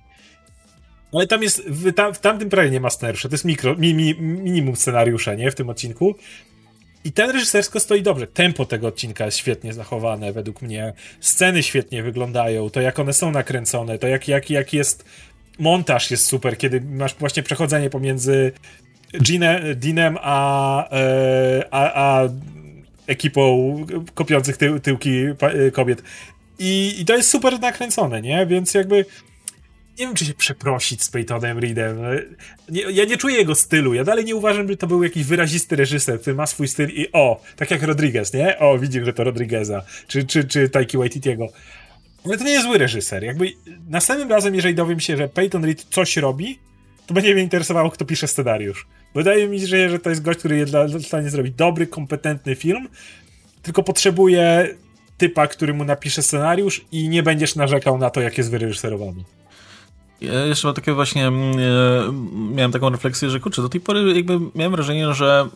[1.12, 3.94] ale tam jest, w, tam, w tamtym prawie nie ma scenariusza, to jest mikro, mi,
[3.94, 5.50] mi, minimum scenariusza, nie?
[5.50, 6.14] W tym odcinku.
[7.08, 8.26] I ten reżysersko stoi dobrze.
[8.26, 10.92] Tempo tego odcinka jest świetnie zachowane, według mnie.
[11.20, 15.04] Sceny świetnie wyglądają, to jak one są nakręcone, to jak, jak, jak jest
[15.58, 18.52] montaż jest super, kiedy masz właśnie przechodzenie pomiędzy
[19.22, 22.28] Gine, Dinem a, e, a, a
[23.06, 23.76] ekipą
[24.14, 26.02] kopiących tył, tyłki e, kobiet.
[26.58, 28.46] I, I to jest super nakręcone, nie?
[28.46, 29.04] Więc jakby
[29.98, 31.98] nie wiem, czy się przeprosić z Peytonem Reedem.
[32.68, 33.94] Nie, ja nie czuję jego stylu.
[33.94, 37.12] Ja dalej nie uważam, że to był jakiś wyrazisty reżyser, który ma swój styl i
[37.12, 38.58] o, tak jak Rodriguez, nie?
[38.58, 41.48] O, widzimy, że to Rodrigueza, czy, czy, czy Taiki Waititiego.
[42.24, 43.24] Ale to nie jest zły reżyser.
[43.24, 43.52] Jakby
[43.88, 46.58] następnym razem, jeżeli dowiem się, że Peyton Reed coś robi,
[47.06, 48.86] to będzie mnie interesowało, kto pisze scenariusz.
[49.14, 52.88] Wydaje mi się, że to jest gość, który jest w stanie zrobić dobry, kompetentny film,
[53.62, 54.74] tylko potrzebuje
[55.18, 59.24] typa, który mu napisze scenariusz i nie będziesz narzekał na to, jak jest wyreżyserowany.
[60.20, 64.14] Ja jeszcze mam takie właśnie, mm, e, miałem taką refleksję, że kurczę, do tej pory
[64.14, 65.48] jakby miałem wrażenie, że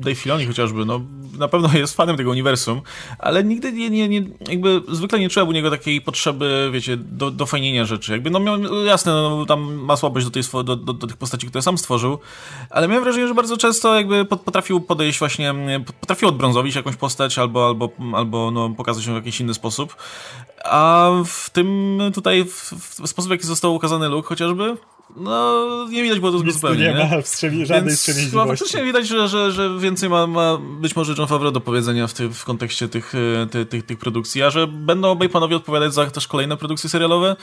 [0.00, 1.00] Dave Filoni chociażby, no
[1.38, 2.80] na pewno jest fanem tego uniwersum,
[3.18, 7.30] ale nigdy nie, nie, nie jakby zwykle nie czułem u niego takiej potrzeby, wiecie, do,
[7.30, 8.12] do fajnienia rzeczy.
[8.12, 11.46] Jakby no miał, jasne, no, tam ma słabość do, tej, do, do, do tych postaci,
[11.46, 12.18] które sam stworzył,
[12.70, 15.54] ale miałem wrażenie, że bardzo często jakby pot- potrafił podejść właśnie,
[16.00, 19.96] potrafił odbrązowić jakąś postać albo, albo, albo no, pokazać ją w jakiś inny sposób.
[20.64, 22.72] A w tym tutaj, w,
[23.02, 24.76] w sposób, jaki został ukazany Luke chociażby,
[25.16, 26.80] no nie widać było to Nic zupełnie.
[26.80, 27.04] nie nie?
[27.04, 28.36] ma wstrzemi- żadnej Więc wstrzemięźliwości.
[28.50, 32.06] no, faktycznie widać, że, że, że więcej ma, ma być może John Favreau do powiedzenia
[32.06, 35.56] w, ty, w kontekście tych, e, ty, tych, tych produkcji, a że będą obaj panowie
[35.56, 37.36] odpowiadać za też kolejne produkcje serialowe,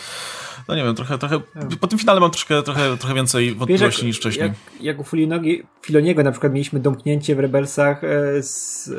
[0.68, 1.40] no nie wiem, trochę, trochę
[1.80, 4.48] po tym finale mam troszkę, trochę, trochę więcej wątpliwości niż wcześniej.
[4.48, 5.04] Jak, jak u
[5.82, 8.90] Filoniego na przykład mieliśmy domknięcie w Rebelsach e, z,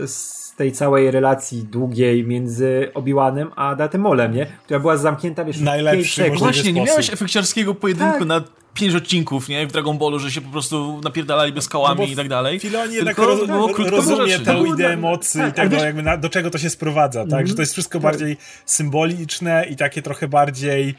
[0.53, 4.47] z tej całej relacji długiej między Obi-Wanem a Datemolem, nie?
[4.65, 6.87] Która była zamknięta, wiesz, w Najlepszy możliwy Właśnie, nie sposób.
[6.87, 8.29] miałeś efekciarskiego pojedynku Tak.
[8.29, 8.43] na
[8.75, 9.67] pięć odcinków, nie?
[9.67, 12.61] W Dragon Ballu, że się po prostu napierdalali bez skałami No i tak dalej.
[12.61, 14.45] Filoni jednak Tylko roz, było krótko rozumie rzeczy.
[14.45, 17.49] tę ideę mocy tak, i tego, wiesz- jakby na, do czego to się sprowadza, tak?
[17.49, 20.95] Że to jest wszystko bardziej symboliczne i takie trochę bardziej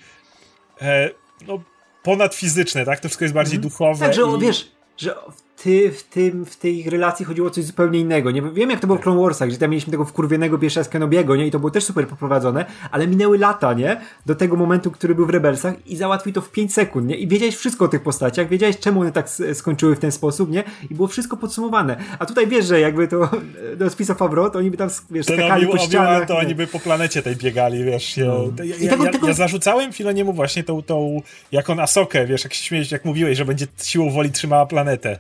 [0.81, 1.09] e,
[1.47, 1.63] no,
[2.03, 2.99] ponadfizyczne, tak?
[2.99, 4.05] To wszystko jest bardziej duchowe.
[4.05, 4.39] Tak, że i...
[4.39, 5.15] wiesz, że
[5.52, 8.31] w, ty, w, tym, w tej relacji chodziło o coś zupełnie innego.
[8.31, 10.89] Nie wiem, jak to było w Clone Warsach, że tam mieliśmy tego wkurwionego piesza z
[10.89, 11.47] Kenobiego, nie?
[11.47, 14.01] I to było też super poprowadzone, ale minęły lata, nie?
[14.25, 17.15] Do tego momentu, który był w Rebelsach i załatwił to w 5 sekund, nie?
[17.15, 20.63] I wiedziałeś wszystko o tych postaciach, wiedziałeś czemu one tak skończyły w ten sposób, nie?
[20.91, 21.97] I było wszystko podsumowane.
[22.19, 23.29] A tutaj wiesz, że jakby to
[23.79, 26.27] do spisa Favreau, to oni by tam, wiesz, Ten skakali Obi- po ścianach.
[26.27, 26.39] to nie?
[26.39, 28.17] oni by po planecie tej biegali, wiesz.
[28.17, 28.25] Ja,
[28.63, 31.21] ja, I tego- ja, tego- ja zarzucałem Filoniemu właśnie tą, tą
[31.51, 35.17] jak on Asokę, wiesz, jak się śmiejesz, jak mówiłeś, że będzie siłą woli trzymała planetę.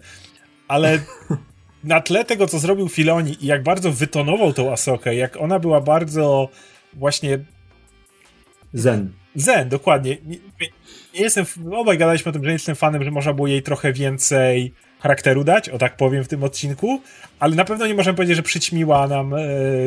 [0.73, 0.99] Ale
[1.83, 5.81] na tle tego, co zrobił Filoni i jak bardzo wytonował tą Asokę, jak ona była
[5.81, 6.49] bardzo
[6.93, 7.39] właśnie...
[8.73, 9.11] Zen.
[9.35, 10.17] Zen, dokładnie.
[10.25, 10.37] Nie,
[11.13, 13.93] nie jestem, obaj gadaliśmy o tym, że nie jestem fanem, że można było jej trochę
[13.93, 17.01] więcej charakteru dać, o tak powiem, w tym odcinku,
[17.39, 19.37] ale na pewno nie możemy powiedzieć, że przyćmiła nam e,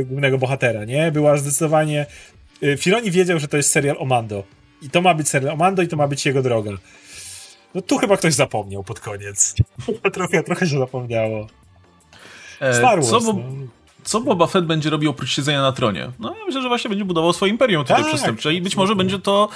[0.05, 1.13] głównego bohatera, nie?
[1.13, 2.07] Była zdecydowanie...
[2.63, 4.45] E, Filoni wiedział, że to jest serial o Mando.
[4.83, 6.71] I to ma być serial o Mando i to ma być jego droga.
[7.77, 9.55] No tu chyba ktoś zapomniał pod koniec.
[10.13, 11.47] trochę, trochę się zapomniało.
[12.61, 13.43] E, Star Wars, co, bo, no.
[14.05, 16.11] co Boba Fett będzie robił oprócz siedzenia na tronie?
[16.19, 18.97] No ja myślę, że właśnie będzie budował swoje imperium tutaj tak, przestępcze i być może
[18.97, 19.49] będzie to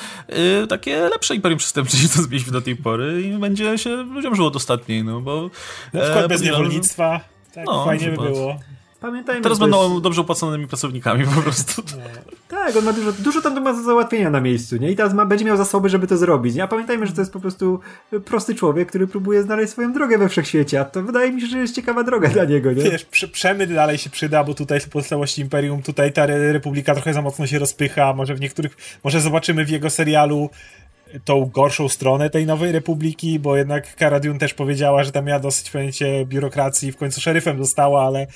[0.62, 4.36] y, takie lepsze imperium przestępcze niż to zmieścił do tej pory i będzie się ludziom
[4.36, 5.50] żyło dostatniej, no bo...
[5.92, 7.20] Na przykład e, bez niewolnictwa,
[7.54, 8.58] tak no, fajnie by było.
[9.00, 10.02] Pamiętajmy, Teraz będą jest...
[10.02, 11.82] dobrze opłaconymi pracownikami po prostu.
[12.48, 14.90] Tak, on ma dużo, dużo tam ma do załatwienia na miejscu, nie?
[14.90, 16.64] I teraz ma, będzie miał zasoby, żeby to zrobić, nie?
[16.64, 17.80] A pamiętajmy, że to jest po prostu
[18.24, 21.58] prosty człowiek, który próbuje znaleźć swoją drogę we wszechświecie, a to wydaje mi się, że
[21.58, 22.82] jest ciekawa droga dla niego, nie?
[22.82, 27.46] Wiesz, przemyt dalej się przyda, bo tutaj pozostałości Imperium, tutaj ta Republika trochę za mocno
[27.46, 30.50] się rozpycha, może w niektórych, może zobaczymy w jego serialu
[31.24, 35.40] tą gorszą stronę tej nowej republiki, bo jednak Cara Dune też powiedziała, że tam miała
[35.40, 38.26] dosyć pojęcie biurokracji, w końcu szeryfem została, ale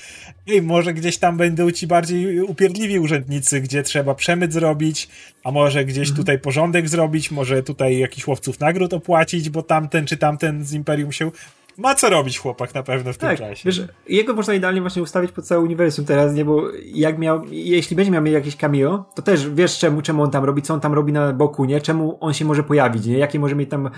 [0.47, 5.07] ej, może gdzieś tam będą ci bardziej upierdliwi urzędnicy, gdzie trzeba przemyt zrobić,
[5.43, 6.17] a może gdzieś mhm.
[6.17, 11.11] tutaj porządek zrobić, może tutaj jakiś łowców nagród opłacić, bo tamten czy tamten z Imperium
[11.11, 11.31] się
[11.77, 13.61] ma co robić chłopak na pewno w tak, tym czasie.
[13.65, 17.95] Wiesz, jego można idealnie właśnie ustawić pod całe uniwersum teraz, nie, bo jak miał, jeśli
[17.95, 20.79] będzie miał mieć jakieś cameo, to też wiesz czemu, czemu on tam robi, co on
[20.79, 23.87] tam robi na boku, nie, czemu on się może pojawić, nie, jakie może mieć tam
[23.87, 23.89] e,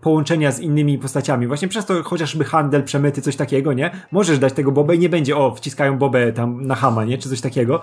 [0.00, 1.46] połączenia z innymi postaciami.
[1.46, 5.08] Właśnie przez to chociażby handel, przemyty, coś takiego, nie, możesz dać tego Bobę i nie
[5.08, 7.80] będzie, o, wciskają Bobę tam na Hama, nie, czy coś takiego.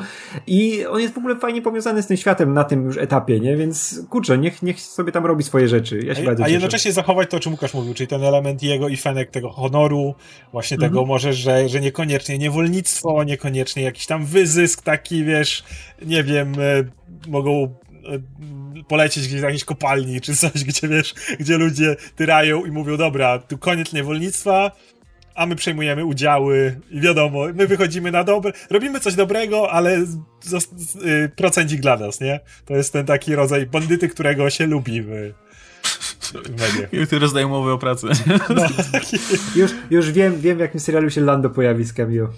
[0.48, 3.58] I on jest w ogóle fajnie powiązany z tym światem na tym już etapie, nie,
[3.58, 6.00] więc kurczę, niech, niech sobie tam robi swoje rzeczy.
[6.06, 8.64] Ja się a, bardzo a jednocześnie zachować to, o czym Łukasz mówił, czyli ten element
[8.64, 10.16] jego i fenek tego honoru,
[10.52, 10.92] właśnie mhm.
[10.92, 15.64] tego może, że, że niekoniecznie niewolnictwo, niekoniecznie jakiś tam wyzysk taki, wiesz,
[16.06, 16.84] nie wiem, e,
[17.28, 22.72] mogą e, polecieć gdzieś do jakiejś kopalni, czy coś, gdzie wiesz, gdzie ludzie tyrają i
[22.72, 24.72] mówią, dobra, tu koniec niewolnictwa,
[25.36, 30.06] a my przejmujemy udziały i wiadomo, my wychodzimy na dobre, robimy coś dobrego, ale y,
[31.36, 32.40] procencik dla nas, nie?
[32.66, 35.34] To jest ten taki rodzaj bandyty, którego się lubimy
[37.04, 38.08] i ty rozdają umowę o pracę.
[38.50, 38.68] No,
[39.56, 42.30] już, już wiem, wiem, w jakim serialu się Lando pojawi z cameo.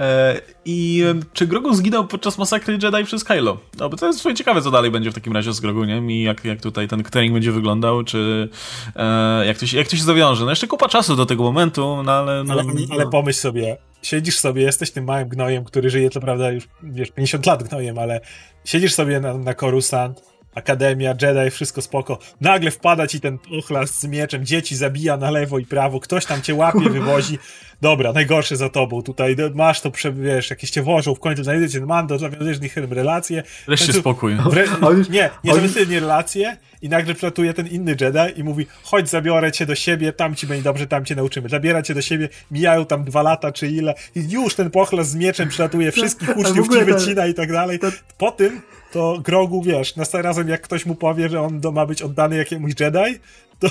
[0.00, 3.58] E, I czy Grogu zginął podczas masakry Jedi przez Kylo?
[3.78, 6.22] No, bo to jest swoje ciekawe, co dalej będzie w takim razie z Groguniem i
[6.22, 8.48] jak, jak tutaj ten trening będzie wyglądał, czy
[8.96, 10.44] e, jak, to się, jak to się zawiąże.
[10.44, 12.44] No jeszcze kupa czasu do tego momentu, no ale...
[12.44, 16.50] No, ale, ale pomyśl sobie, siedzisz sobie, jesteś tym małym gnojem, który żyje, to prawda,
[16.50, 18.20] już wiesz, 50 lat gnojem, ale
[18.64, 20.22] siedzisz sobie na, na Coruscant,
[20.54, 22.18] Akademia, Jedi, wszystko spoko.
[22.40, 26.42] Nagle wpada ci ten pochlas z mieczem, dzieci zabija na lewo i prawo, ktoś tam
[26.42, 27.38] cię łapie, wywozi.
[27.80, 32.16] Dobra, najgorsze za tobą tutaj, masz to, wiesz, jakieś cię wożą, w końcu znajdziecie mando,
[32.16, 33.42] nawiązujesz z nich relacje.
[33.66, 34.36] Wreszcie spokój.
[34.36, 34.64] Wre...
[35.10, 39.66] Nie, nie, nie relacje i nagle przylatuje ten inny Jedi i mówi, chodź zabiorę cię
[39.66, 41.48] do siebie, tam ci będzie dobrze, tam cię nauczymy.
[41.48, 45.14] Zabiera cię do siebie, mijają tam dwa lata czy ile i już ten pochlas z
[45.14, 47.78] mieczem przylatuje, wszystkich uczniów ci wycina i tak dalej.
[48.18, 48.60] Po tym
[48.92, 52.72] to Grogu, wiesz, następnym razem jak ktoś mu powie, że on ma być oddany jakiemuś
[52.80, 53.18] Jedi,
[53.60, 53.68] to,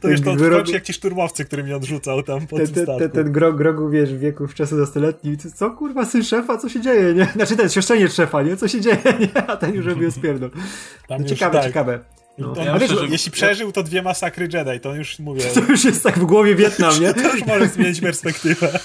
[0.00, 0.70] to już to Grogu...
[0.70, 4.14] jak ci szturmowcy, którymi on rzucał tam po ten, tym ten, ten Grog, Grogu, wiesz,
[4.14, 7.24] w wieku w czasu nastoletni, co kurwa, syn szefa, co się dzieje, nie?
[7.36, 8.56] Znaczy ten, siostrzeniec szefa, nie?
[8.56, 9.46] Co się dzieje, nie?
[9.46, 10.50] A ten już robił spierdol.
[11.10, 11.66] No, ciekawe, tak.
[11.66, 12.00] ciekawe.
[12.38, 12.54] No.
[12.64, 13.06] Ja wiesz, że...
[13.06, 15.42] Jeśli przeżył to dwie masakry Jedi, to już mówię.
[15.54, 17.14] To już jest tak w głowie Wietnam, nie?
[17.14, 18.78] to już może zmienić perspektywę.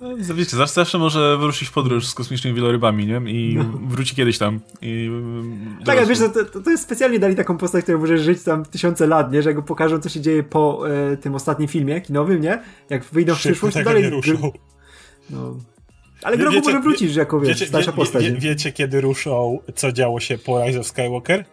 [0.00, 3.32] No, wiecie, zawsze, zawsze może wyruszyć w podróż z kosmicznymi wielorybami, nie?
[3.32, 3.64] I no.
[3.88, 4.60] wróci kiedyś tam.
[4.82, 5.10] I
[5.84, 8.64] tak, ale wiesz, to, to, to jest specjalnie dali taką postać, która może żyć tam
[8.64, 9.42] tysiące lat, nie?
[9.42, 12.62] Że go pokażą, co się dzieje po e, tym ostatnim filmie kinowym, nie?
[12.90, 14.02] Jak wyjdą w przyszłość, to dalej...
[14.02, 14.52] Nie ruszą.
[15.30, 15.56] No.
[16.22, 18.24] Ale Grogu może wrócić, że jako wiesz, wiecie, starsza postać.
[18.24, 21.44] Wie, wiecie, kiedy ruszą, co działo się po Rise of Skywalker?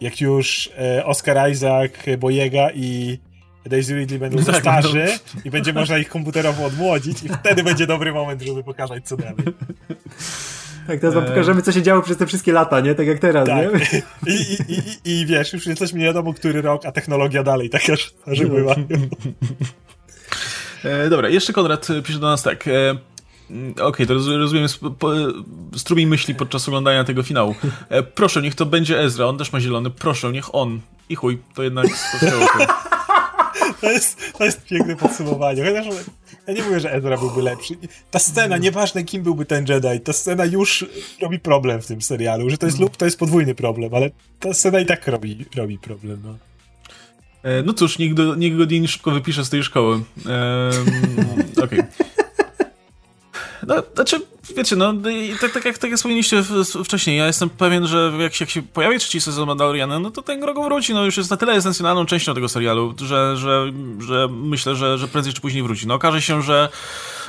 [0.00, 3.18] Jak już e, Oscar Isaac, Bojega i
[3.68, 5.40] Daisy Ridley będą za tak, starzy no.
[5.44, 9.36] i będzie można ich komputerowo odmłodzić i wtedy będzie dobry moment, żeby pokazać co dalej.
[10.86, 11.26] Tak, teraz wam e.
[11.26, 12.94] pokażemy, co się działo przez te wszystkie lata, nie?
[12.94, 13.72] Tak jak teraz, tak.
[13.72, 14.02] nie?
[14.34, 17.92] I, i, i, I wiesz, już jesteśmy nie wiadomo, który rok, a technologia dalej taka
[18.26, 18.74] że była.
[20.84, 22.68] E, dobra, jeszcze Konrad pisze do nas tak.
[22.68, 22.90] E,
[23.50, 24.68] mm, Okej, okay, to rozumiem
[25.76, 27.54] strumień myśli podczas oglądania tego finału.
[27.88, 29.90] E, proszę, niech to będzie Ezra, on też ma zielony.
[29.90, 30.80] Proszę, niech on.
[31.08, 31.86] I chuj, to jednak
[32.20, 32.26] To
[33.82, 35.64] jest, to jest piękne podsumowanie.
[35.64, 35.86] Chociaż
[36.46, 37.74] ja nie mówię, że Ezra byłby lepszy.
[38.10, 40.86] Ta scena, nieważne kim byłby ten Jedi, ta scena już
[41.22, 42.50] robi problem w tym serialu.
[42.50, 45.78] Że to jest lub to jest podwójny problem, ale ta scena i tak robi, robi
[45.78, 46.22] problem.
[46.24, 46.38] No.
[47.42, 50.00] E, no cóż, niech, do, niech szybko wypisze z tej szkoły.
[51.62, 51.80] Okej.
[51.80, 51.86] Okay.
[53.66, 54.20] No, znaczy,
[54.56, 54.94] wiecie, no,
[55.40, 56.44] tak, tak, jak, tak jak wspomnieliście
[56.84, 60.22] wcześniej, ja jestem pewien, że jak się, jak się pojawi trzeci sezon Mandaloriana, no to
[60.22, 64.28] ten Grogu wróci, no już jest na tyle esencjonalną częścią tego serialu, że, że, że
[64.30, 65.86] myślę, że, że prędzej czy później wróci.
[65.86, 66.68] No okaże się, że,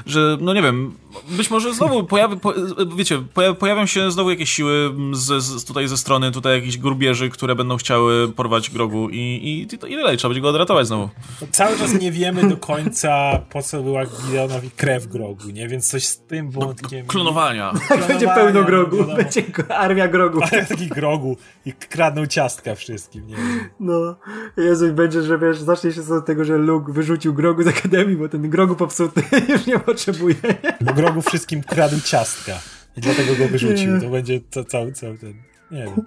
[0.06, 0.94] że no nie wiem,
[1.30, 2.54] być może znowu pojawi, po,
[2.96, 3.24] wiecie,
[3.60, 7.78] pojawią się znowu jakieś siły z, z, tutaj ze strony tutaj jakichś grubieży, które będą
[7.78, 11.10] chciały porwać Grogu i, i, i, i tyle, trzeba będzie go odratować znowu.
[11.52, 15.68] Cały czas nie wiemy do końca, po co była Gideonowi krew Grogu, nie?
[15.68, 17.07] Więc coś z tym wątkiem...
[17.08, 17.74] No, klonowania.
[17.90, 20.40] Tak, będzie pełno grogu, będzie armia grogu.
[20.52, 23.70] Ale taki grogu i kradną ciastka wszystkim, nie wiem.
[23.80, 24.16] No,
[24.58, 28.30] Jezu, będzie, że wiesz, zacznie się od tego, że Luke wyrzucił grogu z Akademii, bo
[28.30, 30.36] ten grogu popsuty już nie potrzebuje.
[30.82, 32.54] Bo grogu wszystkim kradł ciastka
[32.98, 34.02] i dlatego go wyrzucił.
[34.02, 35.34] To będzie to, cały, cały ten,
[35.72, 36.06] nie wiem.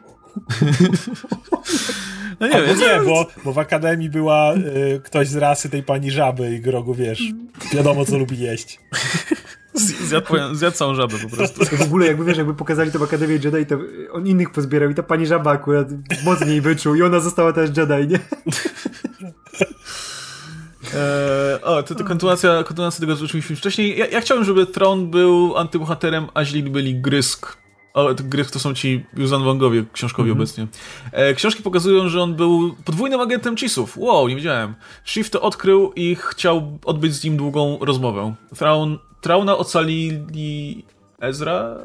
[2.40, 2.78] No nie wiem.
[2.78, 6.94] Nie, bo, bo w Akademii była y, ktoś z rasy tej pani żaby i grogu,
[6.94, 7.22] wiesz,
[7.72, 8.80] wiadomo co lubi jeść.
[9.74, 11.64] Zjadł, zjadł całą żabę po prostu.
[11.76, 13.78] W ogóle jakby wiesz, jakby pokazali to w Akademii Jedi, to
[14.12, 15.88] on innych pozbierał i ta pani żaba akurat
[16.24, 18.18] mocniej wyczuł i ona została też Jedi, nie?
[20.94, 23.98] Eee, o, to, to kontynuacja, kontynuacja tego, co mówiliśmy wcześniej.
[23.98, 27.56] Ja, ja, chciałem, żeby Tron był antybohaterem, a źli byli Grysk.
[27.94, 30.42] O, Grysk to są ci Yuzan Wangowie książkowi mm -hmm.
[30.42, 30.66] obecnie.
[31.12, 33.98] E, książki pokazują, że on był podwójnym agentem Chisów.
[33.98, 34.74] Wow, nie wiedziałem.
[35.04, 38.34] Shift to odkrył i chciał odbyć z nim długą rozmowę.
[38.56, 40.84] Thrawn Trauna ocalili
[41.20, 41.76] Ezra?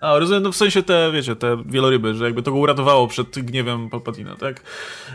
[0.00, 3.38] A, rozumiem, no w sensie te, wiecie, te wieloryby, że jakby to go uratowało przed
[3.38, 4.62] gniewem Palpatina, tak?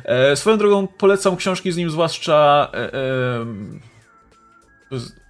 [0.05, 3.45] E, swoją drogą polecam książki z nim, zwłaszcza e, e,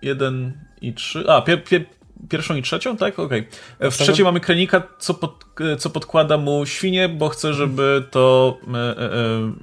[0.01, 1.85] jeden i trzy, a, pier, pier,
[2.29, 3.19] pierwszą i trzecią, tak?
[3.19, 3.47] Okej.
[3.77, 3.91] Okay.
[3.91, 5.45] W trzeciej mamy Krenika, co, pod,
[5.79, 9.53] co podkłada mu świnie, bo chce, żeby to e, e, e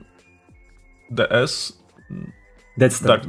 [1.10, 1.80] DS
[2.78, 3.20] Death Star.
[3.20, 3.28] Tak,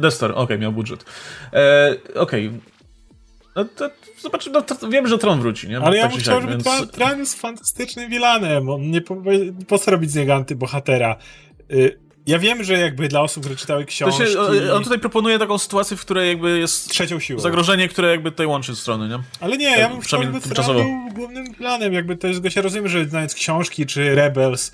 [0.00, 1.04] Death Star, okej, okay, miał budżet.
[1.52, 2.48] E, okej.
[2.48, 2.60] Okay.
[3.56, 3.90] No to
[4.52, 5.76] no to wiem, że Tron wróci, nie?
[5.76, 6.90] Ale tak ja bym chciał, żeby więc...
[6.90, 8.68] Tron jest fantastycznym vilanem.
[8.68, 9.16] On nie po,
[9.68, 11.16] po co robić z niego antybohatera?
[11.70, 14.32] Y, ja wiem, że jakby dla osób, które czytały książki...
[14.32, 16.88] Się, on tutaj proponuje taką sytuację, w której jakby jest...
[16.88, 17.40] Trzecią siłą.
[17.40, 19.18] Zagrożenie, które jakby tutaj łączy strony, nie?
[19.40, 21.92] Ale nie, ja bym chciał, żeby Tron był głównym planem.
[21.92, 24.72] Jakby to jest, go się rozumiem, że znając książki czy Rebels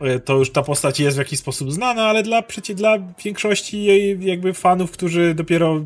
[0.00, 3.84] E, to już ta postać jest w jakiś sposób znana, ale dla, przecie, dla większości
[3.84, 5.80] jej jakby fanów, którzy dopiero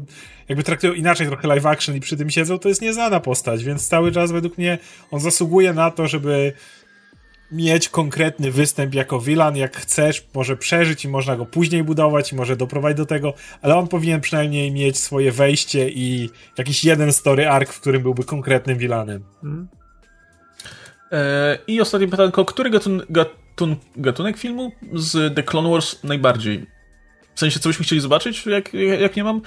[0.48, 3.88] jakby traktują inaczej trochę live action i przy tym siedzą, to jest nieznana postać, więc
[3.88, 4.78] cały czas według mnie
[5.10, 6.52] on zasługuje na to, żeby
[7.54, 12.36] mieć konkretny występ jako villain, jak chcesz, może przeżyć i można go później budować i
[12.36, 17.48] może doprowadzić do tego, ale on powinien przynajmniej mieć swoje wejście i jakiś jeden story
[17.48, 19.24] arc, w którym byłby konkretnym villainem.
[19.44, 19.68] Mm.
[21.12, 26.66] E, I ostatnie pytanko, który gatun, gatun, gatunek filmu z The Clone Wars najbardziej?
[27.34, 29.40] W sensie, co byśmy chcieli zobaczyć, jak, jak nie mam?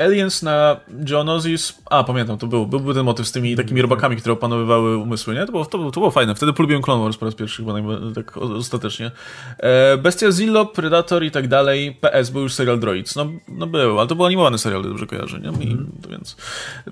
[0.00, 1.82] Aliens na Geonosis.
[1.90, 5.34] A, pamiętam, to był, był, był ten motyw z tymi takimi robakami, które opanowywały umysły,
[5.34, 5.46] nie?
[5.46, 6.34] To było, to było, to było fajne.
[6.34, 7.74] Wtedy polubiłem Clone Wars po raz pierwszy, chyba
[8.14, 9.10] tak ostatecznie.
[9.58, 11.98] E, Bestia Zillo, Predator i tak dalej.
[12.00, 13.16] PS, był już serial Droids.
[13.16, 15.64] No, no był, ale to był animowany serial, dobrze kojarzę, nie?
[15.64, 16.36] I, to więc...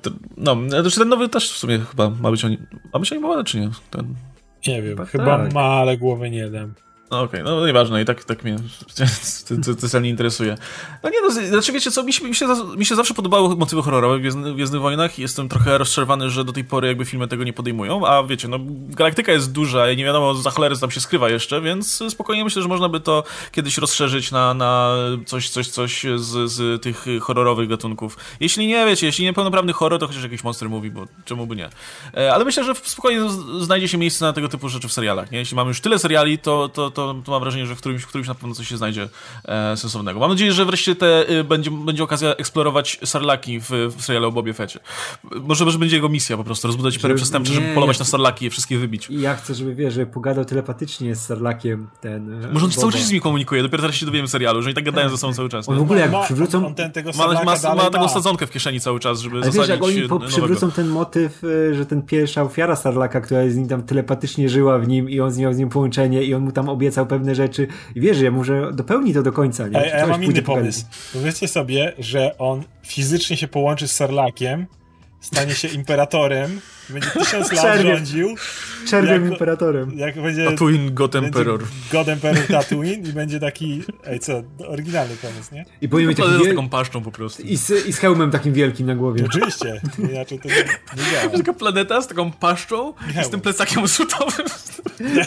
[0.03, 2.45] To, no, znaczy ten nowy też w sumie chyba ma być,
[2.93, 3.71] ma być animowany, czy nie?
[3.91, 4.15] Ten...
[4.67, 5.55] Nie wiem, chyba, chyba tak.
[5.55, 6.75] ma, ale głowy nie dam.
[7.11, 8.57] No okej, okay, no nieważne, i tak, tak mnie
[9.93, 10.57] to, nie interesuje.
[11.03, 13.83] No nie no, znaczy wiecie co, mi się, mi się, mi się zawsze podobały motywy
[13.83, 17.45] horrorowe w Gwiezdnych, Gwiezdnych Wojnach jestem trochę rozczarowany, że do tej pory jakby filmy tego
[17.45, 18.59] nie podejmują, a wiecie, no
[18.89, 22.63] galaktyka jest duża i nie wiadomo za cholery tam się skrywa jeszcze, więc spokojnie myślę,
[22.63, 24.95] że można by to kiedyś rozszerzyć na, na
[25.27, 28.17] coś, coś, coś z, z tych horrorowych gatunków.
[28.41, 31.57] Jeśli nie, wiecie, jeśli nie pełnoprawny horror, to chociaż jakiś monster mówi, bo czemu by
[31.57, 31.69] nie.
[32.17, 33.21] E, ale myślę, że spokojnie
[33.61, 35.39] znajdzie się miejsce na tego typu rzeczy w serialach, nie?
[35.39, 38.07] Jeśli mamy już tyle seriali, to, to, to, to mam wrażenie, że w którymś, w
[38.07, 39.09] którymś na pewno coś się znajdzie
[39.45, 40.21] e, sensownego.
[40.21, 44.33] Mam nadzieję, że wreszcie te, y, będzie, będzie okazja eksplorować sarlaki w, w serialu o
[44.33, 44.81] Bobie Fecie.
[45.41, 48.45] Może, może będzie jego misja po prostu, rozbudować impery przestępcze, żeby polować ja na sarlaki
[48.45, 49.11] i je wszystkie wybić.
[49.11, 52.45] I ja chcę, żeby, wiesz, żeby pogadał telepatycznie z sarlakiem ten...
[52.45, 54.75] E, może on cały czas z nimi komunikuje, dopiero teraz się dowiemy serialu, że i
[54.75, 55.69] tak gadają ze sobą cały czas.
[55.69, 56.67] On w ogóle jak ma, przywrócą...
[56.67, 59.51] On ten, tego ma, ma, ma, ma taką sadzonkę w kieszeni cały czas, żeby Ale
[59.51, 63.57] wiesz, jak oni po, przywrócą ten motyw, e, że ten pierwsza ofiara sarlaka, która z
[63.57, 66.43] nim tam telepatycznie żyła w nim i on z miał z nim połączenie i on
[66.43, 69.69] mu tam obiecał pewne rzeczy i wiesz, ja może dopełni to do końca.
[69.69, 69.95] Nie?
[69.95, 70.85] A, ja mam inny pomysł.
[71.13, 74.67] Powiedzcie sobie, że on fizycznie się połączy z Sarlakiem,
[75.21, 76.61] stanie się imperatorem,
[76.93, 77.97] będzie tysiąc lat Czerwiem.
[77.97, 78.35] rządził.
[78.87, 79.99] Czerwiem imperatorem.
[79.99, 81.61] Jak będzie, Tatooine God Emperor.
[81.93, 85.65] God Emperor Tatooine i będzie taki, ej co, oryginalny pomysł, nie?
[85.81, 87.43] I powinien mieć taki z taką paszczą po prostu.
[87.43, 89.25] I z, I z hełmem takim wielkim na głowie.
[89.27, 90.55] Oczywiście, inaczej to nie,
[91.05, 91.33] nie działa.
[91.39, 94.47] Taka planeta z taką paszczą i z tym plecakiem zrzutowym.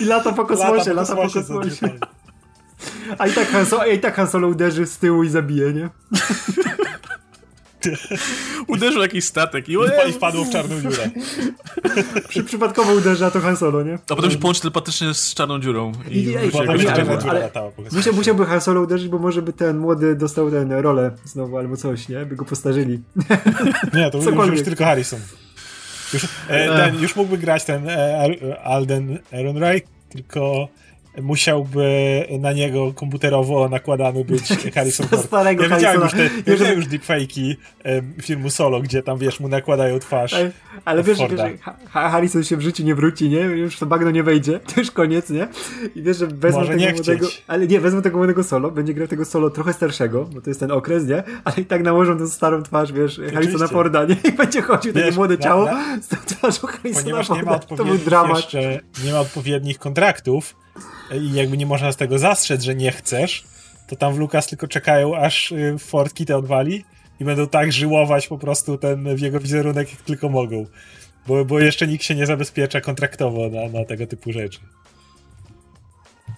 [0.01, 1.39] I lata po kosmosie, lata po kosmosie.
[1.39, 1.99] Lata po kosmosie.
[3.17, 5.89] A i tak Han Solo, i tak Han Solo uderzy z tyłu i zabije, nie?
[8.67, 9.73] Uderzył jakiś statek i,
[10.09, 11.09] I wpadło w czarną dziurę.
[12.29, 13.93] Przy, przypadkowo uderza to Han Solo, nie?
[14.09, 15.91] A potem się połączy telepatycznie z czarną dziurą.
[16.09, 16.45] I, I- ale-
[16.83, 17.71] jakoś ale- ale-.
[17.91, 21.77] Musiał, musiałby Han Solo uderzyć, bo może by ten młody dostał ten rolę znowu albo
[21.77, 22.25] coś, nie?
[22.25, 22.99] By go postarzyli.
[23.93, 25.19] Nie, to już, już tylko Harrison.
[26.13, 30.67] Już, e, ten, już mógłby grać ten e, Al- Alden Ehrenreich, tylko
[31.21, 31.87] musiałby
[32.39, 34.43] na niego komputerowo nakładany być
[34.75, 35.25] Harrison Ford.
[35.25, 37.55] Starego ja widziałem już, te, ja już deepfake'i
[38.21, 40.33] filmu Solo, gdzie tam, wiesz, mu nakładają twarz.
[40.33, 40.51] Ale,
[40.85, 41.49] ale wiesz, Forda.
[41.49, 41.59] wiesz,
[41.89, 43.39] Harrison się w życiu nie wróci, nie?
[43.39, 44.59] Już to bagno nie wejdzie.
[44.73, 45.47] To już koniec, nie?
[45.95, 47.27] I wiesz, że wezmą Może tego młodego...
[47.47, 50.59] Ale nie, wezmą tego młodego solo, będzie grał tego solo trochę starszego, bo to jest
[50.59, 51.23] ten okres, nie?
[51.43, 54.15] Ale i tak nałożą tą starą twarz, wiesz, Harrisona Forda, nie?
[54.29, 57.43] I będzie chodził takie Wiesz, młode na- ciało na- z tą twarzą Harrisona Ponieważ nie
[57.43, 57.75] ma Forda.
[57.77, 58.37] To był dramat.
[58.37, 60.55] jeszcze, nie ma odpowiednich kontraktów
[61.21, 63.43] i jakby nie można z tego zastrzec, że nie chcesz,
[63.87, 66.85] to tam w Lucas tylko czekają, aż y, Ford kitę odwali
[67.19, 70.65] i będą tak żyłować po prostu ten w jego wizerunek, jak tylko mogą.
[71.27, 74.59] Bo, bo jeszcze nikt się nie zabezpiecza kontraktowo na, na tego typu rzeczy.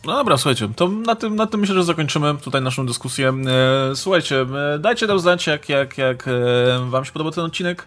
[0.06, 3.34] No dobra, słuchajcie, to na tym, na tym myślę, że zakończymy tutaj naszą dyskusję.
[3.48, 4.42] E, słuchajcie,
[4.76, 6.32] e, dajcie nam znać, jak, jak, jak e,
[6.90, 7.86] wam się podoba ten odcinek.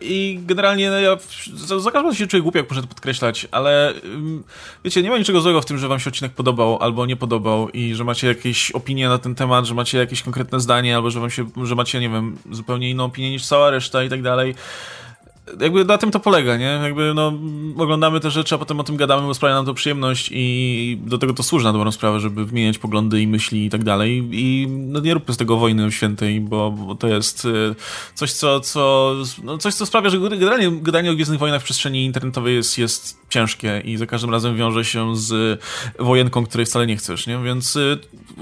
[0.00, 1.16] I generalnie no, ja
[1.54, 4.44] za, za każdym razem się czuję głupio, jak muszę to podkreślać, ale ym,
[4.84, 7.68] wiecie, nie ma niczego złego w tym, że wam się odcinek podobał albo nie podobał
[7.68, 11.20] i że macie jakieś opinie na ten temat, że macie jakieś konkretne zdanie, albo że
[11.20, 14.54] wam się, że macie, nie wiem, zupełnie inną opinię niż cała reszta i tak dalej
[15.60, 16.80] jakby na tym to polega, nie?
[16.82, 17.32] Jakby no,
[17.78, 21.18] oglądamy te rzeczy, a potem o tym gadamy, bo sprawia nam to przyjemność i do
[21.18, 24.28] tego to służy na dobrą sprawę, żeby wymieniać poglądy i myśli i tak dalej.
[24.32, 27.74] I no, nie róbmy z tego wojny świętej, bo, bo to jest y,
[28.14, 29.14] coś, co, co,
[29.44, 33.16] no, coś, co sprawia, że generalnie gadanie o Gwiezdnych Wojnach w przestrzeni internetowej jest, jest
[33.28, 35.60] ciężkie i za każdym razem wiąże się z
[35.98, 37.38] wojenką, której wcale nie chcesz, nie?
[37.38, 37.98] Więc y,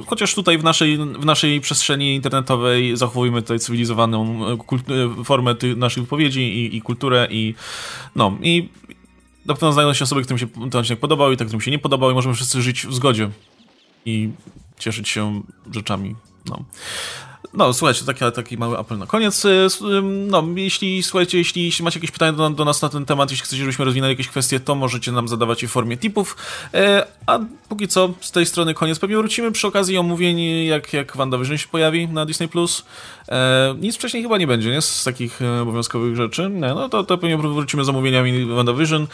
[0.07, 6.03] chociaż tutaj w naszej, w naszej przestrzeni internetowej zachowujmy tutaj cywilizowaną kult- y, formę naszych
[6.03, 7.55] wypowiedzi i, i kulturę i
[8.17, 8.69] no i
[9.47, 11.79] na pewno znajdą się osoby, którym się ten odcinek podobał i tak, którym się nie
[11.79, 13.31] podobał i możemy wszyscy żyć w zgodzie
[14.07, 14.31] i
[14.79, 15.43] cieszyć się
[15.73, 16.15] rzeczami,
[16.47, 16.65] no.
[17.55, 19.44] No, słuchajcie, taki, taki mały apel na koniec.
[19.44, 19.68] Y,
[20.02, 23.44] No, jeśli, słuchajcie, jeśli, jeśli macie jakieś pytania do, do nas na ten temat, jeśli
[23.44, 26.36] chcecie, żebyśmy rozwinęli jakieś kwestie, to możecie nam zadawać je w formie tipów.
[26.74, 28.98] E, A póki co, z tej strony koniec.
[28.98, 32.48] Pewnie wrócimy przy okazji omówień, jak, jak WandaVision się pojawi na Disney+.
[32.48, 32.85] Plus.
[33.31, 34.82] E, Nic wcześniej chyba nie będzie, nie?
[34.82, 36.51] Z takich e, obowiązkowych rzeczy.
[36.51, 39.07] Nie, no to, to pewnie wrócimy z omówieniami WandaVision.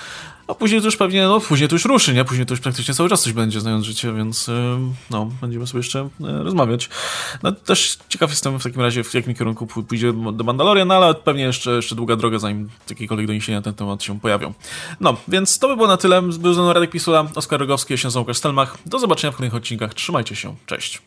[0.48, 2.24] A później to już pewnie, no później to już ruszy, nie?
[2.24, 4.78] Później to już praktycznie cały czas coś będzie, znając życie, więc e,
[5.10, 6.88] no, będziemy sobie jeszcze e, rozmawiać.
[7.42, 10.94] No też ciekaw jestem w takim razie, w jakim kierunku pój- pójdzie do Mandalorian, no,
[10.94, 14.52] ale pewnie jeszcze, jeszcze długa droga, zanim jakiekolwiek doniesienia na ten temat się pojawią.
[15.00, 16.22] No, więc to by było na tyle.
[16.22, 18.78] Był ze mną Radek Pisula, Oskar Rogowski, ja się nazywam Stelmach.
[18.86, 19.94] Do zobaczenia w kolejnych odcinkach.
[19.94, 20.54] Trzymajcie się.
[20.66, 21.02] Cześć.